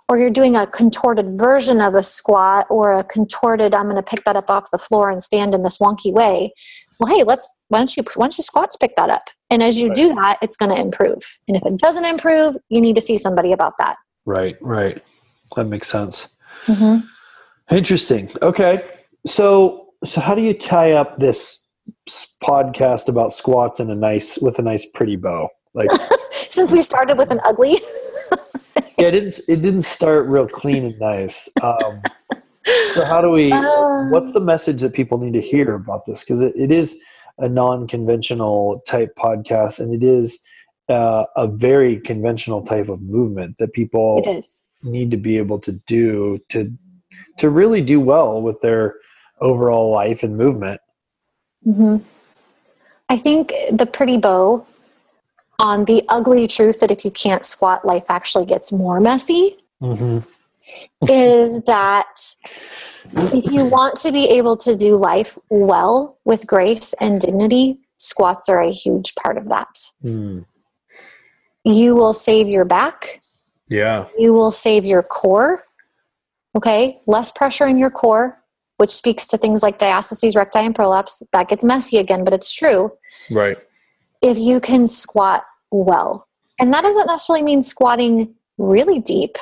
or 0.08 0.17
you're 0.17 0.30
doing 0.30 0.56
a 0.56 0.67
contorted 0.67 1.38
version 1.38 1.82
of 1.82 1.95
a 1.95 2.04
squat 2.04 2.67
or 2.69 2.91
a 2.91 3.04
contorted, 3.04 3.73
I'm 3.73 3.89
going 3.89 3.95
to 3.95 4.04
pick 4.04 4.23
that 4.26 4.36
up 4.36 4.50
off 4.50 4.71
the 4.71 4.78
floor 4.78 5.10
and 5.10 5.21
stand 5.21 5.54
in 5.54 5.63
this 5.63 5.78
wonky 5.78 6.13
way. 6.13 6.54
Well, 7.00 7.15
hey, 7.15 7.23
let's, 7.23 7.52
why 7.69 7.80
don't 7.80 7.95
you, 7.97 8.04
why 8.15 8.26
don't 8.26 8.38
you 8.38 8.43
squats 8.43 8.76
pick 8.76 8.95
that 8.95 9.10
up? 9.10 9.30
And 9.50 9.63
as 9.63 9.80
you 9.80 9.93
do 9.93 10.13
that, 10.15 10.38
it's 10.41 10.58
going 10.58 10.73
to 10.73 10.80
improve. 10.80 11.39
And 11.47 11.58
if 11.58 11.65
it 11.65 11.78
doesn't 11.78 12.06
improve, 12.06 12.56
you 12.69 12.82
need 12.82 12.95
to 12.95 13.02
see 13.02 13.17
somebody 13.17 13.52
about 13.52 13.73
that. 13.80 13.97
right 14.26 14.58
right 14.62 15.04
that 15.56 15.65
makes 15.65 15.88
sense 15.88 16.28
Mm-hmm. 16.65 17.76
Interesting. 17.76 18.32
Okay. 18.41 18.88
So 19.26 19.87
so 20.03 20.21
how 20.21 20.36
do 20.36 20.41
you 20.41 20.53
tie 20.53 20.93
up 20.93 21.17
this 21.17 21.67
podcast 22.43 23.07
about 23.07 23.33
squats 23.33 23.79
in 23.79 23.89
a 23.89 23.95
nice 23.95 24.38
with 24.38 24.60
a 24.60 24.62
nice 24.62 24.86
pretty 24.86 25.15
bow? 25.15 25.49
Like 25.73 25.89
Since 26.49 26.71
we 26.71 26.81
started 26.81 27.17
with 27.17 27.31
an 27.31 27.39
ugly. 27.43 27.71
yeah, 28.97 29.07
it 29.07 29.12
didn't 29.12 29.39
it 29.47 29.62
didn't 29.62 29.81
start 29.81 30.27
real 30.27 30.47
clean 30.47 30.83
and 30.83 30.99
nice. 30.99 31.49
Um, 31.62 32.01
so 32.93 33.05
how 33.05 33.21
do 33.21 33.29
we 33.29 33.51
Um, 33.51 34.10
what's 34.12 34.33
the 34.33 34.41
message 34.41 34.81
that 34.81 34.93
people 34.93 35.17
need 35.17 35.33
to 35.33 35.41
hear 35.41 35.73
about 35.75 36.05
this 36.05 36.23
because 36.23 36.41
it, 36.41 36.53
it 36.55 36.71
is 36.71 36.97
a 37.39 37.47
non-conventional 37.47 38.81
type 38.88 39.13
podcast 39.15 39.79
and 39.79 39.93
it 39.93 40.03
is 40.03 40.39
uh, 40.89 41.25
a 41.36 41.47
very 41.47 41.99
conventional 41.99 42.62
type 42.62 42.89
of 42.89 43.01
movement 43.01 43.57
that 43.60 43.73
people 43.73 44.43
need 44.83 45.12
to 45.12 45.17
be 45.17 45.38
able 45.38 45.60
to 45.60 45.73
do 45.86 46.39
to 46.49 46.71
to 47.38 47.49
really 47.49 47.81
do 47.81 47.99
well 47.99 48.41
with 48.41 48.60
their 48.62 48.95
overall 49.39 49.91
life 49.91 50.23
and 50.23 50.38
movement. 50.38 50.82
hmm 51.63 51.97
I 53.10 53.17
think 53.17 53.54
the 53.71 53.86
pretty 53.86 54.17
bow 54.17 54.65
on 55.60 55.86
the 55.86 56.04
ugly 56.10 56.45
truth 56.47 56.82
that 56.82 56.91
if 56.91 57.06
you 57.06 57.12
can't 57.12 57.45
squat, 57.45 57.86
life 57.86 58.06
actually 58.10 58.45
gets 58.45 58.71
more 58.71 59.00
messy 59.00 59.58
Mm-hmm. 59.82 60.19
is 61.10 61.63
that 61.63 62.19
if 63.15 63.52
you 63.52 63.65
want 63.65 63.95
to 63.97 64.12
be 64.12 64.26
able 64.26 64.58
to 64.58 64.76
do 64.76 64.97
life 64.97 65.38
well 65.50 66.17
with 66.26 66.45
grace 66.45 66.93
and 67.00 67.21
dignity, 67.21 67.80
squats 67.95 68.50
are 68.50 68.60
a 68.60 68.71
huge 68.71 69.15
part 69.15 69.38
of 69.38 69.47
that. 69.47 69.69
Mm. 70.04 70.45
You 71.63 71.95
will 71.95 72.13
save 72.13 72.47
your 72.47 72.65
back, 72.65 73.21
Yeah. 73.69 74.08
you 74.17 74.34
will 74.34 74.52
save 74.52 74.84
your 74.86 75.04
core. 75.04 75.63
Okay, 76.56 77.02
less 77.08 77.32
pressure 77.32 77.67
in 77.67 77.78
your 77.78 77.91
core, 77.91 78.41
which 78.78 78.92
speaks 78.92 79.28
to 79.28 79.38
things 79.38 79.62
like 79.63 79.80
diastasis 79.80 80.36
recti 80.36 80.60
and 80.60 80.76
prolapse. 80.76 81.22
That 81.34 81.50
gets 81.50 81.66
messy 81.66 81.98
again, 81.98 82.24
but 82.24 82.34
it's 82.34 82.54
true. 82.54 82.92
Right. 83.30 83.58
If 84.22 84.38
you 84.38 84.60
can 84.60 84.88
squat 84.88 85.44
well, 85.72 86.28
and 86.60 86.74
that 86.74 86.82
doesn't 86.82 87.08
necessarily 87.08 87.44
mean 87.44 87.62
squatting 87.62 88.34
really 88.58 89.00
deep. 89.00 89.38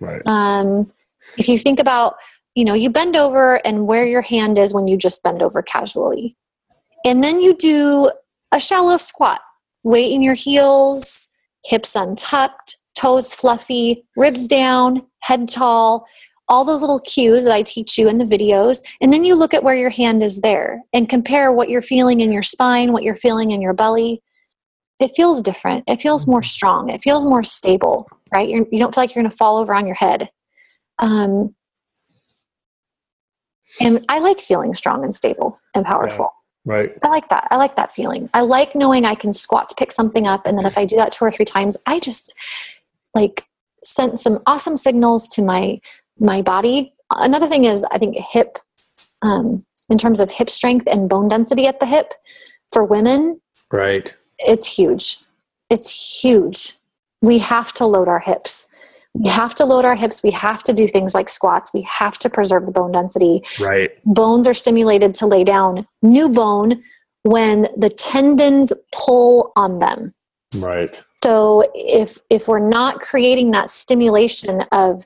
Right. 0.00 0.22
Um, 0.26 0.90
if 1.36 1.48
you 1.48 1.58
think 1.58 1.80
about, 1.80 2.16
you 2.54 2.64
know, 2.64 2.74
you 2.74 2.90
bend 2.90 3.16
over 3.16 3.56
and 3.66 3.86
where 3.86 4.06
your 4.06 4.22
hand 4.22 4.58
is 4.58 4.72
when 4.72 4.86
you 4.86 4.96
just 4.96 5.22
bend 5.22 5.42
over 5.42 5.62
casually. 5.62 6.36
And 7.04 7.22
then 7.22 7.40
you 7.40 7.54
do 7.54 8.10
a 8.52 8.58
shallow 8.58 8.96
squat, 8.96 9.40
weight 9.82 10.12
in 10.12 10.22
your 10.22 10.34
heels, 10.34 11.28
hips 11.64 11.94
untucked, 11.94 12.76
toes 12.96 13.34
fluffy, 13.34 14.04
ribs 14.16 14.46
down, 14.48 15.06
head 15.20 15.48
tall, 15.48 16.06
all 16.48 16.64
those 16.64 16.80
little 16.80 17.00
cues 17.00 17.44
that 17.44 17.54
I 17.54 17.62
teach 17.62 17.98
you 17.98 18.08
in 18.08 18.18
the 18.18 18.24
videos. 18.24 18.82
And 19.00 19.12
then 19.12 19.24
you 19.24 19.34
look 19.34 19.52
at 19.52 19.62
where 19.62 19.76
your 19.76 19.90
hand 19.90 20.22
is 20.22 20.40
there 20.40 20.82
and 20.92 21.08
compare 21.08 21.52
what 21.52 21.68
you're 21.68 21.82
feeling 21.82 22.20
in 22.20 22.32
your 22.32 22.42
spine, 22.42 22.92
what 22.92 23.02
you're 23.02 23.16
feeling 23.16 23.50
in 23.50 23.60
your 23.60 23.74
belly. 23.74 24.22
It 24.98 25.12
feels 25.14 25.42
different. 25.42 25.84
It 25.86 26.00
feels 26.00 26.26
more 26.26 26.42
strong. 26.42 26.88
It 26.88 27.02
feels 27.02 27.24
more 27.24 27.42
stable, 27.42 28.08
right? 28.34 28.48
You're, 28.48 28.66
you 28.72 28.78
don't 28.78 28.94
feel 28.94 29.02
like 29.02 29.14
you're 29.14 29.22
going 29.22 29.30
to 29.30 29.36
fall 29.36 29.58
over 29.58 29.74
on 29.74 29.86
your 29.86 29.94
head. 29.94 30.30
Um, 30.98 31.54
and 33.80 34.04
I 34.08 34.18
like 34.18 34.40
feeling 34.40 34.74
strong 34.74 35.04
and 35.04 35.14
stable 35.14 35.60
and 35.74 35.84
powerful. 35.84 36.32
Right. 36.64 36.92
I 37.02 37.08
like 37.08 37.28
that. 37.28 37.46
I 37.50 37.56
like 37.56 37.76
that 37.76 37.92
feeling. 37.92 38.28
I 38.34 38.40
like 38.40 38.74
knowing 38.74 39.04
I 39.04 39.14
can 39.14 39.32
squat 39.32 39.68
to 39.68 39.74
pick 39.74 39.92
something 39.92 40.26
up, 40.26 40.46
and 40.46 40.58
then 40.58 40.66
if 40.66 40.76
I 40.76 40.84
do 40.84 40.96
that 40.96 41.12
two 41.12 41.24
or 41.24 41.30
three 41.30 41.44
times, 41.44 41.78
I 41.86 41.98
just 41.98 42.34
like 43.14 43.44
sent 43.84 44.18
some 44.18 44.40
awesome 44.46 44.76
signals 44.76 45.28
to 45.28 45.42
my 45.42 45.80
my 46.20 46.42
body. 46.42 46.92
Another 47.10 47.46
thing 47.46 47.64
is, 47.64 47.84
I 47.90 47.98
think 47.98 48.16
hip, 48.16 48.58
um, 49.22 49.62
in 49.88 49.98
terms 49.98 50.20
of 50.20 50.30
hip 50.30 50.50
strength 50.50 50.86
and 50.86 51.08
bone 51.08 51.28
density 51.28 51.66
at 51.66 51.80
the 51.80 51.86
hip, 51.86 52.12
for 52.72 52.84
women, 52.84 53.40
Right. 53.72 54.14
it's 54.38 54.66
huge. 54.78 55.18
It's 55.70 56.22
huge. 56.22 56.74
We 57.22 57.38
have 57.38 57.72
to 57.74 57.86
load 57.86 58.08
our 58.08 58.20
hips. 58.20 58.68
We 59.14 59.28
have 59.30 59.54
to 59.56 59.64
load 59.64 59.84
our 59.84 59.94
hips. 59.94 60.22
We 60.22 60.30
have 60.32 60.62
to 60.64 60.72
do 60.72 60.86
things 60.86 61.14
like 61.14 61.28
squats. 61.28 61.72
We 61.72 61.82
have 61.82 62.18
to 62.18 62.30
preserve 62.30 62.66
the 62.66 62.72
bone 62.72 62.92
density 62.92 63.42
Right. 63.58 63.90
bones 64.04 64.46
are 64.46 64.54
stimulated 64.54 65.14
to 65.16 65.26
lay 65.26 65.44
down 65.44 65.86
new 66.02 66.28
bone 66.28 66.82
when 67.22 67.68
the 67.76 67.90
tendons 67.90 68.72
pull 68.92 69.52
on 69.56 69.78
them 69.80 70.12
Right. 70.58 71.00
so 71.24 71.64
if 71.74 72.18
if 72.30 72.46
we're 72.48 72.60
not 72.60 73.00
creating 73.00 73.50
that 73.50 73.70
stimulation 73.70 74.62
of 74.72 75.04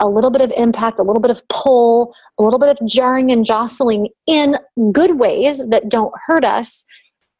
a 0.00 0.08
little 0.08 0.30
bit 0.30 0.40
of 0.42 0.50
impact 0.56 0.98
a 0.98 1.02
little 1.02 1.20
bit 1.20 1.30
of 1.30 1.46
pull 1.48 2.14
a 2.38 2.42
little 2.42 2.58
bit 2.58 2.68
of 2.68 2.86
jarring 2.86 3.30
and 3.30 3.44
jostling 3.44 4.08
in 4.26 4.56
good 4.92 5.18
ways 5.18 5.68
that 5.68 5.88
don't 5.88 6.12
hurt 6.26 6.44
us 6.44 6.84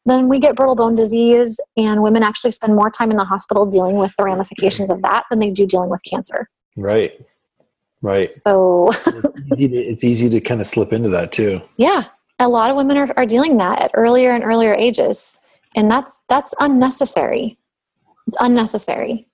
then 0.07 0.29
we 0.29 0.39
get 0.39 0.55
brittle 0.55 0.75
bone 0.75 0.95
disease 0.95 1.59
and 1.77 2.01
women 2.01 2.23
actually 2.23 2.51
spend 2.51 2.75
more 2.75 2.89
time 2.89 3.11
in 3.11 3.17
the 3.17 3.25
hospital 3.25 3.65
dealing 3.65 3.97
with 3.97 4.13
the 4.17 4.23
ramifications 4.23 4.89
of 4.89 5.01
that 5.01 5.23
than 5.29 5.39
they 5.39 5.51
do 5.51 5.65
dealing 5.65 5.89
with 5.89 6.01
cancer 6.09 6.47
Right. 6.75 7.13
Right. 8.01 8.33
so 8.33 8.89
it's, 8.89 9.51
easy 9.51 9.67
to, 9.67 9.75
it's 9.77 10.03
easy 10.03 10.29
to 10.29 10.39
kind 10.39 10.61
of 10.61 10.67
slip 10.67 10.93
into 10.93 11.09
that 11.09 11.31
too. 11.31 11.59
Yeah, 11.77 12.05
a 12.37 12.47
lot 12.47 12.69
of 12.69 12.77
women 12.77 12.97
are, 12.97 13.11
are 13.17 13.25
dealing 13.25 13.57
that 13.57 13.81
at 13.81 13.91
earlier 13.95 14.31
and 14.31 14.43
earlier 14.43 14.75
ages, 14.75 15.39
and 15.75 15.89
that's 15.89 16.21
that's 16.29 16.53
unnecessary. 16.59 17.57
It's 18.27 18.37
unnecessary. 18.39 19.27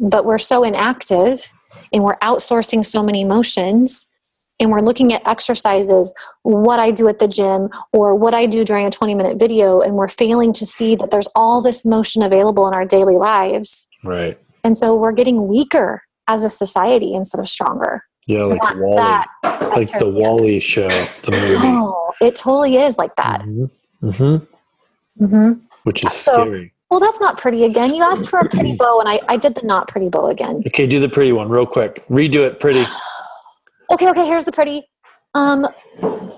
But 0.00 0.24
we're 0.24 0.38
so 0.38 0.64
inactive, 0.64 1.52
and 1.92 2.02
we're 2.04 2.18
outsourcing 2.18 2.84
so 2.84 3.02
many 3.02 3.24
motions, 3.24 4.10
and 4.58 4.70
we're 4.70 4.80
looking 4.80 5.12
at 5.12 5.26
exercises, 5.26 6.14
what 6.42 6.78
I 6.80 6.90
do 6.90 7.08
at 7.08 7.18
the 7.18 7.28
gym, 7.28 7.68
or 7.92 8.14
what 8.14 8.32
I 8.34 8.46
do 8.46 8.64
during 8.64 8.86
a 8.86 8.90
twenty-minute 8.90 9.38
video, 9.38 9.80
and 9.80 9.94
we're 9.94 10.08
failing 10.08 10.52
to 10.54 10.64
see 10.66 10.96
that 10.96 11.10
there's 11.10 11.28
all 11.34 11.60
this 11.62 11.84
motion 11.84 12.22
available 12.22 12.66
in 12.68 12.74
our 12.74 12.84
daily 12.86 13.16
lives, 13.16 13.86
Right. 14.04 14.38
and 14.64 14.76
so 14.76 14.94
we're 14.96 15.12
getting 15.12 15.46
weaker 15.48 16.02
as 16.28 16.42
a 16.42 16.48
society 16.48 17.14
instead 17.14 17.40
of 17.40 17.48
stronger. 17.48 18.02
Yeah, 18.26 18.42
like 18.44 18.60
That- 18.62 18.78
WALL-E, 18.78 18.96
that- 18.96 19.28
like 19.76 19.98
the. 19.98 20.08
WALL-E 20.08 20.58
show, 20.60 20.88
the 21.22 21.30
movie. 21.30 21.56
Oh, 21.60 22.12
it 22.20 22.34
totally 22.34 22.76
is 22.76 22.98
like 22.98 23.14
that. 23.16 23.42
Mm-hmm. 23.42 24.08
Mm-hmm. 24.08 25.26
hmm 25.26 25.52
Which 25.84 26.04
is 26.04 26.12
So- 26.12 26.32
scary. 26.32 26.72
Well, 26.90 27.00
that's 27.00 27.20
not 27.20 27.38
pretty 27.38 27.64
again. 27.64 27.94
You 27.94 28.02
asked 28.02 28.28
for 28.28 28.38
a 28.38 28.48
pretty 28.48 28.76
bow, 28.78 29.00
and 29.00 29.08
I, 29.08 29.20
I 29.28 29.36
did 29.36 29.54
the 29.54 29.62
not 29.62 29.88
pretty 29.88 30.08
bow 30.08 30.28
again. 30.28 30.62
Okay, 30.66 30.86
do 30.86 31.00
the 31.00 31.08
pretty 31.08 31.32
one 31.32 31.48
real 31.48 31.66
quick. 31.66 32.06
Redo 32.08 32.46
it, 32.46 32.60
pretty. 32.60 32.84
Okay, 33.88 34.10
okay, 34.10 34.26
here's 34.26 34.44
the 34.44 34.50
pretty. 34.50 34.88
Um, 35.36 35.68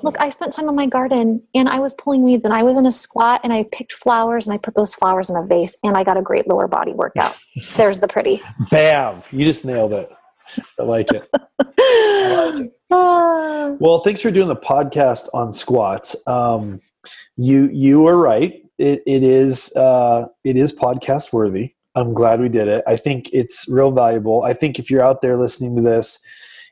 look, 0.02 0.20
I 0.20 0.28
spent 0.28 0.52
time 0.52 0.68
in 0.68 0.74
my 0.74 0.86
garden 0.86 1.42
and 1.54 1.66
I 1.66 1.78
was 1.78 1.94
pulling 1.94 2.22
weeds 2.22 2.44
and 2.44 2.52
I 2.52 2.62
was 2.62 2.76
in 2.76 2.84
a 2.84 2.90
squat 2.90 3.40
and 3.42 3.54
I 3.54 3.64
picked 3.72 3.92
flowers 3.94 4.46
and 4.46 4.52
I 4.52 4.58
put 4.58 4.74
those 4.74 4.94
flowers 4.94 5.30
in 5.30 5.36
a 5.36 5.46
vase 5.46 5.74
and 5.82 5.96
I 5.96 6.04
got 6.04 6.18
a 6.18 6.22
great 6.22 6.46
lower 6.46 6.68
body 6.68 6.92
workout. 6.92 7.36
There's 7.76 8.00
the 8.00 8.06
pretty. 8.06 8.42
Bam! 8.70 9.22
You 9.30 9.46
just 9.46 9.64
nailed 9.64 9.94
it. 9.94 10.10
I 10.78 10.82
like 10.82 11.10
it. 11.12 11.26
I 11.32 12.50
like 12.50 12.66
it. 12.66 12.72
Ah. 12.90 13.76
Well, 13.80 14.00
thanks 14.00 14.22
for 14.22 14.30
doing 14.30 14.48
the 14.48 14.56
podcast 14.56 15.28
on 15.34 15.52
squats. 15.52 16.16
Um, 16.26 16.80
you 17.36 17.68
you 17.70 18.00
were 18.00 18.16
right. 18.16 18.62
It 18.78 19.02
it 19.06 19.22
is 19.22 19.74
uh, 19.76 20.26
it 20.44 20.56
is 20.56 20.72
podcast 20.72 21.32
worthy. 21.32 21.74
I'm 21.94 22.14
glad 22.14 22.40
we 22.40 22.48
did 22.48 22.68
it. 22.68 22.84
I 22.86 22.96
think 22.96 23.28
it's 23.32 23.66
real 23.68 23.90
valuable. 23.90 24.42
I 24.44 24.52
think 24.52 24.78
if 24.78 24.90
you're 24.90 25.04
out 25.04 25.20
there 25.20 25.36
listening 25.36 25.74
to 25.76 25.82
this 25.82 26.20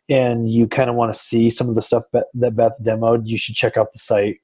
and 0.08 0.48
you 0.48 0.68
kind 0.68 0.88
of 0.88 0.94
want 0.94 1.12
to 1.12 1.18
see 1.18 1.50
some 1.50 1.68
of 1.68 1.74
the 1.74 1.82
stuff 1.82 2.04
that 2.12 2.54
Beth 2.54 2.78
demoed, 2.82 3.22
you 3.24 3.36
should 3.36 3.56
check 3.56 3.76
out 3.76 3.92
the 3.92 3.98
site. 3.98 4.36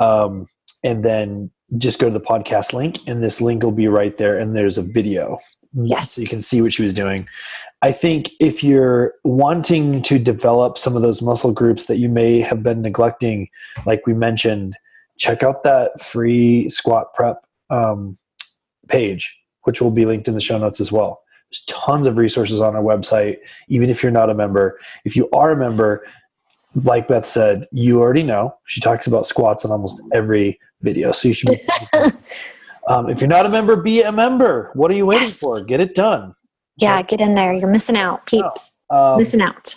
Um, 0.00 0.46
and 0.82 1.04
then 1.04 1.50
just 1.76 1.98
go 1.98 2.08
to 2.08 2.12
the 2.12 2.20
podcast 2.24 2.72
link, 2.72 2.98
and 3.06 3.22
this 3.22 3.40
link 3.40 3.62
will 3.62 3.72
be 3.72 3.88
right 3.88 4.16
there. 4.16 4.38
And 4.38 4.56
there's 4.56 4.78
a 4.78 4.82
video, 4.82 5.38
Yes. 5.74 6.12
so 6.12 6.20
you 6.22 6.26
can 6.28 6.40
see 6.40 6.62
what 6.62 6.72
she 6.72 6.82
was 6.82 6.94
doing. 6.94 7.28
I 7.82 7.92
think 7.92 8.30
if 8.40 8.64
you're 8.64 9.14
wanting 9.24 10.02
to 10.02 10.18
develop 10.18 10.78
some 10.78 10.96
of 10.96 11.02
those 11.02 11.20
muscle 11.20 11.52
groups 11.52 11.86
that 11.86 11.98
you 11.98 12.08
may 12.08 12.40
have 12.40 12.62
been 12.62 12.82
neglecting, 12.82 13.48
like 13.86 14.06
we 14.06 14.14
mentioned, 14.14 14.76
check 15.18 15.42
out 15.42 15.62
that 15.64 16.00
free 16.00 16.68
squat 16.70 17.12
prep 17.14 17.44
um, 17.70 18.16
page, 18.88 19.36
which 19.64 19.80
will 19.82 19.90
be 19.90 20.06
linked 20.06 20.28
in 20.28 20.34
the 20.34 20.40
show 20.40 20.58
notes 20.58 20.80
as 20.80 20.90
well. 20.90 21.20
There's 21.50 21.64
tons 21.66 22.06
of 22.06 22.16
resources 22.18 22.60
on 22.60 22.76
our 22.76 22.82
website, 22.82 23.38
even 23.68 23.90
if 23.90 24.02
you're 24.02 24.12
not 24.12 24.30
a 24.30 24.34
member. 24.34 24.78
If 25.04 25.16
you 25.16 25.28
are 25.32 25.50
a 25.50 25.56
member, 25.56 26.06
like 26.74 27.08
Beth 27.08 27.26
said, 27.26 27.66
you 27.72 28.00
already 28.00 28.22
know. 28.22 28.54
She 28.66 28.80
talks 28.80 29.06
about 29.06 29.26
squats 29.26 29.64
in 29.64 29.70
almost 29.70 30.00
every 30.12 30.58
video. 30.82 31.12
So 31.12 31.28
you 31.28 31.34
should 31.34 31.48
be. 31.48 31.56
um, 32.88 33.08
if 33.08 33.20
you're 33.20 33.28
not 33.28 33.46
a 33.46 33.48
member, 33.48 33.76
be 33.76 34.02
a 34.02 34.12
member. 34.12 34.70
What 34.74 34.90
are 34.90 34.94
you 34.94 35.06
waiting 35.06 35.22
Yes. 35.22 35.38
for? 35.38 35.62
Get 35.64 35.80
it 35.80 35.94
done. 35.94 36.34
yeah, 36.76 37.00
get 37.02 37.20
in 37.20 37.34
there. 37.34 37.52
You're 37.54 37.70
missing 37.70 37.96
out, 37.96 38.26
peeps. 38.26 38.78
Um, 38.90 39.16
missing 39.18 39.40
out. 39.40 39.76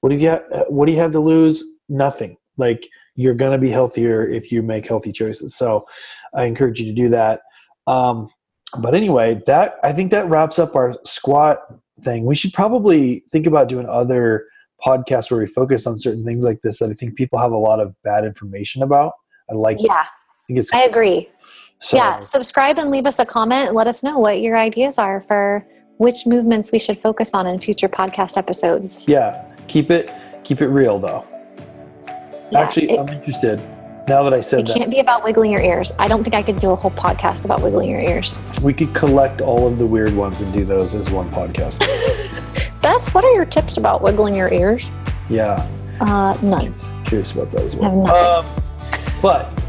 what 0.00 0.10
do 0.10 0.16
you 0.16 0.28
have, 0.28 0.42
what 0.68 0.86
do 0.86 0.92
you 0.92 0.98
have 0.98 1.12
to 1.12 1.20
lose 1.20 1.64
nothing 1.88 2.36
like 2.56 2.88
you're 3.14 3.34
going 3.34 3.52
to 3.52 3.58
be 3.58 3.70
healthier 3.70 4.26
if 4.28 4.50
you 4.50 4.62
make 4.62 4.86
healthy 4.88 5.12
choices. 5.12 5.54
So 5.54 5.86
i 6.34 6.44
encourage 6.44 6.80
you 6.80 6.86
to 6.86 6.92
do 6.94 7.08
that. 7.10 7.40
Um, 7.86 8.28
but 8.80 8.94
anyway 8.94 9.38
that 9.46 9.74
i 9.82 9.92
think 9.92 10.10
that 10.10 10.26
wraps 10.30 10.58
up 10.58 10.74
our 10.74 10.96
squat 11.04 11.58
thing. 12.02 12.24
We 12.24 12.34
should 12.34 12.52
probably 12.52 13.22
think 13.30 13.46
about 13.46 13.68
doing 13.68 13.86
other 13.88 14.46
podcasts 14.84 15.30
where 15.30 15.38
we 15.40 15.46
focus 15.46 15.86
on 15.86 15.98
certain 15.98 16.24
things 16.24 16.44
like 16.44 16.60
this 16.62 16.78
that 16.78 16.90
i 16.90 16.94
think 16.94 17.14
people 17.14 17.38
have 17.38 17.52
a 17.52 17.56
lot 17.56 17.80
of 17.80 17.94
bad 18.02 18.24
information 18.24 18.82
about. 18.82 19.12
I 19.50 19.54
like 19.54 19.76
it. 19.78 19.86
Yeah, 19.86 20.04
i 20.04 20.46
think 20.46 20.58
it's 20.58 20.72
I 20.72 20.84
agree. 20.84 21.28
so, 21.80 21.96
yeah, 21.96 22.20
subscribe 22.20 22.78
and 22.78 22.90
leave 22.90 23.06
us 23.06 23.18
a 23.18 23.24
comment. 23.26 23.74
Let 23.74 23.86
us 23.86 24.02
know 24.02 24.18
what 24.18 24.40
your 24.40 24.56
ideas 24.58 24.98
are 24.98 25.20
for 25.20 25.66
which 25.98 26.26
movements 26.26 26.72
we 26.72 26.78
should 26.80 26.98
focus 26.98 27.34
on 27.34 27.46
in 27.46 27.60
future 27.60 27.88
podcast 27.88 28.36
episodes. 28.36 29.06
yeah 29.06 29.44
keep 29.68 29.90
it 29.90 30.12
keep 30.44 30.60
it 30.60 30.68
real 30.68 30.98
though 30.98 31.24
Yeah, 32.52 32.60
actually 32.60 32.90
it- 32.92 32.98
i'm 33.00 33.08
interested 33.08 33.60
Now 34.08 34.22
that 34.24 34.34
I 34.34 34.40
said 34.40 34.58
that 34.58 34.62
It 34.62 34.72
that, 34.72 34.78
can't 34.78 34.90
be 34.90 34.98
about 35.00 35.22
wiggling 35.24 35.50
your 35.52 35.60
ears. 35.62 35.92
I 35.98 36.08
don't 36.08 36.24
think 36.24 36.34
I 36.34 36.42
could 36.42 36.58
do 36.58 36.70
a 36.70 36.76
whole 36.76 36.90
podcast 36.90 37.44
about 37.44 37.62
wiggling 37.62 37.88
your 37.88 38.00
ears. 38.00 38.42
we 38.62 38.74
could 38.74 38.92
collect 38.94 39.40
all 39.40 39.66
of 39.66 39.78
the 39.78 39.86
weird 39.86 40.12
ones 40.16 40.40
and 40.42 40.52
do 40.52 40.64
those 40.64 40.94
as 40.96 41.08
one 41.10 41.28
podcast. 41.30 41.78
Beth, 42.82 43.14
what 43.14 43.24
are 43.24 43.30
your 43.32 43.44
tips 43.44 43.76
about 43.76 44.02
wiggling 44.02 44.34
your 44.34 44.52
ears? 44.52 44.90
yeah, 45.30 45.64
Uh, 46.00 46.36
none. 46.42 46.74
curious 47.04 47.30
about 47.32 47.50
that 47.52 47.62
as 47.62 47.74
I 47.76 47.84
have 47.84 47.92
well. 47.92 48.42
nothing. 48.42 48.50
Um, 48.50 49.20
but 49.22 49.62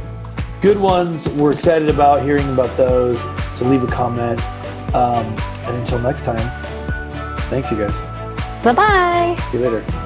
good 0.61 0.79
ones. 0.79 1.29
We're 1.29 1.51
excited 1.51 1.89
about 1.89 2.23
hearing 2.23 2.49
about 2.53 2.75
those. 2.75 3.21
So 3.55 3.65
leave 3.65 3.84
a 3.84 3.88
comment. 3.88 4.41
Um, 4.95 5.25
and 5.67 5.77
until 5.77 5.99
next 5.99 6.23
time, 6.23 6.41
thanks, 7.51 7.69
you 7.69 7.77
guys. 7.77 7.93
Bye 8.63 8.73
bye. 8.73 9.36
See 9.51 9.57
you 9.59 9.63
later. 9.69 10.02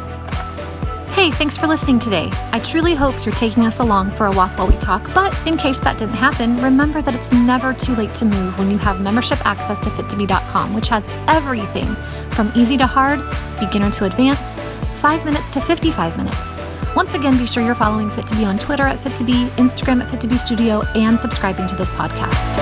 Hey, 1.17 1.31
thanks 1.31 1.57
for 1.57 1.65
listening 1.65 1.97
today. 1.97 2.29
I 2.51 2.59
truly 2.59 2.93
hope 2.93 3.25
you're 3.25 3.33
taking 3.33 3.65
us 3.65 3.79
along 3.79 4.11
for 4.11 4.27
a 4.27 4.31
walk 4.31 4.55
while 4.55 4.67
we 4.67 4.75
talk, 4.75 5.03
but 5.15 5.35
in 5.47 5.57
case 5.57 5.79
that 5.79 5.97
didn't 5.97 6.13
happen, 6.13 6.61
remember 6.61 7.01
that 7.01 7.15
it's 7.15 7.31
never 7.31 7.73
too 7.73 7.95
late 7.95 8.13
to 8.15 8.25
move 8.25 8.59
when 8.59 8.69
you 8.69 8.77
have 8.77 9.01
membership 9.01 9.43
access 9.43 9.79
to 9.79 9.89
fit2be.com, 9.89 10.75
which 10.75 10.89
has 10.89 11.09
everything 11.27 11.87
from 12.29 12.51
easy 12.55 12.77
to 12.77 12.85
hard, 12.85 13.19
beginner 13.59 13.89
to 13.89 14.05
advanced, 14.05 14.59
5 15.01 15.25
minutes 15.25 15.49
to 15.49 15.59
55 15.59 16.17
minutes. 16.17 16.59
Once 16.95 17.15
again, 17.15 17.35
be 17.35 17.47
sure 17.47 17.63
you're 17.63 17.73
following 17.73 18.11
Fit2Be 18.11 18.45
on 18.45 18.59
Twitter 18.59 18.83
at 18.83 18.99
Fit2Be, 18.99 19.47
Instagram 19.55 20.03
at 20.03 20.09
Fit2Be 20.09 20.37
Studio, 20.37 20.83
and 20.93 21.19
subscribing 21.19 21.65
to 21.65 21.75
this 21.75 21.89
podcast. 21.89 22.53